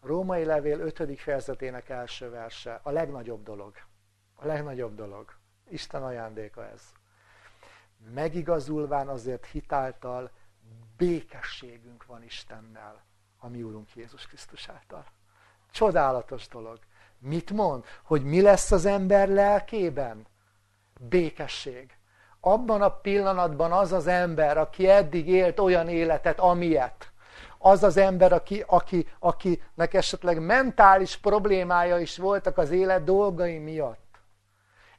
Római 0.01 0.45
levél 0.45 0.79
5. 0.79 1.19
fejezetének 1.19 1.89
első 1.89 2.29
verse, 2.29 2.79
a 2.83 2.91
legnagyobb 2.91 3.43
dolog. 3.43 3.73
A 4.35 4.45
legnagyobb 4.45 4.95
dolog. 4.95 5.41
Isten 5.73 6.03
ajándéka 6.03 6.65
ez. 6.67 6.81
Megigazulván 8.13 9.07
azért 9.07 9.45
hitáltal 9.45 10.31
békességünk 10.97 12.05
van 12.05 12.23
Istennel, 12.23 13.03
a 13.37 13.47
mi 13.47 13.63
Úrunk 13.63 13.95
Jézus 13.95 14.27
Krisztus 14.27 14.69
által. 14.69 15.05
Csodálatos 15.71 16.47
dolog. 16.47 16.79
Mit 17.17 17.51
mond? 17.51 17.83
Hogy 18.03 18.23
mi 18.23 18.41
lesz 18.41 18.71
az 18.71 18.85
ember 18.85 19.27
lelkében? 19.27 20.27
Békesség. 20.99 21.97
Abban 22.39 22.81
a 22.81 22.89
pillanatban 22.89 23.71
az 23.71 23.91
az 23.91 24.07
ember, 24.07 24.57
aki 24.57 24.89
eddig 24.89 25.27
élt 25.27 25.59
olyan 25.59 25.89
életet, 25.89 26.39
amilyet, 26.39 27.11
az 27.57 27.83
az 27.83 27.97
ember, 27.97 28.33
aki, 28.33 28.63
aki, 28.67 29.07
akinek 29.19 29.93
esetleg 29.93 30.39
mentális 30.39 31.17
problémája 31.17 31.99
is 31.99 32.17
voltak 32.17 32.57
az 32.57 32.69
élet 32.69 33.03
dolgai 33.03 33.57
miatt, 33.57 34.02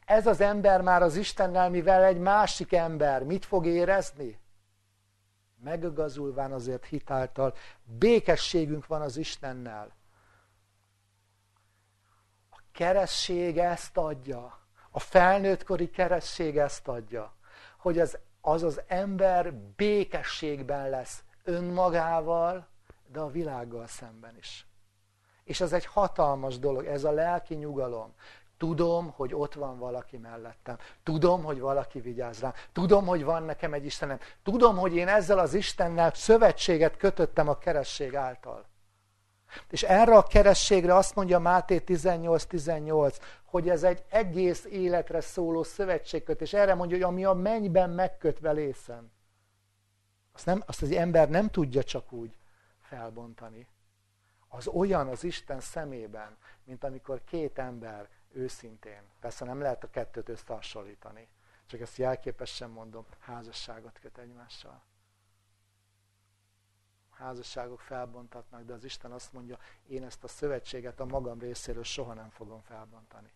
ez 0.04 0.26
az 0.26 0.40
ember 0.40 0.80
már 0.80 1.02
az 1.02 1.16
Istennel, 1.16 1.70
mivel 1.70 2.04
egy 2.04 2.18
másik 2.18 2.72
ember, 2.72 3.22
mit 3.22 3.44
fog 3.44 3.66
érezni? 3.66 4.38
Megigazulván 5.62 6.52
azért 6.52 6.84
hitáltal, 6.84 7.54
békességünk 7.82 8.86
van 8.86 9.00
az 9.00 9.16
Istennel. 9.16 9.92
A 12.50 12.60
keresség 12.72 13.58
ezt 13.58 13.96
adja. 13.96 14.58
A 14.90 14.98
felnőttkori 14.98 15.90
keresség 15.90 16.58
ezt 16.58 16.88
adja. 16.88 17.34
Hogy 17.78 17.98
az, 17.98 18.18
az 18.40 18.62
az 18.62 18.80
ember 18.86 19.54
békességben 19.54 20.90
lesz 20.90 21.24
önmagával, 21.44 22.68
de 23.06 23.20
a 23.20 23.30
világgal 23.30 23.86
szemben 23.86 24.36
is. 24.36 24.66
És 25.44 25.60
ez 25.60 25.72
egy 25.72 25.86
hatalmas 25.86 26.58
dolog, 26.58 26.86
ez 26.86 27.04
a 27.04 27.10
lelki 27.10 27.54
nyugalom. 27.54 28.14
Tudom, 28.64 29.12
hogy 29.16 29.34
ott 29.34 29.54
van 29.54 29.78
valaki 29.78 30.16
mellettem. 30.16 30.76
Tudom, 31.02 31.42
hogy 31.42 31.60
valaki 31.60 32.00
vigyáz 32.00 32.40
rám. 32.40 32.52
Tudom, 32.72 33.06
hogy 33.06 33.24
van 33.24 33.42
nekem 33.42 33.72
egy 33.72 33.84
Istenem. 33.84 34.18
Tudom, 34.42 34.76
hogy 34.76 34.94
én 34.94 35.08
ezzel 35.08 35.38
az 35.38 35.54
Istennel 35.54 36.12
szövetséget 36.14 36.96
kötöttem 36.96 37.48
a 37.48 37.58
keresség 37.58 38.16
által. 38.16 38.64
És 39.70 39.82
erre 39.82 40.16
a 40.16 40.22
kerességre 40.22 40.94
azt 40.94 41.14
mondja 41.14 41.38
Máté 41.38 41.82
18-18, 41.86 43.16
hogy 43.44 43.68
ez 43.68 43.82
egy 43.82 44.04
egész 44.08 44.64
életre 44.64 45.20
szóló 45.20 45.62
szövetségkötés. 45.62 46.52
Erre 46.52 46.74
mondja, 46.74 46.96
hogy 46.96 47.06
ami 47.06 47.24
a 47.24 47.32
mennyben 47.32 47.90
megkötve 47.90 48.52
lészen. 48.52 49.12
Azt, 50.32 50.46
nem, 50.46 50.62
azt 50.66 50.82
az 50.82 50.90
ember 50.90 51.28
nem 51.28 51.50
tudja 51.50 51.82
csak 51.82 52.12
úgy 52.12 52.36
felbontani. 52.80 53.66
Az 54.48 54.66
olyan 54.66 55.08
az 55.08 55.24
Isten 55.24 55.60
szemében, 55.60 56.36
mint 56.64 56.84
amikor 56.84 57.20
két 57.24 57.58
ember 57.58 58.08
őszintén, 58.34 59.02
persze 59.20 59.44
nem 59.44 59.60
lehet 59.60 59.84
a 59.84 59.90
kettőt 59.90 60.28
összehasonlítani, 60.28 61.28
csak 61.66 61.80
ezt 61.80 61.96
jelképesen 61.96 62.70
mondom, 62.70 63.06
házasságot 63.18 63.98
köt 63.98 64.18
egymással 64.18 64.82
házasságok 67.18 67.80
felbontatnak, 67.80 68.64
de 68.64 68.72
az 68.72 68.84
Isten 68.84 69.12
azt 69.12 69.32
mondja, 69.32 69.58
én 69.86 70.04
ezt 70.04 70.24
a 70.24 70.28
szövetséget 70.28 71.00
a 71.00 71.04
magam 71.04 71.38
részéről 71.38 71.82
soha 71.82 72.14
nem 72.14 72.30
fogom 72.30 72.60
felbontani. 72.60 73.32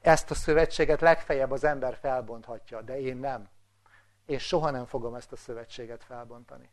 Ezt 0.00 0.30
a 0.30 0.34
szövetséget 0.34 1.00
legfeljebb 1.00 1.50
az 1.50 1.64
ember 1.64 1.96
felbonthatja, 1.96 2.82
de 2.82 3.00
én 3.00 3.16
nem. 3.16 3.48
Én 4.26 4.38
soha 4.38 4.70
nem 4.70 4.86
fogom 4.86 5.14
ezt 5.14 5.32
a 5.32 5.36
szövetséget 5.36 6.04
felbontani. 6.04 6.70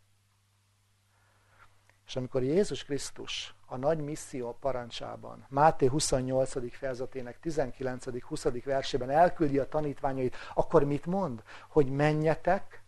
És 2.06 2.16
amikor 2.16 2.44
Jézus 2.44 2.84
Krisztus 2.84 3.56
a 3.74 3.78
nagy 3.78 4.00
misszió 4.00 4.58
parancsában, 4.60 5.46
Máté 5.50 5.86
28. 5.86 6.76
fejezetének 6.76 7.38
19.-20. 7.44 8.62
versében 8.66 9.10
elküldi 9.10 9.60
a 9.60 9.68
tanítványait, 9.68 10.36
akkor 10.54 10.84
mit 10.84 11.06
mond? 11.06 11.44
Hogy 11.70 11.90
menjetek, 11.90 12.82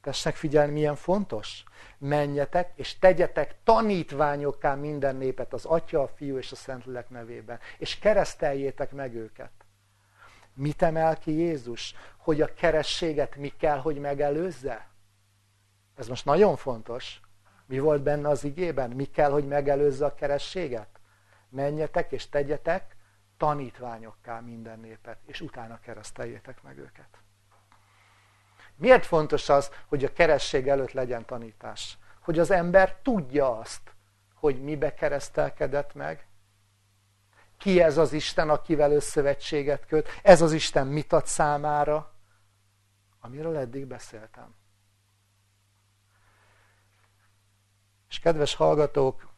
Tessenek 0.00 0.38
figyelni, 0.38 0.72
milyen 0.72 0.96
fontos. 0.96 1.64
Menjetek, 1.98 2.72
és 2.74 2.98
tegyetek 2.98 3.56
tanítványokká 3.64 4.74
minden 4.74 5.16
népet 5.16 5.52
az 5.52 5.64
Atya, 5.64 6.02
a 6.02 6.08
Fiú 6.08 6.36
és 6.36 6.52
a 6.52 6.56
Szentlélek 6.56 7.10
nevében, 7.10 7.58
és 7.78 7.98
kereszteljétek 7.98 8.92
meg 8.92 9.14
őket. 9.14 9.52
Mit 10.54 10.82
emel 10.82 11.18
ki 11.18 11.32
Jézus? 11.32 11.94
Hogy 12.16 12.40
a 12.40 12.54
kerességet 12.54 13.36
mi 13.36 13.52
kell, 13.58 13.78
hogy 13.78 13.98
megelőzze? 13.98 14.88
Ez 15.96 16.08
most 16.08 16.24
nagyon 16.24 16.56
fontos. 16.56 17.20
Mi 17.66 17.78
volt 17.78 18.02
benne 18.02 18.28
az 18.28 18.44
igében? 18.44 18.90
Mi 18.90 19.04
kell, 19.04 19.30
hogy 19.30 19.46
megelőzze 19.46 20.04
a 20.04 20.14
kerességet? 20.14 20.88
Menjetek 21.48 22.12
és 22.12 22.28
tegyetek 22.28 22.96
tanítványokká 23.36 24.40
minden 24.40 24.78
népet, 24.78 25.18
és 25.26 25.40
utána 25.40 25.80
kereszteljétek 25.80 26.62
meg 26.62 26.78
őket. 26.78 27.08
Miért 28.76 29.06
fontos 29.06 29.48
az, 29.48 29.70
hogy 29.86 30.04
a 30.04 30.12
keresség 30.12 30.68
előtt 30.68 30.92
legyen 30.92 31.24
tanítás? 31.24 31.98
Hogy 32.20 32.38
az 32.38 32.50
ember 32.50 32.96
tudja 33.02 33.58
azt, 33.58 33.94
hogy 34.34 34.62
mibe 34.62 34.94
keresztelkedett 34.94 35.94
meg, 35.94 36.26
ki 37.58 37.82
ez 37.82 37.98
az 37.98 38.12
Isten, 38.12 38.50
akivel 38.50 38.92
összövetséget 38.92 39.86
köt, 39.86 40.08
ez 40.22 40.42
az 40.42 40.52
Isten 40.52 40.86
mit 40.86 41.12
ad 41.12 41.26
számára, 41.26 42.12
amiről 43.20 43.56
eddig 43.56 43.86
beszéltem. 43.86 44.54
És 48.14 48.20
kedves 48.20 48.54
hallgatók, 48.54 49.28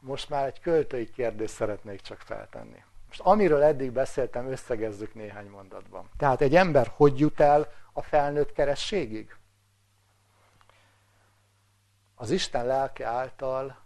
most 0.00 0.28
már 0.28 0.46
egy 0.46 0.60
költői 0.60 1.10
kérdést 1.10 1.54
szeretnék 1.54 2.00
csak 2.00 2.20
feltenni. 2.20 2.84
Most 3.06 3.20
amiről 3.20 3.62
eddig 3.62 3.92
beszéltem, 3.92 4.46
összegezzük 4.46 5.14
néhány 5.14 5.48
mondatban. 5.48 6.08
Tehát 6.16 6.40
egy 6.40 6.54
ember 6.54 6.92
hogy 6.96 7.18
jut 7.18 7.40
el 7.40 7.72
a 7.92 8.02
felnőtt 8.02 8.52
kerességig? 8.52 9.36
Az 12.14 12.30
Isten 12.30 12.66
lelke 12.66 13.06
által 13.06 13.78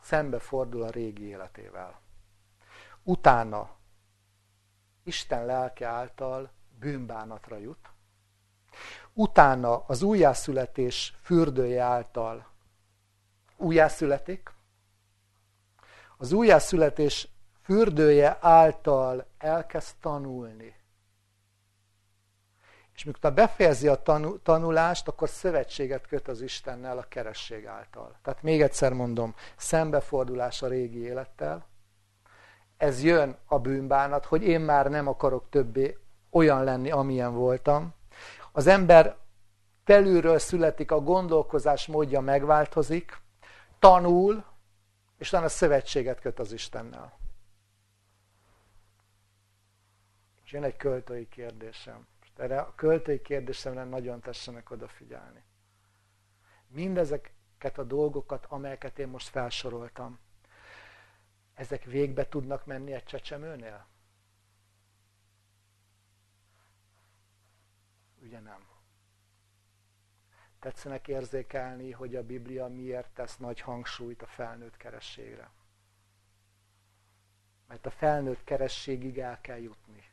szembefordul 0.00 0.82
a 0.82 0.90
régi 0.90 1.24
életével. 1.24 2.00
Utána 3.02 3.70
Isten 5.02 5.46
lelke 5.46 5.86
által 5.86 6.50
bűnbánatra 6.78 7.56
jut. 7.56 7.91
Utána 9.14 9.84
az 9.86 10.02
újjászületés 10.02 11.14
fürdője 11.22 11.82
által 11.82 12.50
újjászületik. 13.62 14.52
Az 16.16 16.32
újjászületés 16.32 17.28
fürdője 17.62 18.36
által 18.40 19.26
elkezd 19.38 19.96
tanulni. 20.00 20.74
És 22.94 23.04
mikor 23.04 23.32
befejezi 23.32 23.88
a 23.88 24.02
tanulást, 24.42 25.08
akkor 25.08 25.28
szövetséget 25.28 26.06
köt 26.06 26.28
az 26.28 26.40
Istennel 26.40 26.98
a 26.98 27.08
keresség 27.08 27.66
által. 27.66 28.16
Tehát 28.22 28.42
még 28.42 28.62
egyszer 28.62 28.92
mondom, 28.92 29.34
szembefordulás 29.56 30.62
a 30.62 30.68
régi 30.68 30.98
élettel, 30.98 31.66
ez 32.76 33.02
jön 33.02 33.36
a 33.46 33.58
bűnbánat, 33.58 34.24
hogy 34.24 34.42
én 34.42 34.60
már 34.60 34.90
nem 34.90 35.06
akarok 35.06 35.48
többé 35.50 35.98
olyan 36.30 36.64
lenni, 36.64 36.90
amilyen 36.90 37.34
voltam. 37.34 37.94
Az 38.52 38.66
ember 38.66 39.16
felülről 39.84 40.38
születik, 40.38 40.90
a 40.90 41.00
gondolkozás 41.00 41.86
módja 41.86 42.20
megváltozik, 42.20 43.20
tanul, 43.78 44.44
és 45.18 45.28
utána 45.28 45.48
szövetséget 45.48 46.20
köt 46.20 46.38
az 46.38 46.52
Istennel. 46.52 47.18
És 50.44 50.52
jön 50.52 50.62
egy 50.62 50.76
költői 50.76 51.28
kérdésem. 51.28 52.06
Erre 52.36 52.60
a 52.60 52.74
költői 52.74 53.20
kérdésemre 53.20 53.84
nagyon 53.84 54.20
tessenek 54.20 54.70
odafigyelni. 54.70 55.44
Mindezeket 56.66 57.78
a 57.78 57.82
dolgokat, 57.82 58.46
amelyeket 58.48 58.98
én 58.98 59.08
most 59.08 59.28
felsoroltam, 59.28 60.18
ezek 61.54 61.84
végbe 61.84 62.28
tudnak 62.28 62.66
menni 62.66 62.92
egy 62.92 63.04
csecsemőnél? 63.04 63.86
Ugye 68.22 68.40
nem. 68.40 68.66
Tetszenek 70.58 71.08
érzékelni, 71.08 71.90
hogy 71.90 72.16
a 72.16 72.22
Biblia 72.22 72.68
miért 72.68 73.10
tesz 73.10 73.36
nagy 73.36 73.60
hangsúlyt 73.60 74.22
a 74.22 74.26
felnőtt 74.26 74.76
kerességre. 74.76 75.50
Mert 77.66 77.86
a 77.86 77.90
felnőtt 77.90 78.44
kerességig 78.44 79.18
el 79.18 79.40
kell 79.40 79.58
jutni 79.58 80.12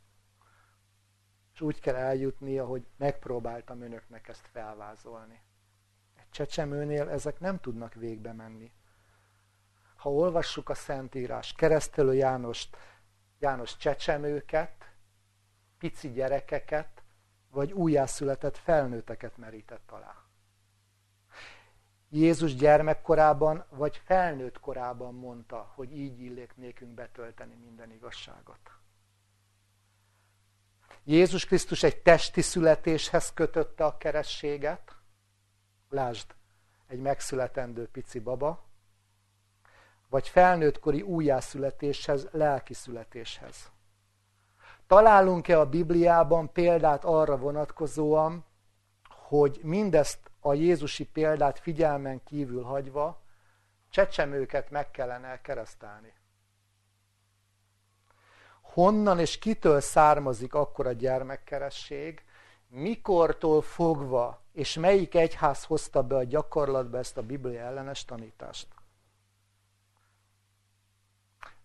és 1.60 1.66
úgy 1.66 1.80
kell 1.80 1.96
eljutni, 1.96 2.60
ahogy 2.60 2.88
megpróbáltam 2.98 3.82
önöknek 3.82 4.28
ezt 4.28 4.48
felvázolni. 4.52 5.42
Egy 6.16 6.30
csecsemőnél 6.30 7.10
ezek 7.10 7.40
nem 7.40 7.60
tudnak 7.60 7.94
végbe 7.94 8.34
menni. 8.34 8.72
Ha 9.96 10.12
olvassuk 10.12 10.70
a 10.70 10.74
Szentírás, 10.74 11.54
keresztelő 11.54 12.14
Jánost, 12.14 12.78
János 13.40 13.78
csecsemőket, 13.78 14.92
pici 15.78 16.12
gyerekeket, 16.12 16.99
vagy 17.50 17.72
újjászületett 17.72 18.58
felnőtteket 18.58 19.38
merített 19.38 19.92
alá. 19.92 20.24
Jézus 22.10 22.56
gyermekkorában, 22.56 23.66
vagy 23.70 24.02
felnőtt 24.06 24.60
korában 24.60 25.14
mondta, 25.14 25.72
hogy 25.76 25.98
így 25.98 26.22
illék 26.22 26.56
nékünk 26.56 26.94
betölteni 26.94 27.56
minden 27.56 27.92
igazságot. 27.92 28.72
Jézus 31.04 31.46
Krisztus 31.46 31.84
egy 31.84 32.02
testi 32.02 32.42
születéshez 32.42 33.34
kötötte 33.34 33.86
a 33.86 33.98
kerességet. 33.98 34.96
Lásd, 35.90 36.36
egy 36.88 37.00
megszületendő 37.00 37.88
pici 37.88 38.20
baba, 38.20 38.68
vagy 40.10 40.28
felnőttkori 40.28 41.02
újjászületéshez, 41.02 42.28
lelki 42.32 42.74
születéshez. 42.74 43.72
Találunk-e 44.90 45.60
a 45.60 45.70
Bibliában 45.70 46.52
példát 46.52 47.04
arra 47.04 47.38
vonatkozóan, 47.38 48.46
hogy 49.10 49.60
mindezt 49.64 50.32
a 50.40 50.54
Jézusi 50.54 51.06
példát 51.06 51.60
figyelmen 51.60 52.24
kívül 52.24 52.64
hagyva 52.64 53.22
csecsemőket 53.90 54.70
meg 54.70 54.92
kellene 54.92 55.42
keresztelni? 55.42 56.14
honnan 58.74 59.20
és 59.20 59.40
kitől 59.40 59.82
származik 59.82 60.54
akkor 60.54 60.88
a 60.88 60.92
gyermekkeresség, 60.92 62.24
mikortól 62.68 63.62
fogva, 63.62 64.42
és 64.52 64.76
melyik 64.76 65.16
egyház 65.16 65.64
hozta 65.64 66.04
be 66.04 66.16
a 66.16 66.24
gyakorlatba 66.24 66.98
ezt 66.98 67.18
a 67.18 67.22
Biblia 67.22 67.60
ellenes 67.60 68.06
tanítást. 68.06 68.68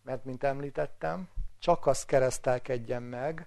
Mert, 0.02 0.24
mint 0.24 0.44
említettem, 0.44 1.28
csak 1.64 1.86
az 1.86 2.04
keresztelkedjen 2.04 3.02
meg, 3.02 3.46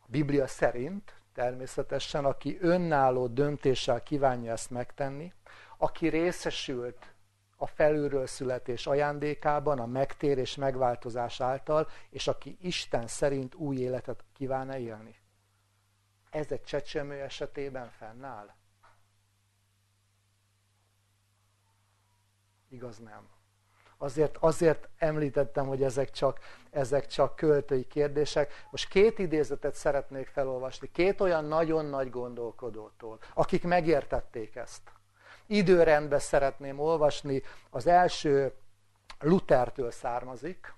a 0.00 0.04
Biblia 0.06 0.46
szerint, 0.46 1.14
természetesen, 1.32 2.24
aki 2.24 2.58
önálló 2.60 3.26
döntéssel 3.26 4.02
kívánja 4.02 4.52
ezt 4.52 4.70
megtenni, 4.70 5.32
aki 5.76 6.08
részesült 6.08 7.14
a 7.56 7.66
felülről 7.66 8.26
születés 8.26 8.86
ajándékában, 8.86 9.78
a 9.78 9.86
megtérés 9.86 10.54
megváltozás 10.54 11.40
által, 11.40 11.88
és 12.10 12.28
aki 12.28 12.58
Isten 12.60 13.06
szerint 13.06 13.54
új 13.54 13.76
életet 13.76 14.24
kíván 14.32 14.70
élni. 14.70 15.16
Ez 16.30 16.50
egy 16.50 16.62
csecsemő 16.62 17.20
esetében 17.20 17.90
fennáll? 17.90 18.54
Igaz 22.68 22.98
nem. 22.98 23.28
Azért, 24.04 24.36
azért 24.40 24.88
említettem, 24.98 25.66
hogy 25.66 25.82
ezek 25.82 26.10
csak, 26.10 26.38
ezek 26.70 27.06
csak 27.06 27.36
költői 27.36 27.86
kérdések. 27.86 28.66
Most 28.70 28.88
két 28.88 29.18
idézetet 29.18 29.74
szeretnék 29.74 30.26
felolvasni, 30.26 30.90
két 30.92 31.20
olyan 31.20 31.44
nagyon 31.44 31.84
nagy 31.84 32.10
gondolkodótól, 32.10 33.18
akik 33.34 33.64
megértették 33.64 34.56
ezt. 34.56 34.82
Időrendben 35.46 36.18
szeretném 36.18 36.78
olvasni, 36.78 37.42
az 37.70 37.86
első 37.86 38.52
Luthertől 39.20 39.90
származik. 39.90 40.74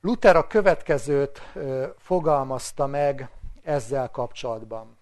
Luther 0.00 0.36
a 0.36 0.46
következőt 0.46 1.40
fogalmazta 1.98 2.86
meg 2.86 3.30
ezzel 3.62 4.10
kapcsolatban. 4.10 4.96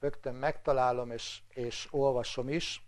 Rögtön 0.00 0.34
megtalálom 0.34 1.10
és, 1.10 1.42
és 1.48 1.88
olvasom 1.90 2.48
is. 2.48 2.84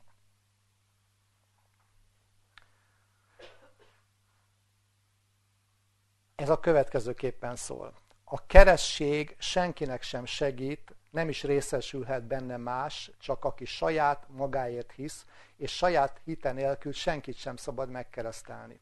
Ez 6.34 6.48
a 6.48 6.60
következőképpen 6.60 7.56
szól. 7.56 7.94
A 8.24 8.46
keresség 8.46 9.36
senkinek 9.38 10.02
sem 10.02 10.24
segít, 10.24 10.94
nem 11.10 11.28
is 11.28 11.42
részesülhet 11.42 12.24
benne 12.24 12.56
más, 12.56 13.10
csak 13.18 13.44
aki 13.44 13.64
saját 13.64 14.26
magáért 14.28 14.92
hisz, 14.92 15.26
és 15.56 15.76
saját 15.76 16.20
hite 16.24 16.52
nélkül 16.52 16.92
senkit 16.92 17.36
sem 17.36 17.56
szabad 17.56 17.90
megkeresztelni. 17.90 18.80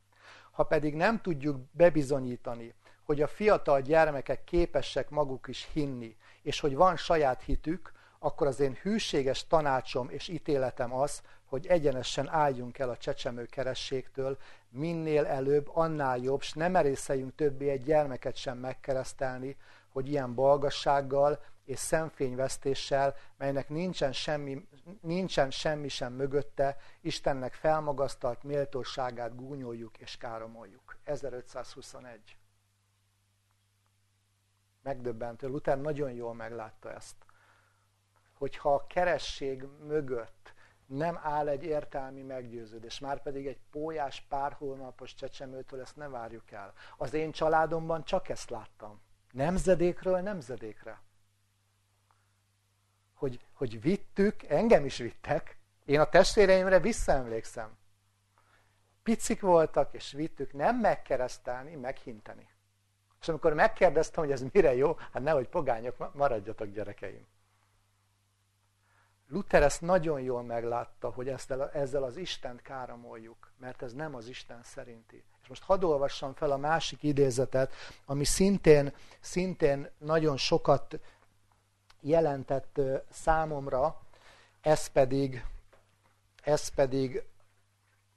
Ha 0.51 0.64
pedig 0.64 0.95
nem 0.95 1.20
tudjuk 1.20 1.61
bebizonyítani, 1.72 2.74
hogy 3.03 3.22
a 3.22 3.28
fiatal 3.28 3.81
gyermekek 3.81 4.45
képesek 4.45 5.11
maguk 5.11 5.49
is 5.49 5.68
hinni, 5.72 6.16
és 6.43 6.61
hogy 6.61 6.74
van 6.74 6.97
saját 6.97 7.43
hitük, 7.43 7.93
akkor 8.23 8.47
az 8.47 8.61
én 8.61 8.79
hűséges 8.83 9.47
tanácsom 9.47 10.11
és 10.11 10.29
ítéletem 10.29 10.93
az, 10.93 11.23
hogy 11.45 11.66
egyenesen 11.66 12.29
álljunk 12.29 12.79
el 12.79 12.91
a 12.91 12.97
csecsemő 12.97 13.45
kerességtől, 13.45 14.39
minél 14.68 15.27
előbb, 15.27 15.71
annál 15.73 16.18
jobb, 16.18 16.43
s 16.43 16.53
nem 16.53 16.71
merészeljünk 16.71 17.35
többé 17.35 17.68
egy 17.68 17.83
gyermeket 17.83 18.37
sem 18.37 18.59
megkeresztelni, 18.59 19.57
hogy 19.89 20.09
ilyen 20.09 20.35
balgassággal 20.35 21.43
és 21.64 21.79
szemfényvesztéssel, 21.79 23.14
melynek 23.37 23.68
nincsen 23.68 24.12
semmi, 24.12 24.68
nincsen 25.01 25.51
semmi 25.51 25.89
sem 25.89 26.12
mögötte, 26.12 26.77
Istennek 27.01 27.53
felmagasztalt 27.53 28.43
méltóságát 28.43 29.37
gúnyoljuk 29.37 29.99
és 29.99 30.16
káromoljuk. 30.16 30.97
1521. 31.05 32.37
Megdöbbentő. 34.83 35.47
Luther 35.49 35.81
nagyon 35.81 36.11
jól 36.11 36.35
meglátta 36.35 36.93
ezt. 36.93 37.16
Hogyha 38.41 38.74
a 38.74 38.86
keresség 38.86 39.66
mögött 39.86 40.55
nem 40.86 41.18
áll 41.22 41.49
egy 41.49 41.64
értelmi 41.64 42.22
meggyőződés, 42.22 42.99
már 42.99 43.22
pedig 43.22 43.47
egy 43.47 43.59
pólyás 43.70 44.20
pár 44.28 44.53
hónapos 44.53 45.14
csecsemőtől 45.14 45.80
ezt 45.80 45.97
ne 45.97 46.09
várjuk 46.09 46.51
el. 46.51 46.72
Az 46.97 47.12
én 47.12 47.32
családomban 47.32 48.05
csak 48.05 48.28
ezt 48.28 48.51
láttam. 48.51 49.01
Nemzedékről 49.32 50.20
nemzedékre. 50.20 51.01
Hogy, 53.14 53.41
hogy 53.53 53.80
vittük, 53.80 54.43
engem 54.43 54.84
is 54.84 54.97
vittek, 54.97 55.59
én 55.84 56.01
a 56.01 56.09
testvéreimre 56.09 56.78
visszaemlékszem. 56.78 57.76
Picik 59.03 59.41
voltak, 59.41 59.95
és 59.95 60.12
vittük 60.12 60.53
nem 60.53 60.76
megkeresztelni, 60.76 61.74
meghinteni. 61.74 62.49
És 63.20 63.28
amikor 63.28 63.55
megkérdeztem, 63.55 64.24
hogy 64.24 64.32
ez 64.32 64.45
mire 64.53 64.74
jó, 64.74 64.97
hát 65.12 65.22
nehogy 65.22 65.49
pogányok, 65.49 66.14
maradjatok 66.14 66.68
gyerekeim. 66.68 67.26
Luther 69.31 69.62
ezt 69.62 69.81
nagyon 69.81 70.20
jól 70.20 70.43
meglátta, 70.43 71.11
hogy 71.11 71.28
ezzel, 71.72 72.03
az 72.03 72.16
Istent 72.16 72.62
káromoljuk, 72.62 73.51
mert 73.59 73.83
ez 73.83 73.93
nem 73.93 74.14
az 74.14 74.28
Isten 74.28 74.62
szerinti. 74.62 75.24
És 75.43 75.49
most 75.49 75.62
hadd 75.62 75.85
olvassam 75.85 76.35
fel 76.35 76.51
a 76.51 76.57
másik 76.57 77.03
idézetet, 77.03 77.72
ami 78.07 78.24
szintén, 78.24 78.95
szintén 79.20 79.91
nagyon 79.99 80.37
sokat 80.37 80.99
jelentett 82.01 82.81
számomra, 83.11 84.01
ez 84.61 84.87
pedig, 84.87 85.45
ez 86.43 86.68
pedig 86.68 87.22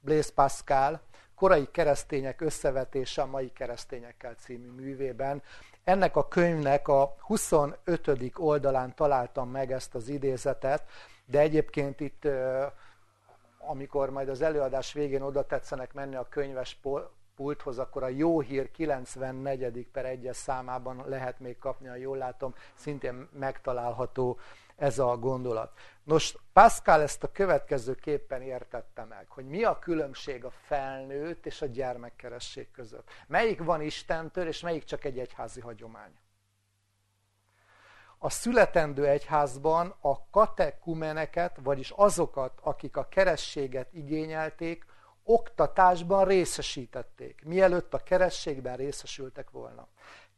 Blaise 0.00 0.32
Pascal, 0.34 1.00
korai 1.34 1.70
keresztények 1.70 2.40
összevetése 2.40 3.22
a 3.22 3.26
mai 3.26 3.52
keresztényekkel 3.52 4.34
című 4.34 4.68
művében. 4.68 5.42
Ennek 5.84 6.16
a 6.16 6.28
könyvnek 6.28 6.88
a 6.88 7.16
25. 7.18 8.32
oldalán 8.34 8.94
találtam 8.94 9.50
meg 9.50 9.72
ezt 9.72 9.94
az 9.94 10.08
idézetet, 10.08 10.82
de 11.26 11.38
egyébként 11.38 12.00
itt, 12.00 12.28
amikor 13.58 14.10
majd 14.10 14.28
az 14.28 14.42
előadás 14.42 14.92
végén 14.92 15.22
oda 15.22 15.46
tetszenek 15.46 15.92
menni 15.92 16.14
a 16.14 16.28
könyves 16.28 16.80
pulthoz, 17.36 17.78
akkor 17.78 18.02
a 18.02 18.08
jó 18.08 18.40
hír 18.40 18.70
94. 18.70 19.86
per 19.92 20.04
egyes 20.04 20.36
számában 20.36 21.04
lehet 21.06 21.40
még 21.40 21.58
kapni, 21.58 21.88
ha 21.88 21.94
jól 21.94 22.16
látom, 22.16 22.54
szintén 22.74 23.28
megtalálható 23.32 24.38
ez 24.76 24.98
a 24.98 25.16
gondolat. 25.16 25.72
Nos, 26.02 26.36
Pascal 26.52 27.00
ezt 27.00 27.22
a 27.22 27.32
következőképpen 27.32 28.42
értette 28.42 29.04
meg, 29.04 29.26
hogy 29.28 29.46
mi 29.46 29.64
a 29.64 29.78
különbség 29.78 30.44
a 30.44 30.50
felnőtt 30.50 31.46
és 31.46 31.62
a 31.62 31.66
gyermekkeresség 31.66 32.70
között. 32.70 33.08
Melyik 33.26 33.62
van 33.62 33.80
Istentől, 33.80 34.46
és 34.46 34.60
melyik 34.60 34.84
csak 34.84 35.04
egy 35.04 35.18
egyházi 35.18 35.60
hagyomány. 35.60 36.12
A 38.18 38.30
születendő 38.30 39.06
egyházban 39.06 39.94
a 40.00 40.28
katekumeneket, 40.30 41.58
vagyis 41.62 41.90
azokat, 41.90 42.58
akik 42.62 42.96
a 42.96 43.08
kerességet 43.08 43.92
igényelték, 43.92 44.84
oktatásban 45.24 46.24
részesítették, 46.24 47.42
mielőtt 47.44 47.94
a 47.94 47.98
kerességben 47.98 48.76
részesültek 48.76 49.50
volna. 49.50 49.88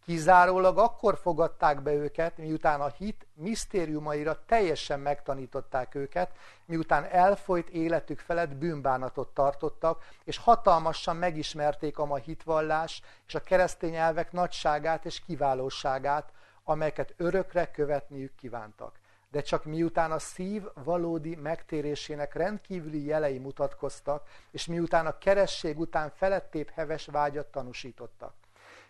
Kizárólag 0.07 0.79
akkor 0.79 1.19
fogadták 1.19 1.83
be 1.83 1.93
őket, 1.93 2.39
miután 2.39 2.81
a 2.81 2.89
hit 2.89 3.27
misztériumaira 3.35 4.45
teljesen 4.47 5.01
megtanították 5.01 5.95
őket, 5.95 6.31
miután 6.65 7.05
elfolyt 7.05 7.69
életük 7.69 8.19
felett 8.19 8.55
bűnbánatot 8.55 9.29
tartottak, 9.29 10.05
és 10.25 10.37
hatalmasan 10.37 11.17
megismerték 11.17 11.99
a 11.99 12.05
ma 12.05 12.17
hitvallás 12.17 13.03
és 13.27 13.35
a 13.35 13.41
keresztény 13.41 13.95
elvek 13.95 14.33
nagyságát 14.33 15.05
és 15.05 15.25
kiválóságát, 15.25 16.33
amelyeket 16.65 17.15
örökre 17.17 17.71
követniük 17.71 18.35
kívántak. 18.35 18.99
De 19.31 19.41
csak 19.41 19.65
miután 19.65 20.13
a 20.13 20.19
szív 20.19 20.63
valódi 20.85 21.35
megtérésének 21.35 22.35
rendkívüli 22.35 23.05
jelei 23.05 23.39
mutatkoztak, 23.39 24.29
és 24.51 24.67
miután 24.67 25.07
a 25.07 25.19
keresség 25.19 25.79
után 25.79 26.11
felettébb 26.11 26.71
heves 26.71 27.07
vágyat 27.07 27.47
tanúsítottak 27.47 28.46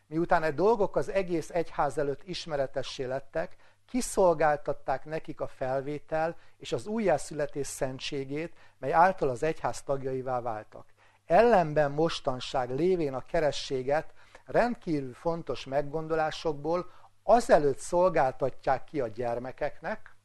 miután 0.07 0.43
egy 0.43 0.55
dolgok 0.55 0.97
az 0.97 1.09
egész 1.09 1.51
egyház 1.51 1.99
előtt 1.99 2.23
ismeretessé 2.25 3.05
lettek, 3.05 3.57
kiszolgáltatták 3.87 5.05
nekik 5.05 5.41
a 5.41 5.47
felvétel 5.47 6.37
és 6.57 6.73
az 6.73 6.87
újjászületés 6.87 7.67
szentségét, 7.67 8.55
mely 8.79 8.93
által 8.93 9.29
az 9.29 9.43
egyház 9.43 9.83
tagjaivá 9.83 10.41
váltak. 10.41 10.87
Ellenben 11.27 11.91
mostanság 11.91 12.71
lévén 12.71 13.15
a 13.15 13.25
kerességet 13.25 14.13
rendkívül 14.45 15.15
fontos 15.15 15.65
meggondolásokból 15.65 16.91
azelőtt 17.23 17.79
szolgáltatják 17.79 18.85
ki 18.85 19.01
a 19.01 19.09
gyermekeknek, 19.09 20.17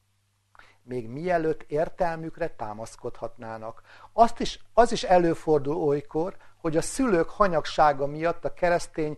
még 0.83 1.07
mielőtt 1.07 1.61
értelmükre 1.61 2.47
támaszkodhatnának. 2.47 3.81
Azt 4.13 4.39
is, 4.39 4.59
az 4.73 4.91
is 4.91 5.03
előfordul 5.03 5.75
olykor, 5.75 6.37
hogy 6.57 6.77
a 6.77 6.81
szülők 6.81 7.29
hanyagsága 7.29 8.07
miatt 8.07 8.45
a 8.45 8.53
keresztény 8.53 9.17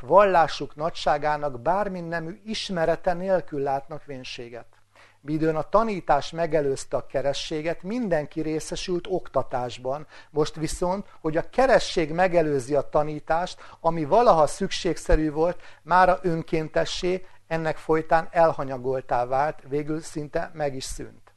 vallásuk 0.00 0.74
nagyságának 0.74 1.60
bármin 1.60 2.04
nemű 2.04 2.40
ismerete 2.44 3.12
nélkül 3.12 3.60
látnak 3.60 4.04
vénséget. 4.04 4.66
Midőn 5.20 5.56
a 5.56 5.68
tanítás 5.68 6.30
megelőzte 6.30 6.96
a 6.96 7.06
kerességet, 7.06 7.82
mindenki 7.82 8.40
részesült 8.40 9.06
oktatásban. 9.08 10.06
Most 10.30 10.54
viszont, 10.54 11.06
hogy 11.20 11.36
a 11.36 11.48
keresség 11.50 12.12
megelőzi 12.12 12.74
a 12.74 12.88
tanítást, 12.88 13.60
ami 13.80 14.04
valaha 14.04 14.46
szükségszerű 14.46 15.30
volt, 15.30 15.62
mára 15.82 16.18
önkéntessé, 16.22 17.26
ennek 17.46 17.76
folytán 17.76 18.28
elhanyagoltá 18.30 19.26
vált, 19.26 19.62
végül 19.68 20.00
szinte 20.00 20.50
meg 20.54 20.74
is 20.74 20.84
szűnt. 20.84 21.34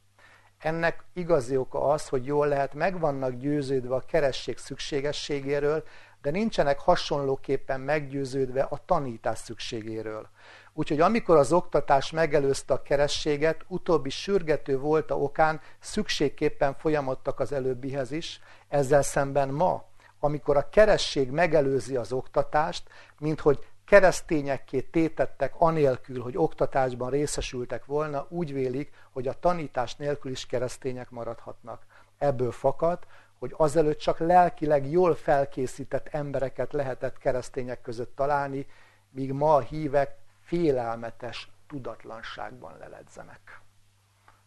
Ennek 0.58 1.04
igazi 1.12 1.56
oka 1.56 1.88
az, 1.88 2.08
hogy 2.08 2.26
jól 2.26 2.46
lehet 2.46 2.74
meg 2.74 3.00
vannak 3.00 3.32
győződve 3.32 3.94
a 3.94 4.04
keresség 4.06 4.58
szükségességéről, 4.58 5.82
de 6.22 6.30
nincsenek 6.30 6.80
hasonlóképpen 6.80 7.80
meggyőződve 7.80 8.62
a 8.62 8.80
tanítás 8.86 9.38
szükségéről. 9.38 10.28
Úgyhogy 10.72 11.00
amikor 11.00 11.36
az 11.36 11.52
oktatás 11.52 12.10
megelőzte 12.10 12.74
a 12.74 12.82
kerességet, 12.82 13.64
utóbbi 13.68 14.10
sürgető 14.10 14.78
volt 14.78 15.10
a 15.10 15.14
okán, 15.14 15.60
szükségképpen 15.80 16.74
folyamodtak 16.74 17.40
az 17.40 17.52
előbbihez 17.52 18.10
is, 18.10 18.40
ezzel 18.68 19.02
szemben 19.02 19.48
ma, 19.48 19.84
amikor 20.20 20.56
a 20.56 20.68
keresség 20.68 21.30
megelőzi 21.30 21.96
az 21.96 22.12
oktatást, 22.12 22.88
mint 23.18 23.40
hogy 23.40 23.66
keresztényekké 23.84 24.80
tétettek 24.80 25.54
anélkül, 25.58 26.22
hogy 26.22 26.36
oktatásban 26.36 27.10
részesültek 27.10 27.84
volna, 27.84 28.26
úgy 28.28 28.52
vélik, 28.52 28.92
hogy 29.10 29.28
a 29.28 29.38
tanítás 29.40 29.96
nélkül 29.96 30.30
is 30.30 30.46
keresztények 30.46 31.10
maradhatnak. 31.10 31.86
Ebből 32.18 32.52
fakad, 32.52 32.98
hogy 33.40 33.54
azelőtt 33.56 33.98
csak 33.98 34.18
lelkileg 34.18 34.90
jól 34.90 35.14
felkészített 35.14 36.08
embereket 36.08 36.72
lehetett 36.72 37.18
keresztények 37.18 37.80
között 37.80 38.16
találni, 38.16 38.66
míg 39.10 39.32
ma 39.32 39.54
a 39.54 39.60
hívek 39.60 40.18
félelmetes 40.40 41.48
tudatlanságban 41.68 42.78
leledzenek. 42.78 43.60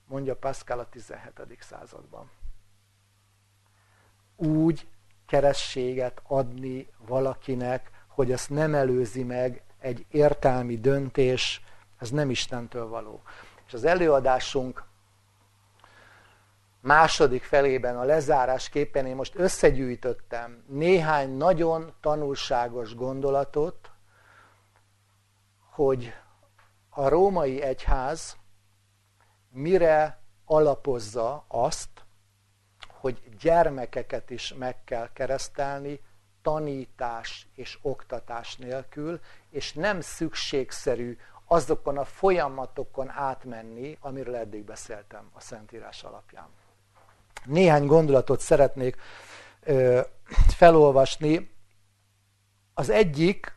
Mondja 0.08 0.36
Pascal 0.36 0.80
a 0.80 0.90
17. 0.90 1.58
században. 1.60 2.30
Úgy 4.36 4.88
kerességet 5.26 6.22
adni 6.28 6.88
valakinek, 6.98 7.92
hogy 8.08 8.32
ezt 8.32 8.50
nem 8.50 8.74
előzi 8.74 9.24
meg 9.24 9.64
egy 9.80 10.06
értelmi 10.10 10.80
döntés, 10.80 11.64
ez 11.98 12.10
nem 12.10 12.30
Istentől 12.30 12.88
való. 12.88 13.22
És 13.68 13.74
az 13.74 13.84
előadásunk 13.84 14.84
második 16.84 17.44
felében 17.44 17.98
a 17.98 18.04
lezárásképpen 18.04 19.06
én 19.06 19.16
most 19.16 19.36
összegyűjtöttem 19.36 20.64
néhány 20.68 21.30
nagyon 21.30 21.94
tanulságos 22.02 22.96
gondolatot, 22.96 23.92
hogy 25.70 26.14
a 26.90 27.08
római 27.08 27.62
egyház 27.62 28.38
mire 29.50 30.22
alapozza 30.46 31.46
azt, 31.48 31.90
hogy 32.88 33.22
gyermekeket 33.40 34.30
is 34.30 34.54
meg 34.54 34.84
kell 34.84 35.10
keresztelni 35.14 36.02
tanítás 36.42 37.48
és 37.56 37.80
oktatás 37.82 38.58
nélkül, 38.58 39.20
és 39.50 39.74
nem 39.74 40.02
szükségszerű 40.02 41.18
azokon 41.46 41.98
a 41.98 42.06
folyamatokon 42.06 43.10
átmenni, 43.10 43.98
amiről 44.00 44.36
eddig 44.36 44.64
beszéltem 44.64 45.30
a 45.34 45.40
Szentírás 45.40 46.04
alapján. 46.04 46.48
Néhány 47.46 47.86
gondolatot 47.86 48.40
szeretnék 48.40 48.98
ö, 49.64 50.02
felolvasni. 50.56 51.52
Az 52.74 52.90
egyik, 52.90 53.56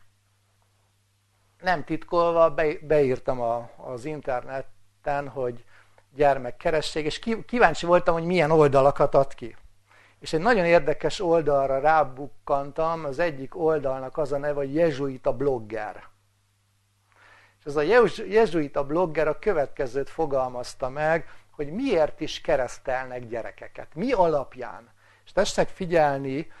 nem 1.61 1.83
titkolva, 1.83 2.49
be, 2.49 2.73
beírtam 2.81 3.41
a, 3.41 3.69
az 3.75 4.05
interneten, 4.05 5.27
hogy 5.27 5.63
gyermekkeresség, 6.15 7.05
és 7.05 7.19
kíváncsi 7.45 7.85
voltam, 7.85 8.13
hogy 8.13 8.25
milyen 8.25 8.51
oldalakat 8.51 9.15
ad 9.15 9.33
ki. 9.33 9.55
És 10.19 10.33
egy 10.33 10.39
nagyon 10.39 10.65
érdekes 10.65 11.19
oldalra 11.19 11.79
rábukkantam, 11.79 13.05
az 13.05 13.19
egyik 13.19 13.59
oldalnak 13.59 14.17
az 14.17 14.31
a 14.31 14.37
neve, 14.37 14.53
hogy 14.53 14.73
Jezsuita 14.73 15.33
blogger. 15.33 16.03
És 17.59 17.65
ez 17.65 17.75
a 17.75 17.81
Jezsuita 18.27 18.83
blogger 18.83 19.27
a 19.27 19.39
következőt 19.39 20.09
fogalmazta 20.09 20.89
meg, 20.89 21.29
hogy 21.57 21.71
miért 21.71 22.19
is 22.21 22.41
keresztelnek 22.41 23.27
gyerekeket, 23.27 23.95
mi 23.95 24.11
alapján. 24.11 24.89
És 25.25 25.31
tessenek 25.31 25.69
figyelni, 25.69 26.51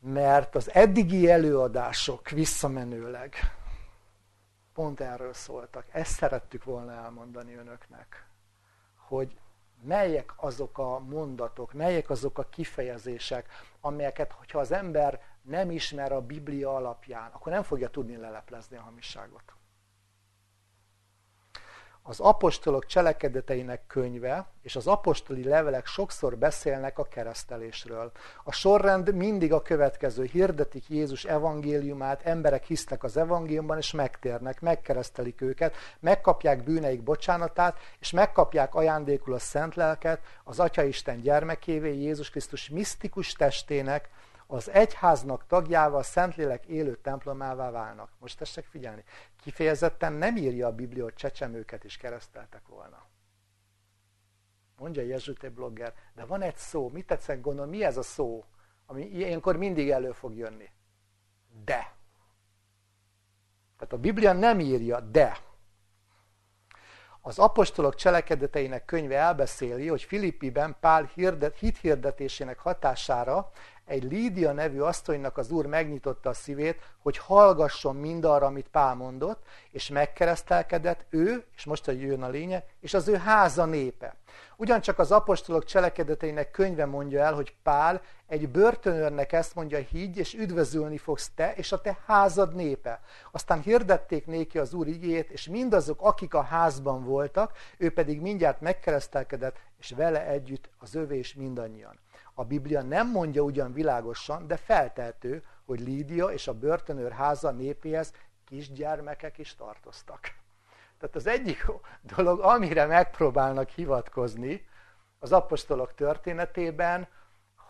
mert 0.00 0.54
az 0.54 0.74
eddigi 0.74 1.30
előadások 1.30 2.28
visszamenőleg 2.28 3.34
pont 4.74 5.00
erről 5.00 5.32
szóltak. 5.32 5.84
Ezt 5.92 6.12
szerettük 6.12 6.64
volna 6.64 6.92
elmondani 6.92 7.54
önöknek, 7.54 8.26
hogy 8.96 9.38
melyek 9.82 10.32
azok 10.36 10.78
a 10.78 10.98
mondatok, 10.98 11.72
melyek 11.72 12.10
azok 12.10 12.38
a 12.38 12.48
kifejezések, 12.48 13.48
amelyeket, 13.80 14.32
hogyha 14.32 14.58
az 14.58 14.72
ember 14.72 15.22
nem 15.42 15.70
ismer 15.70 16.12
a 16.12 16.20
Biblia 16.20 16.74
alapján, 16.74 17.30
akkor 17.32 17.52
nem 17.52 17.62
fogja 17.62 17.88
tudni 17.88 18.16
leleplezni 18.16 18.76
a 18.76 18.80
hamisságot. 18.80 19.57
Az 22.08 22.20
apostolok 22.20 22.86
cselekedeteinek 22.86 23.86
könyve 23.86 24.46
és 24.62 24.76
az 24.76 24.86
apostoli 24.86 25.44
levelek 25.44 25.86
sokszor 25.86 26.36
beszélnek 26.36 26.98
a 26.98 27.04
keresztelésről. 27.04 28.12
A 28.44 28.52
sorrend 28.52 29.14
mindig 29.14 29.52
a 29.52 29.62
következő. 29.62 30.24
Hirdetik 30.24 30.88
Jézus 30.88 31.24
evangéliumát, 31.24 32.22
emberek 32.22 32.64
hisznek 32.64 33.04
az 33.04 33.16
evangéliumban, 33.16 33.76
és 33.76 33.92
megtérnek, 33.92 34.60
megkeresztelik 34.60 35.40
őket, 35.40 35.74
megkapják 36.00 36.64
bűneik 36.64 37.02
bocsánatát, 37.02 37.78
és 37.98 38.10
megkapják 38.10 38.74
ajándékul 38.74 39.34
a 39.34 39.38
szent 39.38 39.74
lelket, 39.74 40.20
az 40.44 40.60
Atya 40.60 40.82
Isten 40.82 41.20
gyermekévé, 41.20 41.94
Jézus 41.94 42.30
Krisztus 42.30 42.68
misztikus 42.68 43.32
testének, 43.32 44.08
az 44.50 44.70
egyháznak 44.70 45.46
tagjával, 45.46 46.02
Szentlélek 46.02 46.66
élő 46.66 46.98
templomává 47.02 47.70
válnak. 47.70 48.10
Most 48.18 48.38
tessék 48.38 48.64
figyelni, 48.70 49.04
kifejezetten 49.40 50.12
nem 50.12 50.36
írja 50.36 50.66
a 50.66 50.72
Biblia, 50.72 51.02
hogy 51.02 51.14
csecsemőket 51.14 51.84
is 51.84 51.96
kereszteltek 51.96 52.66
volna. 52.66 53.06
Mondja 54.78 55.02
Jezsute 55.02 55.50
blogger, 55.50 55.94
de 56.14 56.24
van 56.24 56.42
egy 56.42 56.56
szó, 56.56 56.88
mit 56.88 57.06
tetszett 57.06 57.40
gondolni, 57.40 57.76
mi 57.76 57.84
ez 57.84 57.96
a 57.96 58.02
szó, 58.02 58.44
ami 58.86 59.04
ilyenkor 59.04 59.56
mindig 59.56 59.90
elő 59.90 60.12
fog 60.12 60.36
jönni? 60.36 60.70
De. 61.64 61.96
Tehát 63.76 63.92
a 63.92 63.98
Biblia 63.98 64.32
nem 64.32 64.60
írja, 64.60 65.00
de. 65.00 65.38
Az 67.20 67.38
apostolok 67.38 67.94
cselekedeteinek 67.94 68.84
könyve 68.84 69.16
elbeszéli, 69.16 69.88
hogy 69.88 70.02
Filippiben 70.02 70.76
Pál 70.80 71.04
hirdet, 71.04 71.58
hit 71.58 71.78
hirdetésének 71.78 72.58
hatására 72.58 73.50
egy 73.88 74.02
Lídia 74.02 74.52
nevű 74.52 74.80
asszonynak 74.80 75.36
az 75.38 75.50
úr 75.50 75.66
megnyitotta 75.66 76.28
a 76.28 76.34
szívét, 76.34 76.80
hogy 77.02 77.18
hallgasson 77.18 77.96
mindarra, 77.96 78.46
amit 78.46 78.68
Pál 78.68 78.94
mondott, 78.94 79.42
és 79.70 79.88
megkeresztelkedett 79.88 81.06
ő, 81.10 81.44
és 81.56 81.64
most 81.64 81.84
hogy 81.84 82.00
jön 82.00 82.22
a 82.22 82.28
lénye, 82.28 82.64
és 82.80 82.94
az 82.94 83.08
ő 83.08 83.16
háza 83.16 83.64
népe. 83.64 84.14
Ugyancsak 84.56 84.98
az 84.98 85.12
apostolok 85.12 85.64
cselekedeteinek 85.64 86.50
könyve 86.50 86.84
mondja 86.84 87.22
el, 87.22 87.34
hogy 87.34 87.54
Pál 87.62 88.02
egy 88.26 88.48
börtönőrnek 88.48 89.32
ezt 89.32 89.54
mondja, 89.54 89.78
higgy, 89.78 90.18
és 90.18 90.34
üdvözölni 90.34 90.98
fogsz 90.98 91.30
te, 91.34 91.52
és 91.56 91.72
a 91.72 91.80
te 91.80 91.98
házad 92.06 92.54
népe. 92.54 93.00
Aztán 93.30 93.60
hirdették 93.60 94.26
néki 94.26 94.58
az 94.58 94.74
úr 94.74 94.86
igét, 94.86 95.30
és 95.30 95.48
mindazok, 95.48 96.00
akik 96.02 96.34
a 96.34 96.42
házban 96.42 97.04
voltak, 97.04 97.52
ő 97.78 97.90
pedig 97.90 98.20
mindjárt 98.20 98.60
megkeresztelkedett, 98.60 99.56
és 99.78 99.90
vele 99.96 100.26
együtt 100.26 100.68
az 100.78 100.94
övé 100.94 101.18
és 101.18 101.34
mindannyian. 101.34 101.98
A 102.38 102.44
Biblia 102.44 102.82
nem 102.82 103.10
mondja 103.10 103.42
ugyan 103.42 103.72
világosan, 103.72 104.46
de 104.46 104.56
feltehető, 104.56 105.44
hogy 105.64 105.80
Lídia 105.80 106.26
és 106.26 106.48
a 106.48 106.54
börtönőr 106.54 107.12
háza 107.12 107.50
népéhez 107.50 108.12
kisgyermekek 108.44 109.38
is 109.38 109.54
tartoztak. 109.54 110.20
Tehát 110.98 111.16
az 111.16 111.26
egyik 111.26 111.66
dolog, 112.16 112.40
amire 112.40 112.86
megpróbálnak 112.86 113.68
hivatkozni 113.68 114.66
az 115.18 115.32
apostolok 115.32 115.94
történetében, 115.94 117.08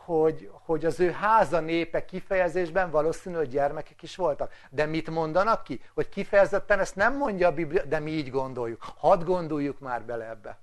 hogy, 0.05 0.51
hogy 0.53 0.85
az 0.85 1.01
ő 1.01 1.11
háza 1.11 1.61
népe 1.61 2.05
kifejezésben 2.05 2.91
valószínű, 2.91 3.37
hogy 3.37 3.49
gyermekek 3.49 4.03
is 4.03 4.17
voltak. 4.17 4.53
De 4.71 4.87
mit 4.87 5.11
mondanak 5.11 5.65
ki? 5.65 5.81
Hogy 5.95 6.09
kifejezetten 6.09 6.79
ezt 6.79 6.97
nem 6.97 7.17
mondja 7.17 7.49
a 7.49 7.53
Biblia, 7.53 7.85
de 7.85 7.99
mi 7.99 8.11
így 8.11 8.31
gondoljuk. 8.31 8.83
Hadd 8.97 9.25
gondoljuk 9.25 9.79
már 9.79 10.05
bele 10.05 10.29
ebbe, 10.29 10.59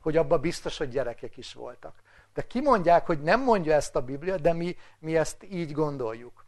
hogy 0.00 0.16
abba 0.16 0.38
biztos, 0.38 0.78
hogy 0.78 0.88
gyerekek 0.88 1.36
is 1.36 1.54
voltak. 1.54 1.94
De 2.34 2.46
kimondják, 2.46 3.06
hogy 3.06 3.22
nem 3.22 3.42
mondja 3.42 3.74
ezt 3.74 3.96
a 3.96 4.02
Biblia, 4.02 4.36
de 4.36 4.52
mi, 4.52 4.76
mi 4.98 5.16
ezt 5.16 5.44
így 5.50 5.72
gondoljuk. 5.72 6.40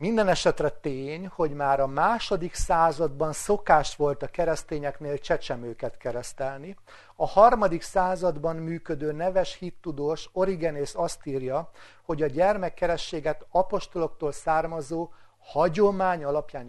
Minden 0.00 0.28
esetre 0.28 0.68
tény, 0.68 1.26
hogy 1.26 1.54
már 1.54 1.80
a 1.80 1.86
második 1.86 2.54
században 2.54 3.32
szokás 3.32 3.96
volt 3.96 4.22
a 4.22 4.26
keresztényeknél 4.26 5.18
csecsemőket 5.18 5.96
keresztelni. 5.96 6.76
A 7.16 7.26
harmadik 7.26 7.82
században 7.82 8.56
működő 8.56 9.12
neves 9.12 9.54
hittudós 9.54 10.28
Origenész 10.32 10.94
azt 10.94 11.26
írja, 11.26 11.70
hogy 12.02 12.22
a 12.22 12.26
gyermekkerességet 12.26 13.46
apostoloktól 13.50 14.32
származó 14.32 15.12
hagyomány 15.38 16.24
alapján 16.24 16.66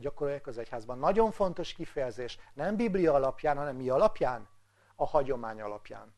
gyakorolják 0.00 0.46
az 0.46 0.58
egyházban. 0.58 0.98
Nagyon 0.98 1.30
fontos 1.30 1.72
kifejezés, 1.72 2.38
nem 2.54 2.76
Biblia 2.76 3.14
alapján, 3.14 3.56
hanem 3.56 3.76
mi 3.76 3.88
alapján? 3.88 4.48
A 4.96 5.06
hagyomány 5.06 5.60
alapján. 5.60 6.14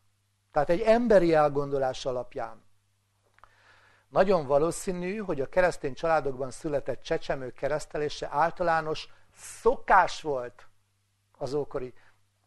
Tehát 0.51 0.70
egy 0.70 0.81
emberi 0.81 1.35
elgondolás 1.35 2.07
alapján. 2.07 2.64
Nagyon 4.09 4.47
valószínű, 4.47 5.16
hogy 5.16 5.41
a 5.41 5.49
keresztény 5.49 5.95
családokban 5.95 6.51
született 6.51 7.03
csecsemők 7.03 7.55
keresztelése 7.55 8.29
általános 8.31 9.09
szokás 9.37 10.22
volt 10.22 10.68
az 11.39 11.55
ókori 11.55 11.95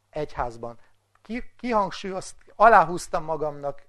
egyházban. 0.09 0.79
Ki, 1.21 1.43
kihangsúlyozt, 1.57 2.35
aláhúztam 2.55 3.23
magamnak 3.23 3.87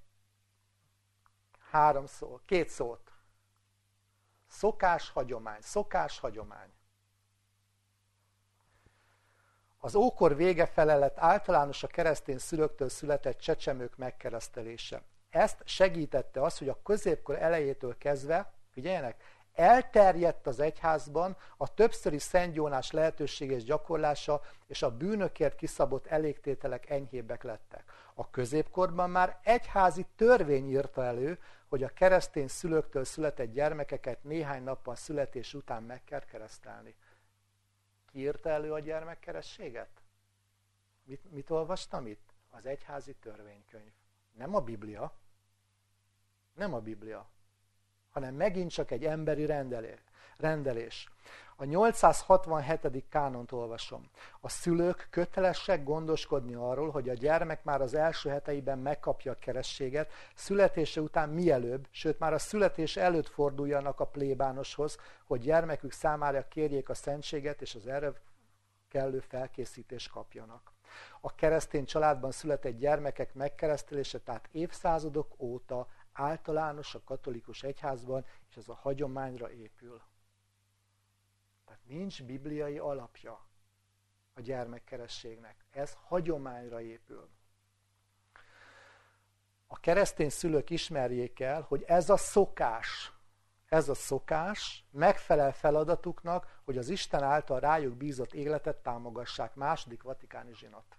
Három 1.70 2.06
szó, 2.06 2.40
két 2.44 2.68
szót. 2.68 3.12
Szokás, 4.46 5.10
hagyomány. 5.10 5.60
Szokás, 5.60 6.18
hagyomány. 6.18 6.72
Az 9.82 9.94
ókor 9.94 10.36
vége 10.36 10.66
fele 10.66 10.96
lett 10.96 11.18
általános 11.18 11.82
a 11.82 11.86
keresztény 11.86 12.38
szülőktől 12.38 12.88
született 12.88 13.38
csecsemők 13.38 13.96
megkeresztelése. 13.96 15.02
Ezt 15.30 15.62
segítette 15.64 16.42
az, 16.42 16.58
hogy 16.58 16.68
a 16.68 16.82
középkor 16.82 17.42
elejétől 17.42 17.98
kezdve, 17.98 18.52
figyeljenek, 18.72 19.22
elterjedt 19.54 20.46
az 20.46 20.60
egyházban 20.60 21.36
a 21.56 21.74
többszöri 21.74 22.18
szentgyónás 22.18 22.90
lehetőséges 22.90 23.64
gyakorlása, 23.64 24.40
és 24.66 24.82
a 24.82 24.96
bűnökért 24.96 25.54
kiszabott 25.54 26.06
elégtételek 26.06 26.90
enyhébbek 26.90 27.42
lettek. 27.42 27.84
A 28.14 28.30
középkorban 28.30 29.10
már 29.10 29.38
egyházi 29.42 30.06
törvény 30.16 30.70
írta 30.70 31.04
elő, 31.04 31.38
hogy 31.68 31.82
a 31.82 31.88
keresztény 31.88 32.48
szülőktől 32.48 33.04
született 33.04 33.52
gyermekeket 33.52 34.24
néhány 34.24 34.62
nappal 34.62 34.96
születés 34.96 35.54
után 35.54 35.82
meg 35.82 36.04
kell 36.04 36.24
keresztelni. 36.24 36.94
Ki 38.10 38.18
írta 38.18 38.48
elő 38.48 38.72
a 38.72 38.78
gyermekkerességet? 38.78 40.02
Mit, 41.02 41.30
mit 41.30 41.50
olvastam 41.50 42.06
itt? 42.06 42.34
Az 42.50 42.66
egyházi 42.66 43.14
törvénykönyv. 43.14 43.92
Nem 44.32 44.54
a 44.54 44.60
Biblia. 44.60 45.12
Nem 46.54 46.74
a 46.74 46.80
Biblia 46.80 47.30
hanem 48.10 48.34
megint 48.34 48.70
csak 48.70 48.90
egy 48.90 49.04
emberi 49.04 49.46
rendelés. 50.36 51.08
A 51.60 51.64
867. 51.64 53.04
kánont 53.08 53.52
olvasom. 53.52 54.10
A 54.40 54.48
szülők 54.48 55.06
kötelesek 55.10 55.84
gondoskodni 55.84 56.54
arról, 56.54 56.90
hogy 56.90 57.08
a 57.08 57.14
gyermek 57.14 57.64
már 57.64 57.80
az 57.80 57.94
első 57.94 58.28
heteiben 58.30 58.78
megkapja 58.78 59.32
a 59.32 59.38
kerességet, 59.38 60.12
születése 60.34 61.00
után 61.00 61.28
mielőbb, 61.28 61.86
sőt 61.90 62.18
már 62.18 62.32
a 62.32 62.38
születés 62.38 62.96
előtt 62.96 63.28
forduljanak 63.28 64.00
a 64.00 64.06
plébánoshoz, 64.06 64.98
hogy 65.24 65.40
gyermekük 65.40 65.92
számára 65.92 66.48
kérjék 66.48 66.88
a 66.88 66.94
szentséget 66.94 67.62
és 67.62 67.74
az 67.74 67.86
erre 67.86 68.12
kellő 68.88 69.18
felkészítést 69.18 70.10
kapjanak. 70.10 70.72
A 71.20 71.34
keresztény 71.34 71.84
családban 71.84 72.30
született 72.30 72.78
gyermekek 72.78 73.34
megkeresztelése 73.34 74.18
tehát 74.18 74.48
évszázadok 74.52 75.34
óta 75.38 75.86
általános 76.12 76.94
a 76.94 77.02
katolikus 77.04 77.62
egyházban, 77.62 78.24
és 78.48 78.56
ez 78.56 78.68
a 78.68 78.74
hagyományra 78.74 79.50
épül. 79.50 80.00
Nincs 81.90 82.22
bibliai 82.22 82.78
alapja 82.78 83.46
a 84.34 84.40
gyermekkerességnek. 84.40 85.64
Ez 85.70 85.96
hagyományra 86.06 86.80
épül. 86.80 87.28
A 89.66 89.80
keresztény 89.80 90.28
szülők 90.28 90.70
ismerjék 90.70 91.40
el, 91.40 91.62
hogy 91.62 91.82
ez 91.82 92.10
a 92.10 92.16
szokás, 92.16 93.12
ez 93.66 93.88
a 93.88 93.94
szokás 93.94 94.84
megfelel 94.90 95.52
feladatuknak, 95.52 96.60
hogy 96.64 96.78
az 96.78 96.88
Isten 96.88 97.22
által 97.22 97.60
rájuk 97.60 97.96
bízott 97.96 98.32
életet 98.32 98.76
támogassák. 98.76 99.54
Második 99.54 100.02
vatikáni 100.02 100.54
zsinat. 100.54 100.98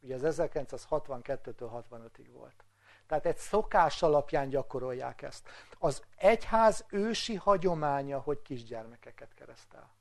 Ugye 0.00 0.14
ez 0.14 0.38
1962-től 0.40 1.84
65-ig 1.90 2.28
volt. 2.32 2.64
Tehát 3.06 3.26
egy 3.26 3.36
szokás 3.36 4.02
alapján 4.02 4.48
gyakorolják 4.48 5.22
ezt. 5.22 5.48
Az 5.78 6.02
egyház 6.16 6.84
ősi 6.90 7.34
hagyománya, 7.34 8.18
hogy 8.18 8.42
kisgyermekeket 8.42 9.34
keresztel. 9.34 9.95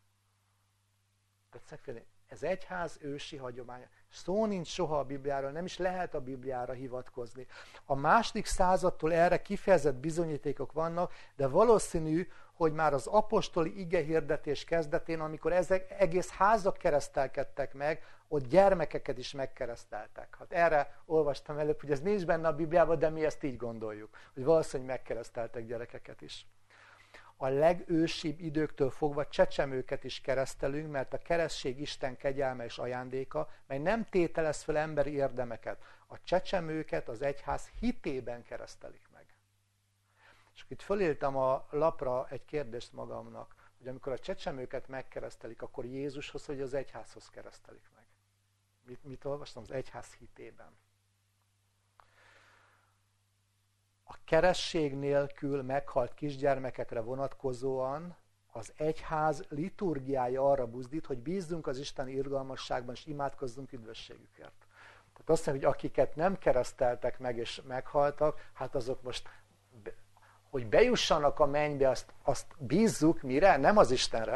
Tehát 1.69 2.05
ez 2.27 2.43
egyház 2.43 2.97
ősi 3.01 3.37
hagyománya. 3.37 3.85
Szó 4.09 4.45
nincs 4.45 4.67
soha 4.67 4.99
a 4.99 5.03
Bibliáról, 5.03 5.51
nem 5.51 5.65
is 5.65 5.77
lehet 5.77 6.13
a 6.13 6.21
Bibliára 6.21 6.73
hivatkozni. 6.73 7.47
A 7.85 7.95
második 7.95 8.45
századtól 8.45 9.13
erre 9.13 9.41
kifejezett 9.41 9.95
bizonyítékok 9.95 10.71
vannak, 10.71 11.13
de 11.35 11.47
valószínű, 11.47 12.27
hogy 12.53 12.73
már 12.73 12.93
az 12.93 13.07
apostoli 13.07 13.79
ige 13.79 14.01
hirdetés 14.01 14.63
kezdetén, 14.63 15.19
amikor 15.19 15.53
ezek 15.53 15.91
egész 15.91 16.29
házak 16.29 16.77
keresztelkedtek 16.77 17.73
meg, 17.73 18.03
ott 18.27 18.47
gyermekeket 18.47 19.17
is 19.17 19.31
megkereszteltek. 19.31 20.35
Hát 20.39 20.51
erre 20.51 20.99
olvastam 21.05 21.57
előbb, 21.57 21.79
hogy 21.79 21.91
ez 21.91 22.01
nincs 22.01 22.25
benne 22.25 22.47
a 22.47 22.55
Bibliában, 22.55 22.99
de 22.99 23.09
mi 23.09 23.25
ezt 23.25 23.43
így 23.43 23.57
gondoljuk, 23.57 24.17
hogy 24.33 24.43
valószínűleg 24.43 24.95
megkereszteltek 24.95 25.65
gyerekeket 25.65 26.21
is 26.21 26.45
a 27.37 27.47
legősibb 27.47 28.39
időktől 28.39 28.89
fogva 28.89 29.27
csecsemőket 29.27 30.03
is 30.03 30.21
keresztelünk, 30.21 30.91
mert 30.91 31.13
a 31.13 31.17
keresztség 31.17 31.79
Isten 31.79 32.17
kegyelme 32.17 32.63
és 32.65 32.77
ajándéka, 32.77 33.49
mely 33.67 33.77
nem 33.77 34.05
tételez 34.09 34.61
fel 34.61 34.77
emberi 34.77 35.11
érdemeket. 35.11 35.83
A 36.07 36.23
csecsemőket 36.23 37.09
az 37.09 37.21
egyház 37.21 37.69
hitében 37.79 38.43
keresztelik 38.43 39.07
meg. 39.13 39.25
És 40.53 40.65
itt 40.67 40.81
föléltem 40.81 41.37
a 41.37 41.67
lapra 41.69 42.27
egy 42.29 42.45
kérdést 42.45 42.93
magamnak, 42.93 43.55
hogy 43.77 43.87
amikor 43.87 44.11
a 44.11 44.19
csecsemőket 44.19 44.87
megkeresztelik, 44.87 45.61
akkor 45.61 45.85
Jézushoz 45.85 46.47
vagy 46.47 46.61
az 46.61 46.73
egyházhoz 46.73 47.29
keresztelik 47.29 47.89
meg. 47.95 48.05
Mit, 48.85 49.03
mit 49.03 49.25
olvastam? 49.25 49.63
Az 49.63 49.71
egyház 49.71 50.13
hitében. 50.13 50.77
A 54.07 54.15
keresség 54.25 54.95
nélkül 54.95 55.63
meghalt 55.63 56.13
kisgyermekekre 56.13 56.99
vonatkozóan 56.99 58.15
az 58.51 58.73
egyház 58.77 59.43
liturgiája 59.49 60.49
arra 60.49 60.67
buzdít, 60.67 61.05
hogy 61.05 61.17
bízzunk 61.17 61.67
az 61.67 61.77
Isten 61.77 62.07
irgalmasságban, 62.07 62.95
és 62.95 63.05
imádkozzunk 63.05 63.71
üdvösségükért. 63.71 64.67
Tehát 65.13 65.29
azt 65.29 65.45
mondja, 65.45 65.67
hogy 65.67 65.77
akiket 65.77 66.15
nem 66.15 66.37
kereszteltek 66.37 67.19
meg 67.19 67.37
és 67.37 67.61
meghaltak, 67.67 68.49
hát 68.53 68.75
azok 68.75 69.01
most, 69.01 69.29
hogy 70.49 70.67
bejussanak 70.67 71.39
a 71.39 71.45
mennybe, 71.45 71.89
azt, 71.89 72.13
azt 72.23 72.45
bízzuk 72.57 73.21
mire? 73.21 73.57
Nem 73.57 73.77
az 73.77 73.91
Istenre, 73.91 74.35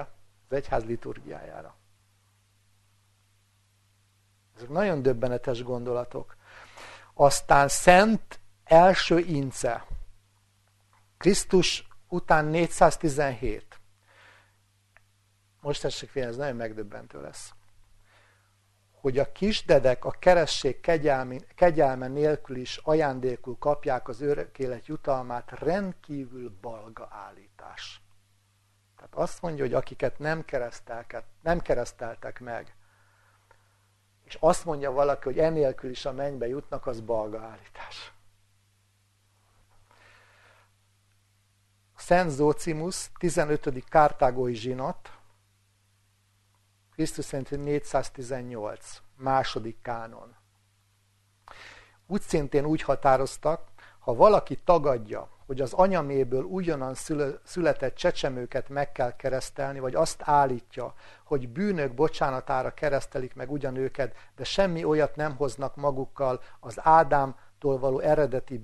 az 0.50 0.56
egyház 0.56 0.86
liturgiájára. 0.86 1.76
Ezek 4.56 4.70
nagyon 4.70 5.02
döbbenetes 5.02 5.64
gondolatok. 5.64 6.36
Aztán 7.14 7.68
szent 7.68 8.39
első 8.70 9.20
ince. 9.20 9.86
Krisztus 11.18 11.88
után 12.08 12.46
417. 12.46 13.80
Most 15.62 15.82
tessék 15.82 16.10
félni, 16.10 16.30
ez 16.30 16.38
nagyon 16.38 16.56
megdöbbentő 16.56 17.22
lesz. 17.22 17.54
Hogy 18.92 19.18
a 19.18 19.32
kisdedek 19.32 20.06
a 20.06 20.12
keresség 20.12 20.80
kegyelme, 20.80 21.36
kegyelme 21.56 22.08
nélkül 22.08 22.56
is 22.56 22.78
ajándékul 22.78 23.58
kapják 23.58 24.08
az 24.08 24.22
örökélet 24.22 24.88
jutalmát, 24.88 25.52
rendkívül 25.60 26.58
balga 26.62 27.08
állítás. 27.12 28.02
Tehát 28.96 29.16
azt 29.16 29.42
mondja, 29.42 29.64
hogy 29.64 29.74
akiket 29.74 30.20
nem 30.20 30.46
nem 31.42 31.60
kereszteltek 31.60 32.40
meg, 32.40 32.76
és 34.24 34.38
azt 34.40 34.66
mondja 34.66 34.92
valaki, 34.92 35.24
hogy 35.24 35.40
enélkül 35.40 35.90
is 35.90 36.06
a 36.06 36.12
mennybe 36.12 36.48
jutnak, 36.48 36.88
az 36.88 37.02
balga 37.02 37.40
állítás. 37.40 38.14
Szent 42.10 42.30
Zócimus, 42.32 43.10
15. 43.20 43.84
kártágói 43.90 44.54
zsinat, 44.54 45.12
Krisztus 46.92 47.26
szerint 47.26 47.50
418, 47.50 49.02
második 49.16 49.82
kánon. 49.82 50.36
Úgy 52.08 52.22
szintén 52.22 52.66
úgy 52.66 52.82
határoztak, 52.82 53.68
ha 54.00 54.14
valaki 54.14 54.56
tagadja, 54.56 55.30
hogy 55.46 55.62
az 55.62 55.74
anyaméből 55.74 56.44
ugyanan 56.44 56.94
született 57.44 57.96
csecsemőket 57.96 58.70
meg 58.70 58.92
kell 58.92 59.16
keresztelni, 59.16 59.80
vagy 59.80 59.96
azt 59.96 60.22
állítja, 60.24 60.94
hogy 61.24 61.50
bűnök 61.50 61.94
bocsánatára 61.94 62.74
keresztelik 62.74 63.36
meg 63.36 63.52
ugyan 63.52 63.76
őket, 63.76 64.16
de 64.36 64.44
semmi 64.44 64.84
olyat 64.84 65.16
nem 65.16 65.36
hoznak 65.36 65.76
magukkal 65.76 66.42
az 66.60 66.80
Ádámtól 66.82 67.80
való 67.80 68.00
eredeti 68.00 68.58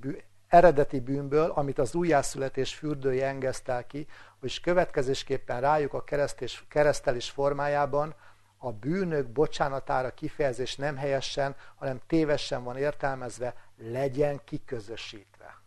eredeti 0.55 0.99
bűnből, 0.99 1.49
amit 1.49 1.79
az 1.79 1.95
újjászületés 1.95 2.75
fürdője 2.75 3.27
engesztel 3.27 3.87
ki, 3.87 4.07
és 4.41 4.59
következésképpen 4.59 5.61
rájuk 5.61 5.93
a 5.93 6.03
keresztés, 6.03 6.65
keresztelés 6.67 7.29
formájában 7.29 8.15
a 8.57 8.71
bűnök 8.71 9.27
bocsánatára 9.27 10.13
kifejezés 10.13 10.75
nem 10.75 10.97
helyesen, 10.97 11.55
hanem 11.75 11.99
tévesen 12.07 12.63
van 12.63 12.77
értelmezve, 12.77 13.55
legyen 13.77 14.41
kiközösítve. 14.43 15.61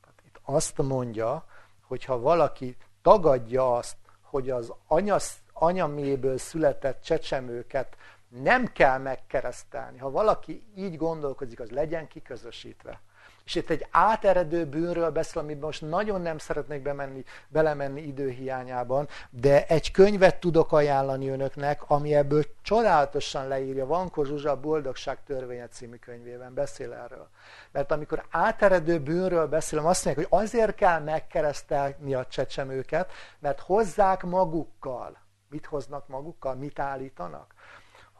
Tehát 0.00 0.22
itt 0.26 0.40
azt 0.42 0.78
mondja, 0.78 1.46
hogy 1.86 2.04
ha 2.04 2.18
valaki 2.18 2.76
tagadja 3.02 3.76
azt, 3.76 3.96
hogy 4.20 4.50
az 4.50 4.72
anyasz, 4.86 5.38
anyaméből 5.52 6.38
született 6.38 7.02
csecsemőket 7.02 7.96
nem 8.40 8.72
kell 8.72 8.98
megkeresztelni. 8.98 9.98
Ha 9.98 10.10
valaki 10.10 10.66
így 10.76 10.96
gondolkozik, 10.96 11.60
az 11.60 11.70
legyen 11.70 12.08
kiközösítve. 12.08 13.00
És 13.44 13.54
itt 13.54 13.70
egy 13.70 13.86
áteredő 13.90 14.66
bűnről 14.66 15.10
beszél, 15.10 15.42
amiben 15.42 15.64
most 15.64 15.82
nagyon 15.82 16.20
nem 16.20 16.38
szeretnék 16.38 16.82
bemenni, 16.82 17.24
belemenni 17.48 18.00
időhiányában, 18.00 19.08
de 19.30 19.66
egy 19.66 19.90
könyvet 19.90 20.40
tudok 20.40 20.72
ajánlani 20.72 21.28
önöknek, 21.28 21.82
ami 21.90 22.14
ebből 22.14 22.44
csodálatosan 22.62 23.48
leírja. 23.48 23.86
Vankó 23.86 24.24
Zsuzsa 24.24 24.60
Boldogság 24.60 25.24
törvénye 25.24 25.68
című 25.68 25.96
könyvében 25.96 26.54
beszél 26.54 26.92
erről. 26.92 27.28
Mert 27.72 27.92
amikor 27.92 28.24
áteredő 28.30 28.98
bűnről 29.00 29.46
beszélem, 29.46 29.86
azt 29.86 30.04
mondják, 30.04 30.28
hogy 30.28 30.40
azért 30.40 30.74
kell 30.74 31.00
megkeresztelni 31.00 32.14
a 32.14 32.26
csecsemőket, 32.26 33.12
mert 33.38 33.60
hozzák 33.60 34.22
magukkal. 34.22 35.20
Mit 35.48 35.66
hoznak 35.66 36.08
magukkal? 36.08 36.54
Mit 36.54 36.78
állítanak? 36.78 37.54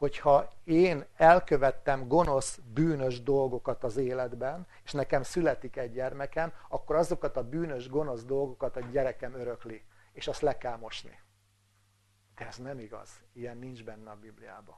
Hogyha 0.03 0.53
én 0.65 1.05
elkövettem 1.17 2.09
gonosz, 2.09 2.61
bűnös 2.73 3.23
dolgokat 3.23 3.85
az 3.85 3.97
életben, 3.97 4.67
és 4.85 4.93
nekem 4.93 5.23
születik 5.23 5.77
egy 5.77 5.93
gyermekem, 5.93 6.53
akkor 6.69 6.97
azokat 6.97 7.37
a 7.37 7.49
bűnös, 7.49 7.89
gonosz 7.89 8.25
dolgokat 8.25 8.77
a 8.77 8.81
gyerekem 8.81 9.35
örökli, 9.35 9.83
és 10.13 10.29
azt 10.29 10.41
le 10.41 10.59
kell 10.59 10.77
mosni. 10.77 11.21
De 12.37 12.47
ez 12.47 12.57
nem 12.57 12.79
igaz. 12.79 13.11
Ilyen 13.33 13.59
nincs 13.59 13.85
benne 13.85 14.11
a 14.11 14.17
Bibliában. 14.21 14.77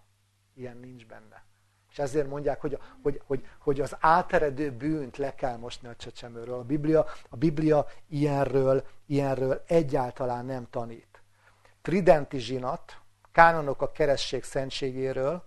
Ilyen 0.55 0.77
nincs 0.77 1.07
benne. 1.07 1.45
És 1.91 1.99
ezért 1.99 2.29
mondják, 2.29 2.61
hogy, 2.61 2.79
hogy, 3.03 3.23
hogy, 3.27 3.47
hogy 3.59 3.81
az 3.81 3.97
áteredő 4.01 4.73
bűnt 4.73 5.17
le 5.17 5.35
kell 5.35 5.57
mosni 5.57 5.89
a 5.89 5.97
csecsemőről. 5.97 6.59
A 6.59 6.65
Biblia, 6.65 7.07
a 7.29 7.37
Biblia 7.37 7.87
ilyenről, 8.09 8.87
ilyenről 9.07 9.63
egyáltalán 9.67 10.45
nem 10.45 10.67
tanít. 10.71 11.23
Tridenti 11.83 12.39
zsinat, 12.39 13.03
Kánonok 13.35 13.83
a 13.83 13.93
keresztség 13.93 14.45
szentségéről, 14.45 15.45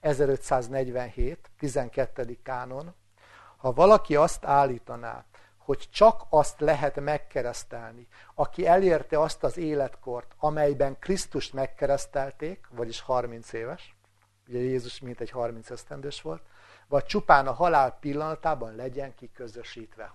1547, 0.00 1.50
12. 1.58 2.38
kánon. 2.42 2.94
Ha 3.56 3.72
valaki 3.72 4.16
azt 4.16 4.44
állítaná, 4.44 5.24
hogy 5.56 5.88
csak 5.90 6.22
azt 6.28 6.60
lehet 6.60 7.00
megkeresztelni, 7.00 8.06
aki 8.34 8.66
elérte 8.66 9.20
azt 9.20 9.44
az 9.44 9.56
életkort, 9.56 10.32
amelyben 10.38 10.98
Krisztust 10.98 11.52
megkeresztelték, 11.52 12.68
vagyis 12.70 13.00
30 13.00 13.52
éves, 13.52 13.94
ugye 14.48 14.58
Jézus 14.58 15.00
mint 15.00 15.20
egy 15.20 15.30
30 15.30 15.70
esztendős 15.70 16.22
volt, 16.22 16.42
vagy 16.86 17.04
csupán 17.04 17.46
a 17.46 17.52
halál 17.52 17.96
pillanatában 18.00 18.74
legyen 18.74 19.14
kiközösítve. 19.14 20.12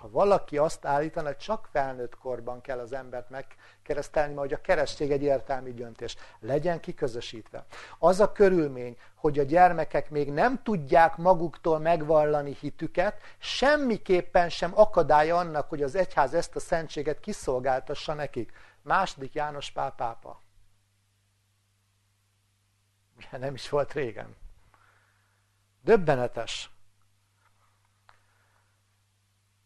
Ha 0.00 0.10
valaki 0.10 0.58
azt 0.58 0.84
állítana, 0.84 1.26
hogy 1.26 1.36
csak 1.36 1.68
felnőtt 1.72 2.16
korban 2.18 2.60
kell 2.60 2.78
az 2.78 2.92
embert 2.92 3.30
megkeresztelni, 3.30 4.34
mert 4.34 4.46
hogy 4.46 4.58
a 4.58 4.60
keresztség 4.60 5.10
egy 5.10 5.22
értelmi 5.22 5.72
döntés, 5.72 6.16
legyen 6.38 6.80
kiközösítve. 6.80 7.64
Az 7.98 8.20
a 8.20 8.32
körülmény, 8.32 8.98
hogy 9.14 9.38
a 9.38 9.42
gyermekek 9.42 10.10
még 10.10 10.32
nem 10.32 10.62
tudják 10.62 11.16
maguktól 11.16 11.78
megvallani 11.78 12.56
hitüket, 12.60 13.20
semmiképpen 13.38 14.48
sem 14.48 14.70
akadálya 14.74 15.36
annak, 15.36 15.68
hogy 15.68 15.82
az 15.82 15.94
egyház 15.94 16.34
ezt 16.34 16.56
a 16.56 16.60
szentséget 16.60 17.20
kiszolgáltassa 17.20 18.14
nekik. 18.14 18.52
Második 18.82 19.32
János 19.34 19.70
Pál 19.70 19.94
pápa. 19.94 20.40
Nem 23.30 23.54
is 23.54 23.68
volt 23.68 23.92
régen. 23.92 24.36
Döbbenetes. 25.82 26.70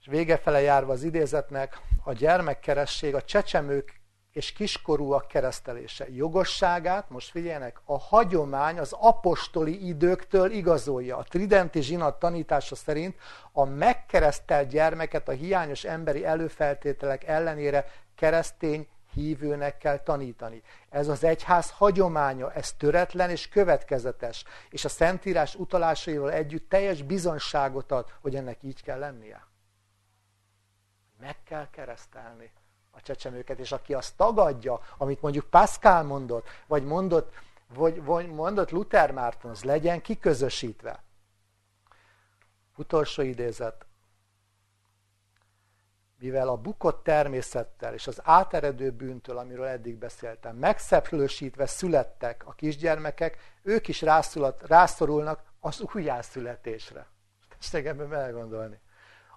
És 0.04 0.10
vége 0.10 0.36
fele 0.36 0.60
járva 0.60 0.92
az 0.92 1.02
idézetnek, 1.02 1.80
a 2.02 2.12
gyermekkeresség, 2.12 3.14
a 3.14 3.22
csecsemők 3.22 4.00
és 4.32 4.52
kiskorúak 4.52 5.28
keresztelése 5.28 6.06
jogosságát, 6.10 7.10
most 7.10 7.30
figyeljenek, 7.30 7.80
a 7.84 7.98
hagyomány 7.98 8.78
az 8.78 8.92
apostoli 8.92 9.86
időktől 9.86 10.50
igazolja. 10.50 11.16
A 11.16 11.22
tridenti 11.22 11.82
zsinat 11.82 12.18
tanítása 12.18 12.74
szerint 12.74 13.16
a 13.52 13.64
megkeresztelt 13.64 14.68
gyermeket 14.68 15.28
a 15.28 15.32
hiányos 15.32 15.84
emberi 15.84 16.24
előfeltételek 16.24 17.24
ellenére 17.24 17.86
keresztény 18.14 18.88
hívőnek 19.12 19.78
kell 19.78 19.98
tanítani. 19.98 20.62
Ez 20.90 21.08
az 21.08 21.24
egyház 21.24 21.70
hagyománya, 21.70 22.52
ez 22.52 22.72
töretlen 22.72 23.30
és 23.30 23.48
következetes, 23.48 24.44
és 24.70 24.84
a 24.84 24.88
Szentírás 24.88 25.54
utalásaival 25.54 26.32
együtt 26.32 26.68
teljes 26.68 27.02
bizonságot 27.02 27.92
ad, 27.92 28.12
hogy 28.20 28.34
ennek 28.34 28.58
így 28.62 28.82
kell 28.82 28.98
lennie. 28.98 29.43
Meg 31.24 31.42
kell 31.44 31.70
keresztelni 31.70 32.52
a 32.90 33.00
csecsemőket, 33.00 33.58
és 33.58 33.72
aki 33.72 33.94
azt 33.94 34.16
tagadja, 34.16 34.80
amit 34.98 35.22
mondjuk 35.22 35.50
Pascal 35.50 36.02
mondott, 36.02 36.48
vagy 36.66 36.84
mondott, 36.84 37.32
vagy, 37.68 38.28
mondott 38.28 38.70
Luther 38.70 39.10
Márton, 39.10 39.50
az 39.50 39.64
legyen 39.64 40.00
kiközösítve. 40.02 41.02
Utolsó 42.76 43.22
idézet. 43.22 43.86
Mivel 46.18 46.48
a 46.48 46.56
bukott 46.56 47.04
természettel 47.04 47.94
és 47.94 48.06
az 48.06 48.20
áteredő 48.22 48.90
bűntől, 48.90 49.38
amiről 49.38 49.66
eddig 49.66 49.96
beszéltem, 49.96 50.56
megszeplősítve 50.56 51.66
születtek 51.66 52.46
a 52.46 52.52
kisgyermekek, 52.52 53.52
ők 53.62 53.88
is 53.88 54.02
rászorulnak 54.60 55.42
az 55.60 55.80
újjászületésre. 55.94 57.06
Tessék 57.58 57.86
ebben 57.86 58.14
elgondolni 58.14 58.82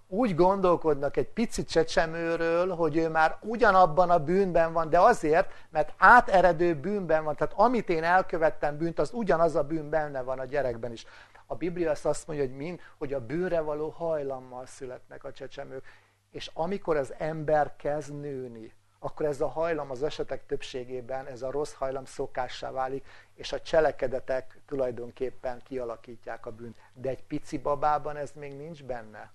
úgy 0.07 0.35
gondolkodnak 0.35 1.17
egy 1.17 1.29
pici 1.29 1.63
csecsemőről, 1.63 2.75
hogy 2.75 2.97
ő 2.97 3.09
már 3.09 3.37
ugyanabban 3.41 4.09
a 4.09 4.23
bűnben 4.23 4.73
van, 4.73 4.89
de 4.89 4.99
azért, 4.99 5.51
mert 5.69 5.93
áteredő 5.97 6.75
bűnben 6.75 7.23
van. 7.23 7.35
Tehát 7.35 7.53
amit 7.57 7.89
én 7.89 8.03
elkövettem 8.03 8.77
bűnt, 8.77 8.99
az 8.99 9.11
ugyanaz 9.13 9.55
a 9.55 9.63
bűn 9.63 9.89
benne 9.89 10.21
van 10.21 10.39
a 10.39 10.45
gyerekben 10.45 10.91
is. 10.91 11.05
A 11.45 11.55
Biblia 11.55 11.91
azt 12.03 12.27
mondja, 12.27 12.45
hogy 12.45 12.55
mind, 12.55 12.79
hogy 12.97 13.13
a 13.13 13.25
bűnre 13.25 13.59
való 13.59 13.89
hajlammal 13.89 14.65
születnek 14.65 15.23
a 15.23 15.31
csecsemők. 15.31 15.85
És 16.31 16.51
amikor 16.53 16.97
az 16.97 17.13
ember 17.17 17.75
kezd 17.75 18.19
nőni, 18.19 18.73
akkor 18.99 19.25
ez 19.25 19.41
a 19.41 19.47
hajlam 19.47 19.91
az 19.91 20.03
esetek 20.03 20.45
többségében, 20.45 21.25
ez 21.25 21.41
a 21.41 21.51
rossz 21.51 21.73
hajlam 21.73 22.05
szokássá 22.05 22.71
válik, 22.71 23.05
és 23.33 23.51
a 23.51 23.61
cselekedetek 23.61 24.61
tulajdonképpen 24.65 25.61
kialakítják 25.63 26.45
a 26.45 26.51
bűnt. 26.51 26.77
De 26.93 27.09
egy 27.09 27.23
pici 27.23 27.57
babában 27.57 28.15
ez 28.15 28.31
még 28.35 28.55
nincs 28.55 28.83
benne. 28.83 29.31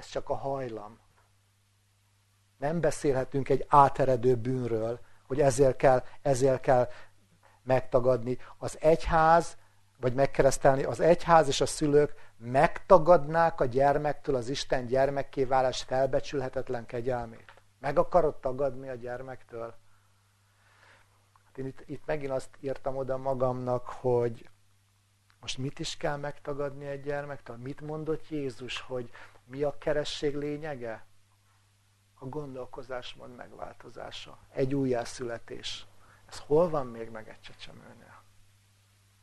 Ez 0.00 0.06
csak 0.06 0.28
a 0.28 0.34
hajlam. 0.34 0.98
Nem 2.58 2.80
beszélhetünk 2.80 3.48
egy 3.48 3.64
áteredő 3.68 4.36
bűnről, 4.36 5.00
hogy 5.26 5.40
ezért 5.40 5.76
kell, 5.76 6.04
ezért 6.22 6.60
kell 6.60 6.88
megtagadni. 7.62 8.38
Az 8.58 8.78
egyház, 8.80 9.56
vagy 10.00 10.14
megkeresztelni, 10.14 10.82
az 10.82 11.00
egyház 11.00 11.48
és 11.48 11.60
a 11.60 11.66
szülők 11.66 12.14
megtagadnák 12.36 13.60
a 13.60 13.64
gyermektől 13.64 14.34
az 14.34 14.48
Isten 14.48 14.86
gyermekké 14.86 15.44
válás 15.44 15.82
felbecsülhetetlen 15.82 16.86
kegyelmét. 16.86 17.52
Meg 17.78 17.98
akarod 17.98 18.36
tagadni 18.36 18.88
a 18.88 18.94
gyermektől? 18.94 19.74
Hát 21.44 21.58
én 21.58 21.66
itt, 21.66 21.82
itt 21.86 22.06
megint 22.06 22.32
azt 22.32 22.56
írtam 22.60 22.96
oda 22.96 23.16
magamnak, 23.16 23.88
hogy 23.88 24.48
most 25.40 25.58
mit 25.58 25.78
is 25.78 25.96
kell 25.96 26.16
megtagadni 26.16 26.86
egy 26.86 27.02
gyermektől? 27.02 27.56
Mit 27.56 27.80
mondott 27.80 28.28
Jézus, 28.28 28.80
hogy 28.80 29.10
mi 29.50 29.62
a 29.62 29.78
keresség 29.78 30.34
lényege? 30.34 31.04
A 32.14 32.26
gondolkozásmód 32.26 33.36
megváltozása. 33.36 34.38
Egy 34.52 34.74
újjászületés. 34.74 35.86
Ez 36.28 36.38
hol 36.38 36.68
van 36.68 36.86
még 36.86 37.10
meg 37.10 37.28
egy 37.28 37.40
csecsemőnél? 37.40 38.22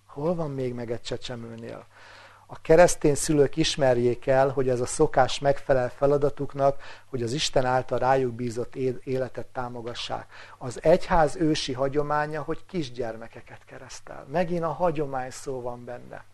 Hol 0.06 0.36
van 0.36 0.52
még 0.52 0.74
meg 0.74 0.92
egy 0.92 1.02
csecsemőnél? 1.02 1.88
A 2.46 2.62
keresztény 2.62 3.16
szülők 3.16 3.56
ismerjék 3.56 4.28
el, 4.28 4.50
hogy 4.50 4.70
ez 4.70 4.82
a 4.82 4.86
szokás 4.86 5.40
megfelel 5.40 5.90
feladatuknak, 5.90 6.82
hogy 7.06 7.24
az 7.24 7.34
Isten 7.34 7.66
által 7.66 8.00
rájuk 8.00 8.34
bízott 8.34 8.76
életet 9.04 9.46
támogassák. 9.46 10.34
Az 10.58 10.84
egyház 10.84 11.36
ősi 11.36 11.74
hagyománya, 11.74 12.42
hogy 12.42 12.66
kisgyermekeket 12.66 13.66
keresztel. 13.66 14.26
Megint 14.32 14.64
a 14.64 14.72
hagyomány 14.72 15.32
szó 15.32 15.62
van 15.62 15.86
benne. 15.86 16.26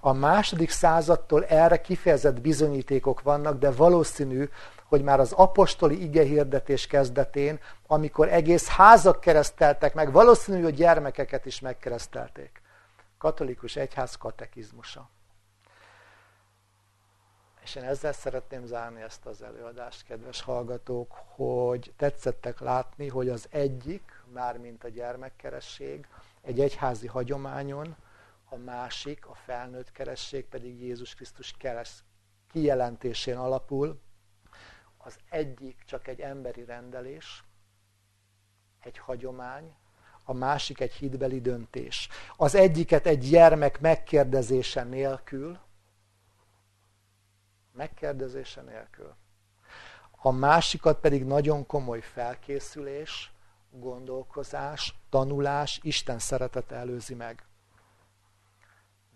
A 0.00 0.12
második 0.12 0.70
századtól 0.70 1.44
erre 1.44 1.80
kifejezett 1.80 2.40
bizonyítékok 2.40 3.22
vannak, 3.22 3.58
de 3.58 3.70
valószínű, 3.70 4.48
hogy 4.84 5.02
már 5.02 5.20
az 5.20 5.32
apostoli 5.32 6.02
ige 6.02 6.22
hirdetés 6.22 6.86
kezdetén, 6.86 7.60
amikor 7.86 8.28
egész 8.28 8.68
házak 8.68 9.20
kereszteltek 9.20 9.94
meg, 9.94 10.12
valószínű, 10.12 10.62
hogy 10.62 10.74
gyermekeket 10.74 11.46
is 11.46 11.60
megkeresztelték. 11.60 12.62
Katolikus 13.18 13.76
egyház 13.76 14.16
katekizmusa. 14.16 15.08
És 17.62 17.74
én 17.74 17.82
ezzel 17.82 18.12
szeretném 18.12 18.66
zárni 18.66 19.02
ezt 19.02 19.26
az 19.26 19.42
előadást, 19.42 20.04
kedves 20.04 20.42
hallgatók, 20.42 21.14
hogy 21.34 21.92
tetszettek 21.96 22.60
látni, 22.60 23.08
hogy 23.08 23.28
az 23.28 23.46
egyik, 23.50 24.22
mármint 24.32 24.84
a 24.84 24.88
gyermekkeresség, 24.88 26.06
egy 26.42 26.60
egyházi 26.60 27.06
hagyományon, 27.06 27.96
a 28.48 28.56
másik, 28.56 29.26
a 29.26 29.34
felnőtt 29.34 29.92
keresség 29.92 30.46
pedig 30.46 30.80
Jézus 30.80 31.14
Krisztus 31.14 31.52
keres 31.56 32.04
kijelentésén 32.50 33.36
alapul. 33.36 34.00
Az 34.96 35.18
egyik 35.30 35.82
csak 35.84 36.06
egy 36.08 36.20
emberi 36.20 36.64
rendelés, 36.64 37.44
egy 38.80 38.98
hagyomány, 38.98 39.74
a 40.24 40.32
másik 40.32 40.80
egy 40.80 40.92
hitbeli 40.92 41.40
döntés. 41.40 42.08
Az 42.36 42.54
egyiket 42.54 43.06
egy 43.06 43.28
gyermek 43.28 43.80
megkérdezése 43.80 44.82
nélkül, 44.82 45.58
megkérdezése 47.72 48.60
nélkül. 48.60 49.14
A 50.10 50.30
másikat 50.30 51.00
pedig 51.00 51.24
nagyon 51.24 51.66
komoly 51.66 52.00
felkészülés, 52.00 53.32
gondolkozás, 53.70 54.94
tanulás, 55.08 55.78
Isten 55.82 56.18
szeretete 56.18 56.76
előzi 56.76 57.14
meg. 57.14 57.47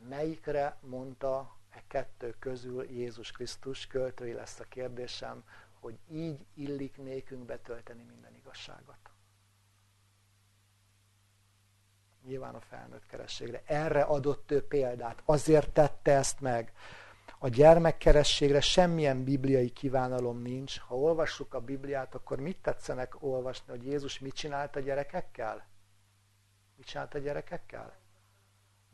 Melyikre 0.09 0.77
mondta 0.81 1.57
e 1.71 1.83
kettő 1.87 2.35
közül 2.39 2.91
Jézus 2.91 3.33
Krisztus, 3.33 3.87
költői 3.87 4.33
lesz 4.33 4.61
a 4.61 4.65
kérdésem, 4.65 5.45
hogy 5.81 5.99
így 6.11 6.47
illik 6.55 6.97
nékünk 6.97 7.45
betölteni 7.45 8.03
minden 8.03 8.35
igazságot. 8.35 8.97
Nyilván 12.25 12.55
a 12.55 12.61
felnőtt 12.61 13.07
kerességre. 13.07 13.63
Erre 13.67 14.03
adott 14.03 14.51
ő 14.51 14.67
példát. 14.67 15.23
Azért 15.25 15.71
tette 15.71 16.13
ezt 16.13 16.41
meg. 16.41 16.73
A 17.39 17.49
gyermekkerességre 17.49 18.61
semmilyen 18.61 19.25
bibliai 19.25 19.71
kívánalom 19.71 20.39
nincs. 20.39 20.79
Ha 20.79 20.97
olvassuk 20.97 21.55
a 21.55 21.61
Bibliát, 21.61 22.15
akkor 22.15 22.41
mit 22.41 22.59
tetszenek 22.63 23.23
olvasni, 23.23 23.71
hogy 23.71 23.87
Jézus 23.87 24.19
mit 24.19 24.35
csinált 24.35 24.77
a 24.77 24.81
gyerekekkel? 24.81 25.67
Mit 26.77 26.87
csinált 26.87 27.15
a 27.15 27.19
gyerekekkel? 27.19 28.02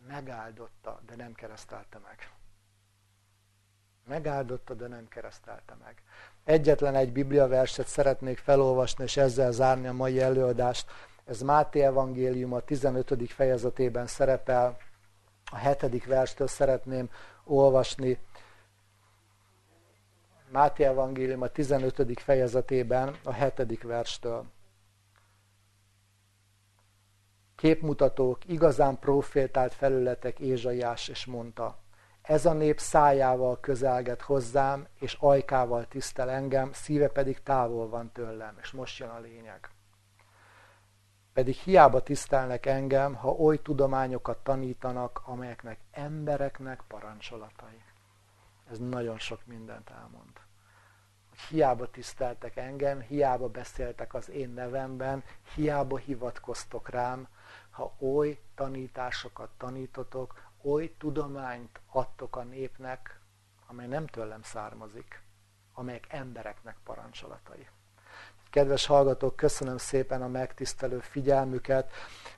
Megáldotta, 0.09 1.01
de 1.07 1.17
nem 1.17 1.33
keresztelte 1.33 1.99
meg. 1.99 2.31
Megáldotta, 4.07 4.75
de 4.75 4.87
nem 4.87 5.09
keresztelte 5.09 5.77
meg. 5.85 6.03
Egyetlen 6.45 6.95
egy 6.95 7.13
Biblia 7.13 7.49
verset 7.49 7.87
szeretnék 7.87 8.39
felolvasni, 8.39 9.05
és 9.05 9.17
ezzel 9.17 9.53
zárni 9.53 9.87
a 9.87 9.93
mai 9.93 10.21
előadást. 10.21 10.91
Ez 11.25 11.41
Máté 11.41 11.81
Evangélium 11.81 12.53
a 12.53 12.61
15. 12.61 13.33
fejezetében 13.33 14.07
szerepel. 14.07 14.77
A 15.51 15.57
hetedik 15.57 16.07
verstől 16.07 16.47
szeretném 16.47 17.11
olvasni. 17.45 18.19
Máté 20.51 20.85
Evangélium 20.85 21.43
a 21.43 21.49
15. 21.49 22.21
fejezetében 22.21 23.17
a 23.25 23.33
hetedik 23.33 23.83
verstől. 23.83 24.45
Képmutatók, 27.59 28.45
igazán 28.45 28.99
profétált 28.99 29.75
felületek 29.75 30.39
Ézsaiás, 30.39 31.09
és 31.09 31.27
mondta, 31.27 31.79
ez 32.23 32.47
a 32.47 32.53
nép 32.53 32.79
szájával 32.79 33.61
közelget 33.61 34.23
hozzám, 34.23 34.87
és 34.99 35.17
ajkával 35.21 35.87
tisztel 35.87 36.31
engem, 36.31 36.73
szíve 36.73 37.09
pedig 37.09 37.43
távol 37.43 37.89
van 37.89 38.13
tőlem. 38.13 38.59
És 38.61 38.71
most 38.71 38.99
jön 38.99 39.09
a 39.09 39.19
lényeg. 39.19 39.71
Pedig 41.33 41.55
hiába 41.55 42.03
tisztelnek 42.03 42.67
engem, 42.67 43.15
ha 43.15 43.31
oly 43.31 43.63
tudományokat 43.63 44.39
tanítanak, 44.39 45.23
amelyeknek 45.25 45.79
embereknek 45.91 46.83
parancsolatai. 46.89 47.83
Ez 48.71 48.79
nagyon 48.79 49.19
sok 49.19 49.47
mindent 49.47 49.91
elmond. 49.91 50.33
Hogy 51.29 51.39
hiába 51.39 51.91
tiszteltek 51.91 52.57
engem, 52.57 53.01
hiába 53.01 53.49
beszéltek 53.49 54.15
az 54.15 54.31
én 54.31 54.51
nevemben, 54.51 55.25
hiába 55.55 55.97
hivatkoztok 55.97 56.89
rám, 56.89 57.29
ha 57.79 57.95
oly 57.99 58.39
tanításokat 58.55 59.51
tanítotok, 59.57 60.35
oly 60.63 60.95
tudományt 60.99 61.81
adtok 61.87 62.37
a 62.37 62.43
népnek, 62.43 63.21
amely 63.67 63.87
nem 63.87 64.07
tőlem 64.07 64.43
származik, 64.43 65.23
amelyek 65.73 66.07
embereknek 66.09 66.77
parancsolatai. 66.85 67.69
Kedves 68.51 68.87
hallgatók, 68.87 69.37
köszönöm 69.37 69.77
szépen 69.77 70.23
a 70.23 70.29
megtisztelő 70.29 70.99
figyelmüket. 70.99 71.93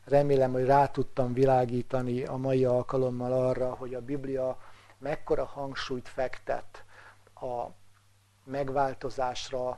Remélem, 0.04 0.52
hogy 0.52 0.64
rá 0.64 0.86
tudtam 0.86 1.32
világítani 1.32 2.24
a 2.24 2.36
mai 2.36 2.64
alkalommal 2.64 3.32
arra, 3.32 3.74
hogy 3.74 3.94
a 3.94 4.00
Biblia 4.00 4.58
mekkora 4.98 5.44
hangsúlyt 5.44 6.08
fektet 6.08 6.84
a 7.34 7.66
megváltozásra, 8.44 9.68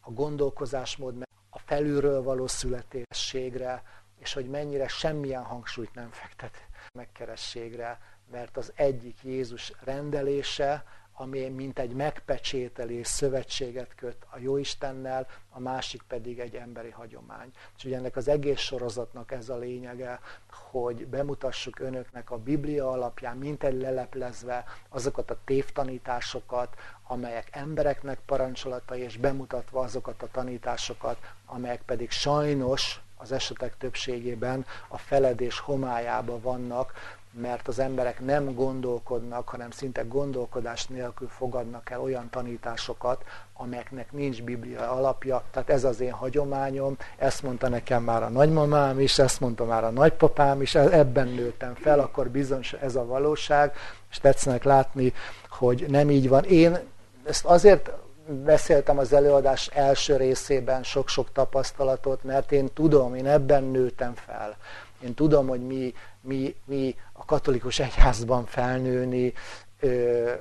a 0.00 0.10
gondolkozásmód, 0.10 1.22
a 1.50 1.58
felülről 1.58 2.22
való 2.22 2.46
születésségre, 2.46 3.82
és 4.18 4.32
hogy 4.32 4.48
mennyire 4.48 4.88
semmilyen 4.88 5.42
hangsúlyt 5.42 5.94
nem 5.94 6.10
fektet 6.10 6.66
megkerességre, 6.92 8.00
mert 8.30 8.56
az 8.56 8.72
egyik 8.74 9.16
Jézus 9.22 9.72
rendelése, 9.84 10.84
ami 11.18 11.48
mint 11.48 11.78
egy 11.78 11.92
megpecsételés 11.92 13.06
szövetséget 13.06 13.94
köt 13.94 14.26
a 14.30 14.38
Jóistennel, 14.38 15.26
a 15.50 15.60
másik 15.60 16.02
pedig 16.02 16.38
egy 16.38 16.54
emberi 16.54 16.90
hagyomány. 16.90 17.50
És 17.76 17.84
ennek 17.84 18.16
az 18.16 18.28
egész 18.28 18.58
sorozatnak 18.58 19.32
ez 19.32 19.48
a 19.48 19.56
lényege, 19.56 20.20
hogy 20.50 21.06
bemutassuk 21.06 21.78
önöknek 21.78 22.30
a 22.30 22.38
Biblia 22.38 22.90
alapján, 22.90 23.36
mint 23.36 23.64
egy 23.64 23.80
leleplezve 23.80 24.64
azokat 24.88 25.30
a 25.30 25.38
tévtanításokat, 25.44 26.74
amelyek 27.02 27.48
embereknek 27.50 28.18
parancsolatai, 28.26 29.00
és 29.00 29.16
bemutatva 29.16 29.80
azokat 29.80 30.22
a 30.22 30.28
tanításokat, 30.30 31.18
amelyek 31.46 31.82
pedig 31.82 32.10
sajnos 32.10 33.00
az 33.16 33.32
esetek 33.32 33.76
többségében 33.78 34.66
a 34.88 34.98
feledés 34.98 35.58
homályába 35.58 36.40
vannak, 36.40 36.92
mert 37.40 37.68
az 37.68 37.78
emberek 37.78 38.20
nem 38.20 38.54
gondolkodnak, 38.54 39.48
hanem 39.48 39.70
szinte 39.70 40.02
gondolkodás 40.02 40.86
nélkül 40.86 41.28
fogadnak 41.28 41.90
el 41.90 42.00
olyan 42.00 42.30
tanításokat, 42.30 43.24
amelyeknek 43.52 44.12
nincs 44.12 44.42
biblia 44.42 44.90
alapja. 44.90 45.42
Tehát 45.50 45.70
ez 45.70 45.84
az 45.84 46.00
én 46.00 46.12
hagyományom, 46.12 46.96
ezt 47.16 47.42
mondta 47.42 47.68
nekem 47.68 48.02
már 48.02 48.22
a 48.22 48.28
nagymamám 48.28 49.00
is, 49.00 49.18
ezt 49.18 49.40
mondta 49.40 49.64
már 49.64 49.84
a 49.84 49.90
nagypapám 49.90 50.62
is, 50.62 50.74
e- 50.74 50.98
ebben 50.98 51.28
nőttem 51.28 51.74
fel, 51.74 51.98
akkor 51.98 52.28
bizony 52.28 52.62
ez 52.80 52.96
a 52.96 53.06
valóság, 53.06 53.72
és 54.10 54.18
tetszenek 54.18 54.64
látni, 54.64 55.12
hogy 55.48 55.84
nem 55.88 56.10
így 56.10 56.28
van. 56.28 56.44
Én 56.44 56.78
ezt 57.24 57.44
azért 57.44 57.90
beszéltem 58.28 58.98
az 58.98 59.12
előadás 59.12 59.66
első 59.66 60.16
részében 60.16 60.82
sok-sok 60.82 61.32
tapasztalatot, 61.32 62.24
mert 62.24 62.52
én 62.52 62.68
tudom, 62.74 63.14
én 63.14 63.26
ebben 63.26 63.64
nőttem 63.64 64.14
fel. 64.14 64.56
Én 65.00 65.14
tudom, 65.14 65.46
hogy 65.46 65.66
mi, 65.66 65.94
mi, 66.20 66.56
mi 66.64 66.96
a 67.12 67.24
katolikus 67.24 67.78
egyházban 67.78 68.46
felnőni, 68.46 69.32
ö, 69.80 70.32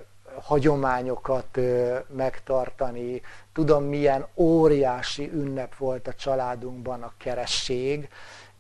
hagyományokat 0.41 1.57
ö, 1.57 1.97
megtartani. 2.15 3.21
Tudom, 3.53 3.83
milyen 3.83 4.27
óriási 4.35 5.29
ünnep 5.33 5.75
volt 5.75 6.07
a 6.07 6.13
családunkban 6.13 7.01
a 7.01 7.13
keresség, 7.17 8.09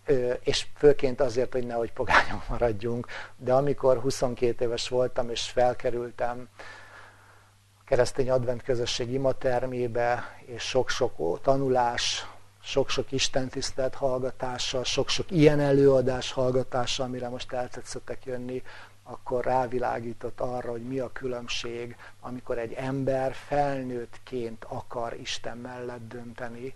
ö, 0.05 0.31
és 0.43 0.65
főként 0.77 1.21
azért, 1.21 1.53
hogy 1.53 1.65
nehogy 1.65 1.91
pogányok 1.91 2.47
maradjunk. 2.49 3.07
De 3.37 3.53
amikor 3.53 3.97
22 3.97 4.65
éves 4.65 4.89
voltam, 4.89 5.29
és 5.29 5.41
felkerültem 5.41 6.47
keresztény 7.85 8.29
advent 8.29 8.63
közösség 8.63 9.11
imatermébe, 9.11 10.37
és 10.45 10.63
sok-sok 10.63 11.41
tanulás, 11.41 12.27
sok-sok 12.61 13.11
istentisztelt 13.11 13.95
hallgatása, 13.95 14.83
sok-sok 14.83 15.31
ilyen 15.31 15.59
előadás 15.59 16.31
hallgatása, 16.31 17.03
amire 17.03 17.29
most 17.29 17.51
eltetszettek 17.51 18.25
jönni, 18.25 18.63
akkor 19.03 19.43
rávilágított 19.43 20.39
arra, 20.39 20.71
hogy 20.71 20.87
mi 20.87 20.99
a 20.99 21.11
különbség, 21.11 21.95
amikor 22.19 22.57
egy 22.57 22.73
ember 22.73 23.33
felnőttként 23.33 24.63
akar 24.63 25.13
Isten 25.13 25.57
mellett 25.57 26.07
dönteni, 26.07 26.75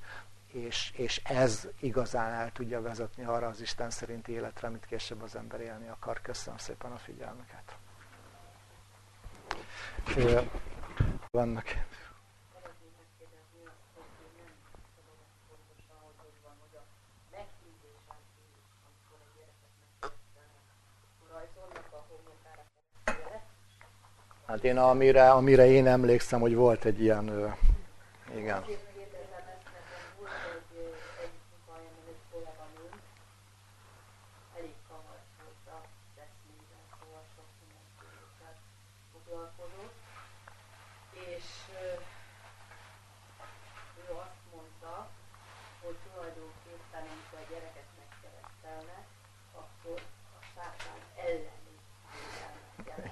és, 0.52 0.92
és 0.96 1.22
ez 1.24 1.68
igazán 1.80 2.34
el 2.34 2.52
tudja 2.52 2.82
vezetni 2.82 3.24
arra 3.24 3.48
az 3.48 3.62
Isten 3.62 3.90
szerinti 3.90 4.32
életre, 4.32 4.68
amit 4.68 4.86
később 4.86 5.22
az 5.22 5.36
ember 5.36 5.62
élni 5.62 5.88
akar. 5.88 6.22
Köszönöm 6.22 6.58
szépen 6.60 6.92
a 6.92 6.98
figyelmüket. 6.98 7.78
Vannak. 11.32 11.88
Hát 24.48 24.64
én 24.64 24.78
amire, 24.78 25.32
amire 25.32 25.66
én 25.66 25.88
emlékszem, 25.88 26.40
hogy 26.40 26.56
volt 26.56 26.86
egy 26.86 27.02
ilyen, 27.02 27.56
igen. 28.36 28.64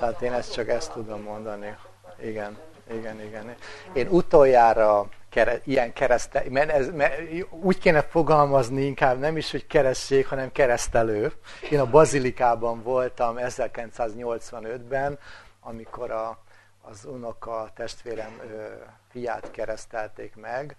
Tehát 0.00 0.22
én 0.22 0.32
ezt 0.32 0.52
csak 0.52 0.68
ezt 0.68 0.92
tudom 0.92 1.22
mondani. 1.22 1.76
Igen, 2.22 2.58
igen, 2.90 3.20
igen. 3.20 3.54
Én 3.92 4.08
utoljára 4.08 5.08
kere, 5.28 5.60
ilyen 5.64 5.92
kereszte, 5.92 6.44
mert, 6.48 6.70
ez, 6.70 6.90
mert 6.90 7.20
úgy 7.50 7.78
kéne 7.78 8.02
fogalmazni 8.02 8.82
inkább 8.82 9.18
nem 9.18 9.36
is, 9.36 9.50
hogy 9.50 9.66
keresztség, 9.66 10.26
hanem 10.26 10.52
keresztelő. 10.52 11.32
Én 11.70 11.80
a 11.80 11.90
Bazilikában 11.90 12.82
voltam 12.82 13.36
1985-ben, 13.38 15.18
amikor 15.60 16.10
a, 16.10 16.38
az 16.82 17.04
unoka 17.04 17.70
testvérem 17.74 18.40
ö, 18.50 18.64
fiát 19.10 19.50
keresztelték 19.50 20.36
meg, 20.36 20.76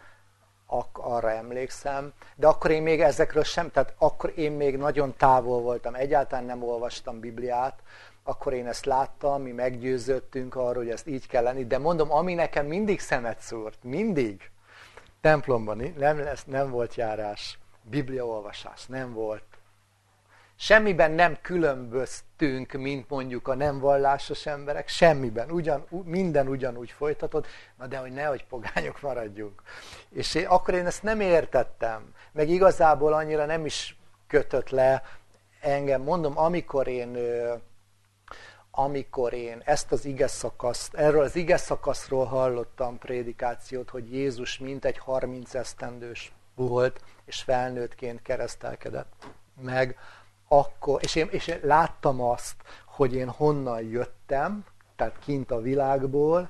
ak- 0.65 0.97
arra 0.97 1.31
emlékszem, 1.31 2.13
de 2.35 2.47
akkor 2.47 2.71
én 2.71 2.81
még 2.81 3.01
ezekről 3.01 3.43
sem, 3.43 3.71
tehát 3.71 3.93
akkor 3.97 4.33
én 4.35 4.51
még 4.51 4.77
nagyon 4.77 5.15
távol 5.17 5.61
voltam, 5.61 5.95
egyáltalán 5.95 6.45
nem 6.45 6.63
olvastam 6.63 7.19
Bibliát, 7.19 7.79
akkor 8.23 8.53
én 8.53 8.67
ezt 8.67 8.85
láttam, 8.85 9.41
mi 9.41 9.51
meggyőződtünk 9.51 10.55
arról, 10.55 10.83
hogy 10.83 10.89
ezt 10.89 11.07
így 11.07 11.27
kell 11.27 11.43
lenni, 11.43 11.65
de 11.65 11.77
mondom, 11.77 12.11
ami 12.11 12.33
nekem 12.33 12.65
mindig 12.65 12.99
szemet 12.99 13.39
szúrt, 13.39 13.83
mindig, 13.83 14.49
templomban 15.21 15.93
nem, 15.97 16.19
lesz, 16.19 16.43
nem 16.45 16.69
volt 16.69 16.95
járás, 16.95 17.59
bibliaolvasás 17.83 18.85
nem 18.85 19.13
volt. 19.13 19.43
Semmiben 20.55 21.11
nem 21.11 21.37
különböztünk, 21.41 22.71
mint 22.71 23.09
mondjuk 23.09 23.47
a 23.47 23.55
nem 23.55 23.79
vallásos 23.79 24.45
emberek, 24.45 24.87
semmiben, 24.87 25.51
ugyan, 25.51 25.87
minden 26.03 26.47
ugyanúgy 26.47 26.91
folytatod, 26.91 27.45
na 27.77 27.87
de 27.87 27.97
hogy 27.97 28.11
nehogy 28.11 28.45
pogányok 28.45 29.01
maradjunk. 29.01 29.61
És 30.09 30.35
én, 30.35 30.45
akkor 30.45 30.73
én 30.73 30.85
ezt 30.85 31.03
nem 31.03 31.19
értettem, 31.19 32.13
meg 32.31 32.49
igazából 32.49 33.13
annyira 33.13 33.45
nem 33.45 33.65
is 33.65 33.97
kötött 34.27 34.69
le 34.69 35.03
engem. 35.61 36.01
Mondom, 36.01 36.37
amikor 36.37 36.87
én 36.87 37.17
amikor 38.71 39.33
én 39.33 39.61
ezt 39.65 39.91
az 39.91 40.05
ige 40.05 40.27
szakaszt, 40.27 40.93
erről 40.93 41.23
az 41.23 41.35
ige 41.35 41.57
szakaszról 41.57 42.25
hallottam 42.25 42.97
prédikációt, 42.97 43.89
hogy 43.89 44.13
Jézus 44.13 44.59
mintegy 44.59 44.97
30 44.97 45.53
esztendős 45.53 46.31
volt, 46.55 47.01
és 47.25 47.41
felnőttként 47.41 48.21
keresztelkedett 48.21 49.13
meg, 49.61 49.97
akkor, 50.47 51.03
és 51.03 51.15
én, 51.15 51.27
és 51.31 51.47
én 51.47 51.59
láttam 51.61 52.21
azt, 52.21 52.55
hogy 52.85 53.13
én 53.13 53.29
honnan 53.29 53.81
jöttem, 53.81 54.65
tehát 54.95 55.19
kint 55.19 55.51
a 55.51 55.61
világból, 55.61 56.49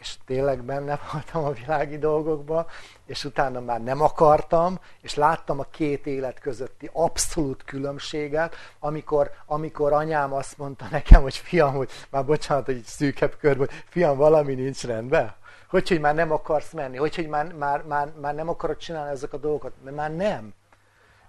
és 0.00 0.16
tényleg 0.26 0.62
benne 0.62 0.98
voltam 1.12 1.44
a 1.44 1.52
világi 1.52 1.98
dolgokba, 1.98 2.66
és 3.06 3.24
utána 3.24 3.60
már 3.60 3.82
nem 3.82 4.00
akartam, 4.00 4.80
és 5.00 5.14
láttam 5.14 5.58
a 5.58 5.66
két 5.70 6.06
élet 6.06 6.40
közötti 6.40 6.90
abszolút 6.92 7.64
különbséget, 7.64 8.54
amikor, 8.78 9.30
amikor 9.46 9.92
anyám 9.92 10.32
azt 10.32 10.58
mondta 10.58 10.86
nekem, 10.90 11.22
hogy 11.22 11.36
fiam, 11.36 11.74
hogy 11.74 11.90
már 12.10 12.24
bocsánat, 12.24 12.64
hogy 12.64 12.82
szűkebb 12.84 13.36
körben, 13.36 13.68
fiam, 13.88 14.16
valami 14.16 14.54
nincs 14.54 14.84
rendben. 14.84 15.34
Hogy, 15.68 15.88
hogy 15.88 16.00
már 16.00 16.14
nem 16.14 16.32
akarsz 16.32 16.72
menni, 16.72 16.96
hogy, 16.96 17.14
hogy 17.14 17.28
már, 17.28 17.52
már, 17.52 17.82
már, 17.82 18.12
már 18.20 18.34
nem 18.34 18.48
akarod 18.48 18.76
csinálni 18.76 19.10
ezek 19.10 19.32
a 19.32 19.36
dolgokat, 19.36 19.72
mert 19.84 19.96
már 19.96 20.14
nem. 20.14 20.54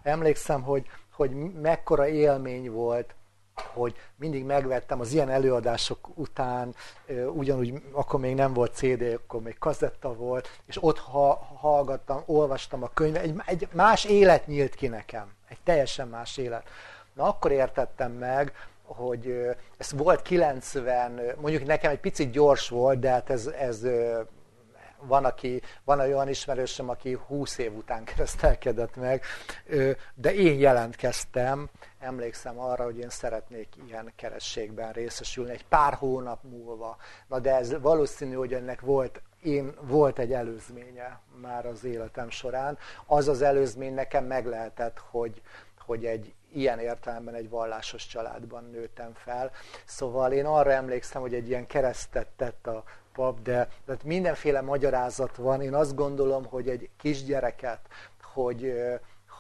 Emlékszem, 0.04 0.62
hogy, 0.62 0.86
hogy 1.12 1.32
mekkora 1.62 2.08
élmény 2.08 2.72
volt, 2.72 3.16
hogy 3.74 3.96
mindig 4.16 4.44
megvettem 4.44 5.00
az 5.00 5.14
ilyen 5.14 5.30
előadások 5.30 6.10
után, 6.16 6.76
ugyanúgy 7.34 7.74
akkor 7.92 8.20
még 8.20 8.36
nem 8.36 8.54
volt 8.54 8.76
CD, 8.76 9.02
akkor 9.02 9.42
még 9.42 9.58
kazetta 9.58 10.14
volt, 10.14 10.60
és 10.66 10.84
ott 10.84 10.98
ha, 10.98 11.48
hallgattam, 11.60 12.24
olvastam 12.26 12.84
a 12.84 12.90
könyvet, 12.94 13.24
egy, 13.24 13.36
egy 13.46 13.68
más 13.72 14.06
élet 14.06 14.48
nyílt 14.48 14.76
ki 14.76 14.88
nekem, 14.88 15.34
egy 15.50 15.60
teljesen 15.64 16.08
más 16.08 16.38
élet. 16.38 16.68
Na 17.14 17.24
akkor 17.24 17.52
értettem 17.52 18.12
meg, 18.12 18.54
hogy 18.84 19.48
ez 19.78 19.92
volt 19.92 20.22
90, 20.22 21.22
mondjuk 21.42 21.66
nekem 21.66 21.92
egy 21.92 22.00
picit 22.00 22.32
gyors 22.32 22.70
volt, 22.70 23.00
de 23.00 23.10
hát 23.10 23.30
ez, 23.30 23.48
ez 23.48 23.86
van, 25.02 25.26
aki, 25.26 25.62
van 25.84 26.00
olyan 26.00 26.28
ismerősöm, 26.28 26.90
aki 26.90 27.18
20 27.28 27.58
év 27.58 27.76
után 27.76 28.04
keresztelkedett 28.04 28.96
meg, 28.96 29.24
de 30.14 30.34
én 30.34 30.60
jelentkeztem, 30.60 31.70
emlékszem 32.00 32.60
arra, 32.60 32.84
hogy 32.84 32.98
én 32.98 33.10
szeretnék 33.10 33.68
ilyen 33.88 34.12
kerességben 34.16 34.92
részesülni 34.92 35.52
egy 35.52 35.66
pár 35.66 35.94
hónap 35.94 36.44
múlva. 36.44 36.98
Na 37.28 37.40
de 37.40 37.56
ez 37.56 37.80
valószínű, 37.80 38.34
hogy 38.34 38.54
ennek 38.54 38.82
volt, 38.82 39.22
én, 39.42 39.74
volt 39.82 40.20
egy 40.20 40.34
előzménye 40.34 41.20
már 41.42 41.66
az 41.66 41.84
életem 41.84 42.30
során. 42.30 42.78
Az 43.06 43.28
az 43.28 43.42
előzmény 43.42 43.94
nekem 43.94 44.26
meg 44.26 44.46
lehetett, 44.46 44.98
hogy, 45.12 45.42
hogy 45.86 46.06
egy 46.06 46.34
ilyen 46.54 46.80
értelemben 46.80 47.34
egy 47.34 47.50
vallásos 47.50 48.08
családban 48.08 48.64
nőttem 48.64 49.14
fel. 49.14 49.52
Szóval 49.86 50.32
én 50.32 50.46
arra 50.46 50.72
emlékszem, 50.72 51.22
hogy 51.22 51.34
egy 51.34 51.48
ilyen 51.48 51.68
keresztet 51.68 52.28
tett 52.28 52.68
a 52.68 52.84
pap, 53.14 53.42
de 53.42 53.70
tehát 53.86 54.04
mindenféle 54.04 54.62
magyarázat 54.62 55.36
van. 55.36 55.62
Én 55.62 55.74
azt 55.74 55.96
gondolom, 55.96 56.46
hogy 56.46 56.70
egy 56.70 56.90
kisgyereket, 56.98 57.80
hogy, 58.34 58.74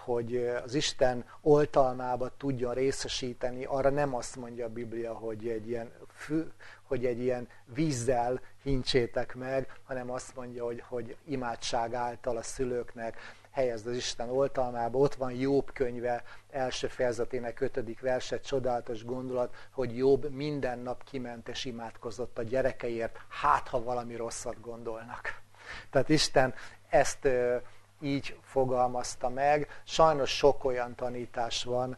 hogy 0.03 0.37
az 0.63 0.73
Isten 0.73 1.25
oltalmába 1.41 2.31
tudjon 2.37 2.73
részesíteni, 2.73 3.65
arra 3.65 3.89
nem 3.89 4.15
azt 4.15 4.35
mondja 4.35 4.65
a 4.65 4.69
Biblia, 4.69 5.13
hogy 5.13 5.47
egy 5.47 5.69
ilyen, 5.69 5.91
fű, 6.13 6.43
hogy 6.83 7.05
egy 7.05 7.19
ilyen 7.19 7.47
vízzel 7.65 8.41
hincsétek 8.63 9.35
meg, 9.35 9.79
hanem 9.83 10.11
azt 10.11 10.35
mondja, 10.35 10.65
hogy, 10.65 10.83
hogy 10.87 11.15
imádság 11.25 11.93
által 11.93 12.37
a 12.37 12.41
szülőknek 12.41 13.17
helyezd 13.51 13.87
az 13.87 13.95
Isten 13.95 14.29
oltalmába. 14.29 14.97
Ott 14.97 15.15
van 15.15 15.31
Jobb 15.31 15.73
könyve 15.73 16.23
első 16.49 16.87
fejezetének 16.87 17.59
ötödik 17.59 17.99
verse, 17.99 18.39
csodálatos 18.39 19.05
gondolat, 19.05 19.55
hogy 19.71 19.97
Jobb 19.97 20.29
minden 20.29 20.79
nap 20.79 21.03
kiment 21.03 21.47
és 21.47 21.65
imádkozott 21.65 22.37
a 22.37 22.43
gyerekeért, 22.43 23.17
hát 23.27 23.67
ha 23.67 23.83
valami 23.83 24.15
rosszat 24.15 24.61
gondolnak. 24.61 25.41
Tehát 25.89 26.09
Isten 26.09 26.53
ezt 26.89 27.27
így 28.01 28.39
fogalmazta 28.41 29.29
meg. 29.29 29.81
Sajnos 29.83 30.29
sok 30.37 30.63
olyan 30.63 30.95
tanítás 30.95 31.63
van, 31.63 31.97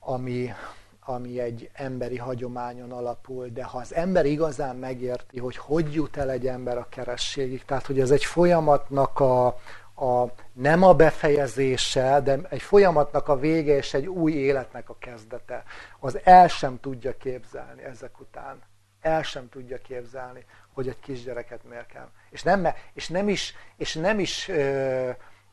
ami, 0.00 0.52
ami 1.00 1.40
egy 1.40 1.70
emberi 1.72 2.16
hagyományon 2.16 2.92
alapul, 2.92 3.48
de 3.48 3.64
ha 3.64 3.78
az 3.78 3.94
ember 3.94 4.26
igazán 4.26 4.76
megérti, 4.76 5.38
hogy 5.38 5.56
hogy 5.56 5.94
jut 5.94 6.16
el 6.16 6.30
egy 6.30 6.46
ember 6.46 6.78
a 6.78 6.88
kerességig, 6.88 7.64
tehát 7.64 7.86
hogy 7.86 8.00
ez 8.00 8.10
egy 8.10 8.24
folyamatnak 8.24 9.20
a, 9.20 9.58
a, 10.00 10.32
nem 10.52 10.82
a 10.82 10.94
befejezése, 10.94 12.20
de 12.20 12.38
egy 12.48 12.62
folyamatnak 12.62 13.28
a 13.28 13.38
vége 13.38 13.76
és 13.76 13.94
egy 13.94 14.06
új 14.06 14.32
életnek 14.32 14.88
a 14.88 14.96
kezdete, 14.98 15.62
az 16.00 16.18
el 16.24 16.48
sem 16.48 16.80
tudja 16.80 17.16
képzelni 17.16 17.82
ezek 17.82 18.20
után. 18.20 18.62
El 19.00 19.22
sem 19.22 19.48
tudja 19.48 19.78
képzelni, 19.78 20.44
hogy 20.72 20.88
egy 20.88 21.00
kisgyereket 21.00 21.64
miért 21.64 21.86
kell. 21.86 22.08
És 22.30 22.42
nem, 22.42 22.68
és 22.92 23.08
nem 23.08 23.28
is, 23.28 23.54
és 23.76 23.94
nem 23.94 24.18
is, 24.18 24.50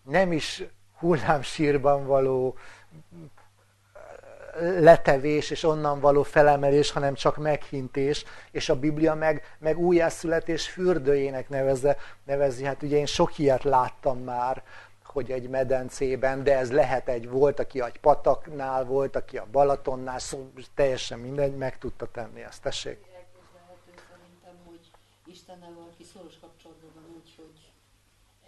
nem 0.04 0.32
is 0.32 0.64
hullámsírban 0.98 2.06
való 2.06 2.58
letevés 4.60 5.50
és 5.50 5.64
onnan 5.64 6.00
való 6.00 6.24
felemelés, 6.24 6.92
hanem 6.92 7.14
csak 7.14 7.38
meghintés, 7.38 8.26
és 8.52 8.70
a 8.70 8.80
Biblia 8.80 9.16
meg, 9.16 9.56
meg 9.60 9.80
újjászületés 9.80 10.70
fürdőjének 10.70 11.50
nevezze, 11.50 11.98
nevezi. 12.26 12.64
Hát 12.64 12.84
ugye 12.84 12.98
én 12.98 13.06
sok 13.06 13.38
ilyet 13.38 13.64
láttam 13.64 14.20
már, 14.20 14.64
hogy 15.04 15.32
egy 15.32 15.50
medencében, 15.50 16.44
de 16.44 16.58
ez 16.58 16.72
lehet 16.72 17.08
egy, 17.10 17.30
volt, 17.30 17.60
aki 17.60 17.82
egy 17.82 18.00
pataknál, 18.00 18.86
volt, 18.86 19.16
aki 19.16 19.38
a 19.38 19.48
Balatonnál, 19.52 20.20
szó, 20.20 20.52
teljesen 20.74 21.20
mindegy, 21.20 21.56
meg 21.56 21.78
tudta 21.78 22.06
tenni 22.12 22.44
ezt. 22.44 22.62
Tessék. 22.62 22.98
szerintem, 24.12 24.56
hogy 24.66 24.92
Istennel 25.26 25.74
valaki 25.76 26.04
szoros 26.04 26.40
kapcsolatban 26.40 26.92
van 26.94 27.16
úgy, 27.16 27.34
hogy 27.36 27.72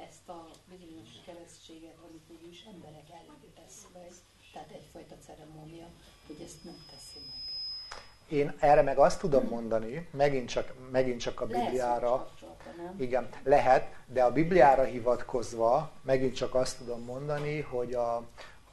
ezt 0.07 0.29
a 0.29 0.47
bizonyos 0.69 1.09
keresztséget, 1.25 1.97
amit 2.07 2.29
mégis 2.29 2.65
emberek 2.73 3.09
elé 3.19 3.35
tesz 3.55 3.87
meg, 3.93 4.11
tehát 4.53 4.71
egyfajta 4.71 5.15
ceremónia, 5.25 5.87
hogy 6.27 6.41
ezt 6.45 6.63
nem 6.63 6.75
teszi 6.89 7.25
meg. 7.25 8.39
Én 8.39 8.53
erre 8.59 8.81
meg 8.81 8.97
azt 8.97 9.19
tudom 9.19 9.47
mondani, 9.47 10.07
megint 10.11 10.49
csak, 10.49 10.73
megint 10.91 11.19
csak 11.19 11.41
a 11.41 11.45
Bibliára, 11.45 12.29
igen, 12.97 13.29
lehet, 13.43 13.95
de 14.05 14.23
a 14.23 14.31
Bibliára 14.31 14.83
hivatkozva 14.83 15.91
megint 16.01 16.35
csak 16.35 16.55
azt 16.55 16.77
tudom 16.77 17.03
mondani, 17.03 17.61
hogy, 17.61 17.93
a, 17.93 18.23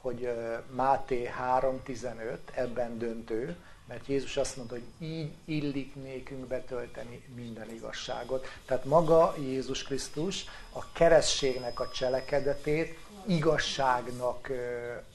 hogy 0.01 0.29
Máté 0.69 1.29
3.15 1.59 2.37
ebben 2.53 2.97
döntő, 2.97 3.57
mert 3.87 4.07
Jézus 4.07 4.37
azt 4.37 4.55
mondta, 4.55 4.75
hogy 4.75 5.07
így 5.07 5.31
illik 5.45 5.95
nékünk 5.95 6.47
betölteni 6.47 7.21
minden 7.35 7.69
igazságot. 7.69 8.47
Tehát 8.65 8.85
maga 8.85 9.35
Jézus 9.39 9.83
Krisztus 9.83 10.45
a 10.71 10.91
keresztségnek 10.91 11.79
a 11.79 11.89
cselekedetét 11.89 12.97
igazságnak, 13.27 14.51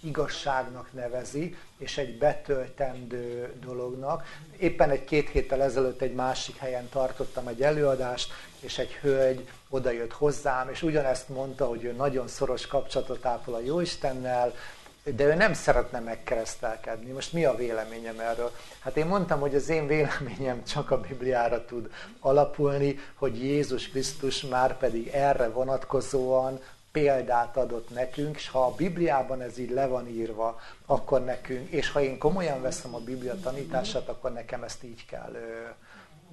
igazságnak 0.00 0.92
nevezi, 0.92 1.56
és 1.78 1.98
egy 1.98 2.18
betöltendő 2.18 3.54
dolognak. 3.60 4.24
Éppen 4.58 4.90
egy-két 4.90 5.28
héttel 5.28 5.62
ezelőtt 5.62 6.00
egy 6.00 6.14
másik 6.14 6.56
helyen 6.56 6.88
tartottam 6.88 7.48
egy 7.48 7.62
előadást, 7.62 8.32
és 8.60 8.78
egy 8.78 8.92
hölgy 8.92 9.48
odajött 9.68 10.12
hozzám, 10.12 10.68
és 10.68 10.82
ugyanezt 10.82 11.28
mondta, 11.28 11.66
hogy 11.66 11.84
ő 11.84 11.92
nagyon 11.92 12.28
szoros 12.28 12.66
kapcsolatot 12.66 13.24
ápol 13.24 13.54
a 13.54 13.60
Jóistennel, 13.60 14.54
de 15.14 15.24
ő 15.24 15.34
nem 15.34 15.52
szeretne 15.52 16.00
megkeresztelkedni. 16.00 17.10
Most 17.10 17.32
mi 17.32 17.44
a 17.44 17.54
véleményem 17.54 18.20
erről? 18.20 18.50
Hát 18.80 18.96
én 18.96 19.06
mondtam, 19.06 19.40
hogy 19.40 19.54
az 19.54 19.68
én 19.68 19.86
véleményem 19.86 20.64
csak 20.64 20.90
a 20.90 21.00
Bibliára 21.00 21.64
tud 21.64 21.90
alapulni, 22.20 22.98
hogy 23.14 23.42
Jézus 23.42 23.88
Krisztus 23.88 24.42
már 24.42 24.78
pedig 24.78 25.08
erre 25.08 25.48
vonatkozóan 25.48 26.60
példát 26.92 27.56
adott 27.56 27.94
nekünk, 27.94 28.36
és 28.36 28.48
ha 28.48 28.64
a 28.64 28.74
Bibliában 28.74 29.40
ez 29.40 29.58
így 29.58 29.70
le 29.70 29.86
van 29.86 30.08
írva, 30.08 30.60
akkor 30.86 31.24
nekünk, 31.24 31.70
és 31.70 31.90
ha 31.90 32.00
én 32.00 32.18
komolyan 32.18 32.62
veszem 32.62 32.94
a 32.94 32.98
Biblia 32.98 33.34
tanítását, 33.42 34.08
akkor 34.08 34.32
nekem 34.32 34.62
ezt 34.62 34.84
így 34.84 35.06
kell 35.06 35.36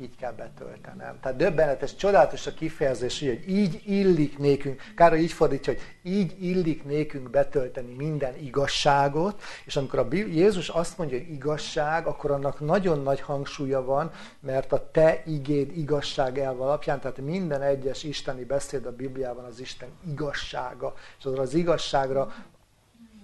így 0.01 0.15
kell 0.15 0.31
betöltenem. 0.31 1.19
Tehát 1.21 1.37
döbbenetes, 1.37 1.95
csodálatos 1.95 2.47
a 2.47 2.53
kifejezés, 2.53 3.19
hogy 3.19 3.43
így 3.49 3.81
illik 3.85 4.37
nékünk, 4.37 4.81
kár, 4.95 5.09
hogy 5.09 5.21
így 5.21 5.31
fordítja, 5.31 5.73
hogy 5.73 5.81
így 6.03 6.43
illik 6.43 6.85
nékünk 6.85 7.29
betölteni 7.29 7.93
minden 7.93 8.37
igazságot, 8.37 9.41
és 9.65 9.75
amikor 9.75 9.99
a 9.99 10.07
Jézus 10.11 10.69
azt 10.69 10.97
mondja, 10.97 11.17
hogy 11.17 11.29
igazság, 11.29 12.07
akkor 12.07 12.31
annak 12.31 12.59
nagyon 12.59 13.01
nagy 13.01 13.21
hangsúlya 13.21 13.83
van, 13.83 14.11
mert 14.39 14.71
a 14.71 14.91
te 14.91 15.21
igéd 15.25 15.77
igazság 15.77 16.39
elv 16.39 16.61
alapján, 16.61 16.99
tehát 16.99 17.17
minden 17.17 17.61
egyes 17.61 18.03
isteni 18.03 18.43
beszéd 18.43 18.85
a 18.85 18.95
Bibliában 18.95 19.45
az 19.45 19.59
Isten 19.59 19.89
igazsága, 20.07 20.93
és 21.19 21.25
az 21.25 21.39
az 21.39 21.53
igazságra 21.53 22.33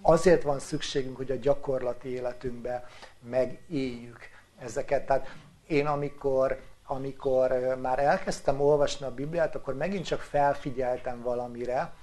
azért 0.01 0.43
van 0.43 0.59
szükségünk, 0.59 1.17
hogy 1.17 1.31
a 1.31 1.35
gyakorlati 1.35 2.09
életünkbe 2.09 2.87
megéljük 3.29 4.19
ezeket. 4.59 5.05
Tehát 5.05 5.35
én 5.68 5.88
amikor, 5.88 6.61
amikor 6.85 7.77
már 7.81 7.99
elkezdtem 7.99 8.61
olvasni 8.61 9.06
a 9.06 9.14
Bibliát, 9.14 9.56
akkor 9.56 9.73
megint 9.73 10.06
csak 10.06 10.22
felfigyeltem 10.22 11.22
valamire, 11.22 11.94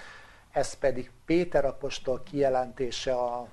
ez 0.50 0.74
pedig 0.74 1.10
Péter 1.24 1.64
apostol 1.64 2.22
kijelentése, 2.22 3.14
a, 3.14 3.46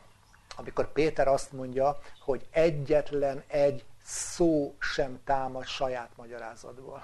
amikor 0.55 0.91
Péter 0.91 1.27
azt 1.27 1.51
mondja, 1.51 1.99
hogy 2.19 2.47
egyetlen 2.51 3.43
egy 3.47 3.85
szó 4.03 4.75
sem 4.79 5.19
támad 5.25 5.65
saját 5.65 6.09
magyarázatból. 6.15 7.03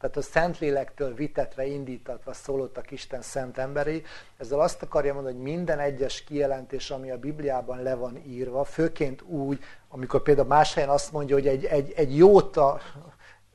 Tehát 0.00 0.16
a 0.16 0.22
Szentlélektől 0.22 1.14
vitetve, 1.14 1.66
indítatva 1.66 2.32
szólottak 2.32 2.90
Isten 2.90 3.22
szent 3.22 3.58
emberi. 3.58 4.02
Ezzel 4.36 4.60
azt 4.60 4.82
akarja 4.82 5.14
mondani, 5.14 5.34
hogy 5.34 5.44
minden 5.44 5.78
egyes 5.78 6.24
kijelentés, 6.24 6.90
ami 6.90 7.10
a 7.10 7.18
Bibliában 7.18 7.82
le 7.82 7.94
van 7.94 8.16
írva, 8.26 8.64
főként 8.64 9.22
úgy, 9.22 9.58
amikor 9.88 10.22
például 10.22 10.46
más 10.46 10.74
helyen 10.74 10.88
azt 10.88 11.12
mondja, 11.12 11.34
hogy 11.34 11.46
egy, 11.46 11.64
egy, 11.64 11.92
egy 11.96 12.16
jóta, 12.16 12.80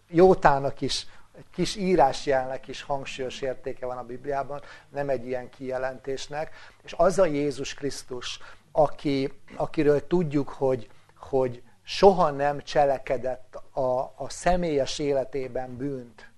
jótának 0.08 0.82
is, 0.82 1.08
egy 1.38 1.46
kis 1.54 1.76
írásjelnek 1.76 2.68
is 2.68 2.82
hangsúlyos 2.82 3.42
értéke 3.42 3.86
van 3.86 3.98
a 3.98 4.04
Bibliában, 4.04 4.62
nem 4.90 5.10
egy 5.10 5.26
ilyen 5.26 5.50
kijelentésnek. 5.50 6.56
És 6.84 6.94
az 6.98 7.20
a 7.20 7.26
Jézus 7.26 7.74
Krisztus, 7.74 8.40
aki, 8.72 9.34
akiről 9.56 10.08
tudjuk, 10.08 10.50
hogy, 10.50 10.90
hogy 11.18 11.62
soha 11.84 12.32
nem 12.32 12.62
cselekedett 12.62 13.56
a, 13.72 14.00
a 14.00 14.30
személyes 14.30 15.00
életében 15.00 15.78
bűnt, 15.78 16.34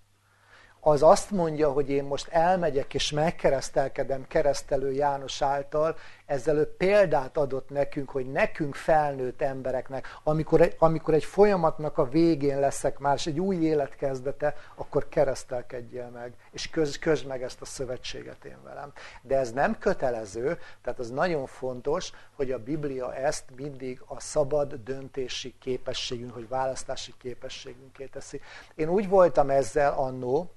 az 0.87 1.03
azt 1.03 1.31
mondja, 1.31 1.71
hogy 1.71 1.89
én 1.89 2.03
most 2.03 2.27
elmegyek 2.27 2.93
és 2.93 3.11
megkeresztelkedem 3.11 4.27
keresztelő 4.27 4.91
János 4.91 5.41
által, 5.41 5.95
ezzel 6.25 6.57
ő 6.57 6.75
példát 6.77 7.37
adott 7.37 7.69
nekünk, 7.69 8.09
hogy 8.09 8.31
nekünk 8.31 8.75
felnőtt 8.75 9.41
embereknek, 9.41 10.19
amikor 10.23 10.75
amikor 10.77 11.13
egy 11.13 11.23
folyamatnak 11.23 11.97
a 11.97 12.09
végén 12.09 12.59
leszek 12.59 12.99
már, 12.99 13.15
és 13.15 13.27
egy 13.27 13.39
új 13.39 13.55
élet 13.55 13.95
kezdete, 13.95 14.55
akkor 14.75 15.09
keresztelkedjél 15.09 16.09
meg, 16.09 16.33
és 16.51 16.69
köz, 16.69 16.99
köz 16.99 17.23
meg 17.23 17.43
ezt 17.43 17.61
a 17.61 17.65
szövetséget 17.65 18.45
én 18.45 18.63
velem. 18.63 18.91
De 19.21 19.37
ez 19.37 19.51
nem 19.51 19.77
kötelező, 19.77 20.57
tehát 20.81 20.99
az 20.99 21.09
nagyon 21.09 21.45
fontos, 21.45 22.11
hogy 22.35 22.51
a 22.51 22.63
Biblia 22.63 23.15
ezt 23.15 23.43
mindig 23.55 24.01
a 24.05 24.19
szabad 24.19 24.73
döntési 24.73 25.55
képességünk, 25.59 26.33
hogy 26.33 26.47
választási 26.47 27.13
képességünké 27.17 28.05
teszi. 28.05 28.41
Én 28.75 28.89
úgy 28.89 29.09
voltam 29.09 29.49
ezzel 29.49 29.93
annó, 29.93 30.51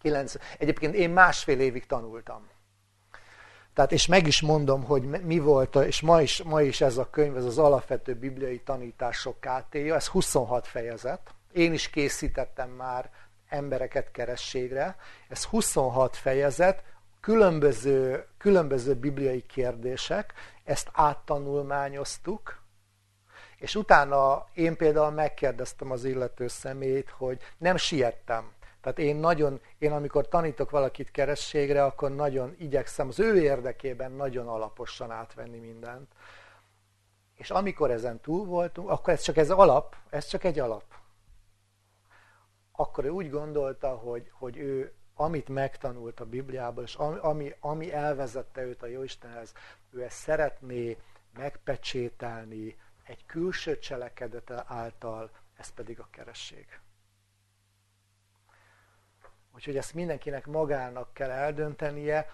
9. 0.00 0.34
Egyébként 0.58 0.94
én 0.94 1.10
másfél 1.10 1.60
évig 1.60 1.86
tanultam. 1.86 2.48
Tehát, 3.74 3.92
és 3.92 4.06
meg 4.06 4.26
is 4.26 4.40
mondom, 4.40 4.84
hogy 4.84 5.02
mi 5.02 5.38
volt, 5.38 5.74
és 5.74 6.00
ma 6.00 6.22
is, 6.22 6.42
ma 6.42 6.62
is 6.62 6.80
ez 6.80 6.96
a 6.96 7.10
könyv, 7.10 7.36
ez 7.36 7.44
az 7.44 7.58
alapvető 7.58 8.14
bibliai 8.14 8.60
tanítások 8.60 9.36
KT-ja, 9.40 9.94
ez 9.94 10.06
26 10.06 10.66
fejezet. 10.66 11.20
Én 11.52 11.72
is 11.72 11.90
készítettem 11.90 12.70
már 12.70 13.10
embereket 13.48 14.10
kerességre. 14.10 14.96
Ez 15.28 15.44
26 15.44 16.16
fejezet, 16.16 16.82
különböző, 17.20 18.26
különböző 18.38 18.94
bibliai 18.94 19.46
kérdések, 19.46 20.32
ezt 20.64 20.88
áttanulmányoztuk, 20.92 22.62
és 23.56 23.74
utána 23.74 24.46
én 24.54 24.76
például 24.76 25.10
megkérdeztem 25.10 25.90
az 25.90 26.04
illető 26.04 26.48
személyt, 26.48 27.10
hogy 27.10 27.40
nem 27.58 27.76
siettem. 27.76 28.50
Tehát 28.80 28.98
én 28.98 29.16
nagyon, 29.16 29.60
én 29.78 29.92
amikor 29.92 30.28
tanítok 30.28 30.70
valakit 30.70 31.10
kerességre, 31.10 31.84
akkor 31.84 32.10
nagyon 32.10 32.54
igyekszem 32.58 33.08
az 33.08 33.18
ő 33.18 33.40
érdekében 33.40 34.12
nagyon 34.12 34.48
alaposan 34.48 35.10
átvenni 35.10 35.58
mindent. 35.58 36.12
És 37.34 37.50
amikor 37.50 37.90
ezen 37.90 38.20
túl 38.20 38.44
voltunk, 38.44 38.88
akkor 38.88 39.12
ez 39.12 39.20
csak 39.20 39.36
ez 39.36 39.50
alap, 39.50 39.96
ez 40.10 40.26
csak 40.26 40.44
egy 40.44 40.58
alap. 40.58 40.84
Akkor 42.72 43.04
ő 43.04 43.08
úgy 43.08 43.30
gondolta, 43.30 43.88
hogy, 43.88 44.30
hogy 44.32 44.56
ő 44.56 44.92
amit 45.14 45.48
megtanult 45.48 46.20
a 46.20 46.26
Bibliából, 46.26 46.82
és 46.82 46.94
ami, 47.20 47.54
ami 47.60 47.92
elvezette 47.92 48.62
őt 48.62 48.82
a 48.82 48.86
Jóistenhez, 48.86 49.52
ő 49.90 50.02
ezt 50.02 50.16
szeretné 50.16 50.96
megpecsételni 51.32 52.76
egy 53.04 53.26
külső 53.26 53.78
cselekedete 53.78 54.64
által, 54.66 55.30
ez 55.56 55.68
pedig 55.68 56.00
a 56.00 56.08
keresség. 56.10 56.80
Úgyhogy 59.58 59.76
ezt 59.76 59.94
mindenkinek 59.94 60.46
magának 60.46 61.14
kell 61.14 61.30
eldöntenie. 61.30 62.30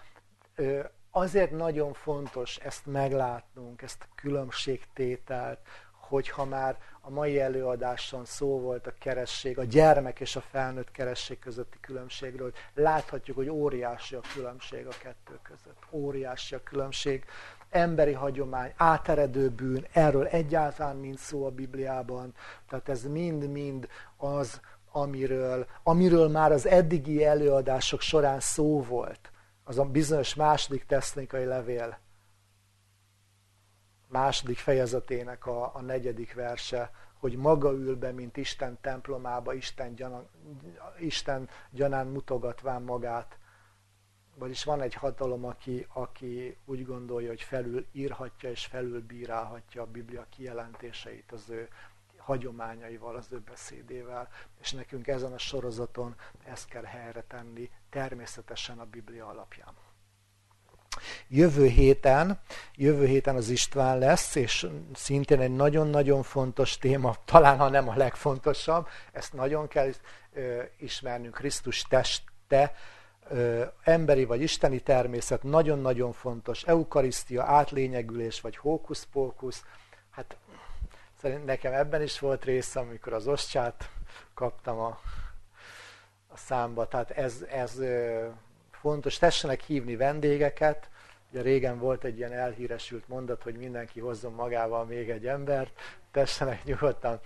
Azért 1.11 1.51
nagyon 1.51 1.93
fontos 1.93 2.57
ezt 2.57 2.85
meglátnunk, 2.85 3.81
ezt 3.81 4.01
a 4.01 4.13
különbségtételt, 4.15 5.59
hogyha 5.91 6.45
már 6.45 6.77
a 7.01 7.09
mai 7.09 7.39
előadáson 7.39 8.25
szó 8.25 8.59
volt 8.59 8.87
a 8.87 8.93
keresség, 8.99 9.57
a 9.57 9.63
gyermek 9.63 10.19
és 10.19 10.35
a 10.35 10.41
felnőtt 10.41 10.91
keresség 10.91 11.39
közötti 11.39 11.77
különbségről, 11.79 12.53
láthatjuk, 12.73 13.37
hogy 13.37 13.49
óriási 13.49 14.15
a 14.15 14.21
különbség 14.33 14.87
a 14.87 14.97
kettő 15.01 15.39
között. 15.43 15.83
Óriási 15.91 16.55
a 16.55 16.63
különbség. 16.63 17.25
Emberi 17.69 18.13
hagyomány, 18.13 18.73
áteredő 18.77 19.49
bűn, 19.49 19.87
erről 19.91 20.25
egyáltalán 20.25 20.97
nincs 20.97 21.19
szó 21.19 21.45
a 21.45 21.51
Bibliában. 21.51 22.33
Tehát 22.69 22.89
ez 22.89 23.03
mind-mind 23.03 23.87
az, 24.17 24.61
amiről, 24.95 25.67
amiről 25.83 26.27
már 26.29 26.51
az 26.51 26.65
eddigi 26.65 27.25
előadások 27.25 28.01
során 28.01 28.39
szó 28.39 28.81
volt. 28.81 29.31
Az 29.63 29.79
a 29.79 29.85
bizonyos 29.85 30.35
második 30.35 30.85
tesztnikai 30.85 31.45
levél 31.45 31.97
második 34.07 34.57
fejezetének 34.57 35.45
a, 35.45 35.75
a 35.75 35.81
negyedik 35.81 36.33
verse, 36.33 36.91
hogy 37.19 37.35
maga 37.35 37.71
ül 37.71 37.95
be, 37.95 38.11
mint 38.11 38.37
Isten 38.37 38.77
templomába, 38.81 39.53
Isten, 39.53 39.95
gyanan, 39.95 40.27
Isten 40.99 41.49
gyanán 41.69 42.07
mutogatván 42.07 42.81
magát. 42.81 43.37
Vagyis 44.35 44.63
van 44.63 44.81
egy 44.81 44.93
hatalom, 44.93 45.45
aki, 45.45 45.87
aki 45.93 46.57
úgy 46.65 46.85
gondolja, 46.85 47.27
hogy 47.27 47.41
felül 47.41 47.85
írhatja 47.91 48.49
és 48.49 48.65
felül 48.65 49.01
bírálhatja 49.01 49.81
a 49.81 49.85
Biblia 49.85 50.25
kijelentéseit 50.29 51.31
az 51.31 51.49
ő 51.49 51.69
hagyományaival, 52.25 53.15
az 53.15 53.27
ő 53.29 53.39
beszédével, 53.39 54.27
és 54.61 54.71
nekünk 54.71 55.07
ezen 55.07 55.33
a 55.33 55.37
sorozaton 55.37 56.15
ezt 56.43 56.67
kell 56.67 56.83
helyre 56.83 57.23
tenni, 57.27 57.69
természetesen 57.89 58.79
a 58.79 58.85
Biblia 58.85 59.27
alapján. 59.27 59.73
Jövő 61.27 61.67
héten, 61.67 62.39
jövő 62.75 63.05
héten 63.05 63.35
az 63.35 63.49
István 63.49 63.97
lesz, 63.97 64.35
és 64.35 64.67
szintén 64.93 65.39
egy 65.39 65.55
nagyon-nagyon 65.55 66.23
fontos 66.23 66.77
téma, 66.77 67.15
talán 67.25 67.57
ha 67.57 67.69
nem 67.69 67.89
a 67.89 67.95
legfontosabb, 67.95 68.87
ezt 69.11 69.33
nagyon 69.33 69.67
kell 69.67 69.91
ismernünk, 70.77 71.33
Krisztus 71.33 71.81
teste, 71.81 72.75
emberi 73.83 74.25
vagy 74.25 74.41
isteni 74.41 74.79
természet, 74.79 75.43
nagyon-nagyon 75.43 76.11
fontos, 76.11 76.63
eukarisztia, 76.63 77.43
átlényegülés 77.43 78.41
vagy 78.41 78.57
hókusz-pókusz, 78.57 79.63
hát 80.09 80.37
Nekem 81.45 81.73
ebben 81.73 82.01
is 82.01 82.19
volt 82.19 82.43
része, 82.43 82.79
amikor 82.79 83.13
az 83.13 83.27
ostját 83.27 83.89
kaptam 84.33 84.79
a, 84.79 84.99
a 86.27 86.37
számba. 86.37 86.87
Tehát 86.87 87.11
ez, 87.11 87.45
ez 87.49 87.79
fontos. 88.71 89.17
Tessenek 89.17 89.61
hívni 89.61 89.95
vendégeket, 89.95 90.89
Ugye 91.35 91.43
régen 91.43 91.79
volt 91.79 92.03
egy 92.03 92.17
ilyen 92.17 92.33
elhíresült 92.33 93.07
mondat, 93.07 93.43
hogy 93.43 93.55
mindenki 93.55 93.99
hozzon 93.99 94.33
magával 94.33 94.85
még 94.85 95.09
egy 95.09 95.27
embert, 95.27 95.79
tessenek 96.11 96.63
nyugodtan 96.63 97.19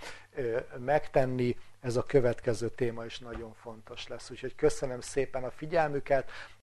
megtenni, 0.78 1.56
ez 1.80 1.96
a 1.96 2.02
következő 2.02 2.68
téma 2.68 3.04
is 3.04 3.18
nagyon 3.18 3.54
fontos 3.54 4.08
lesz. 4.08 4.30
Úgyhogy 4.30 4.54
köszönöm 4.54 5.00
szépen 5.00 5.44
a 5.44 5.50
figyelmüket, 5.50 6.30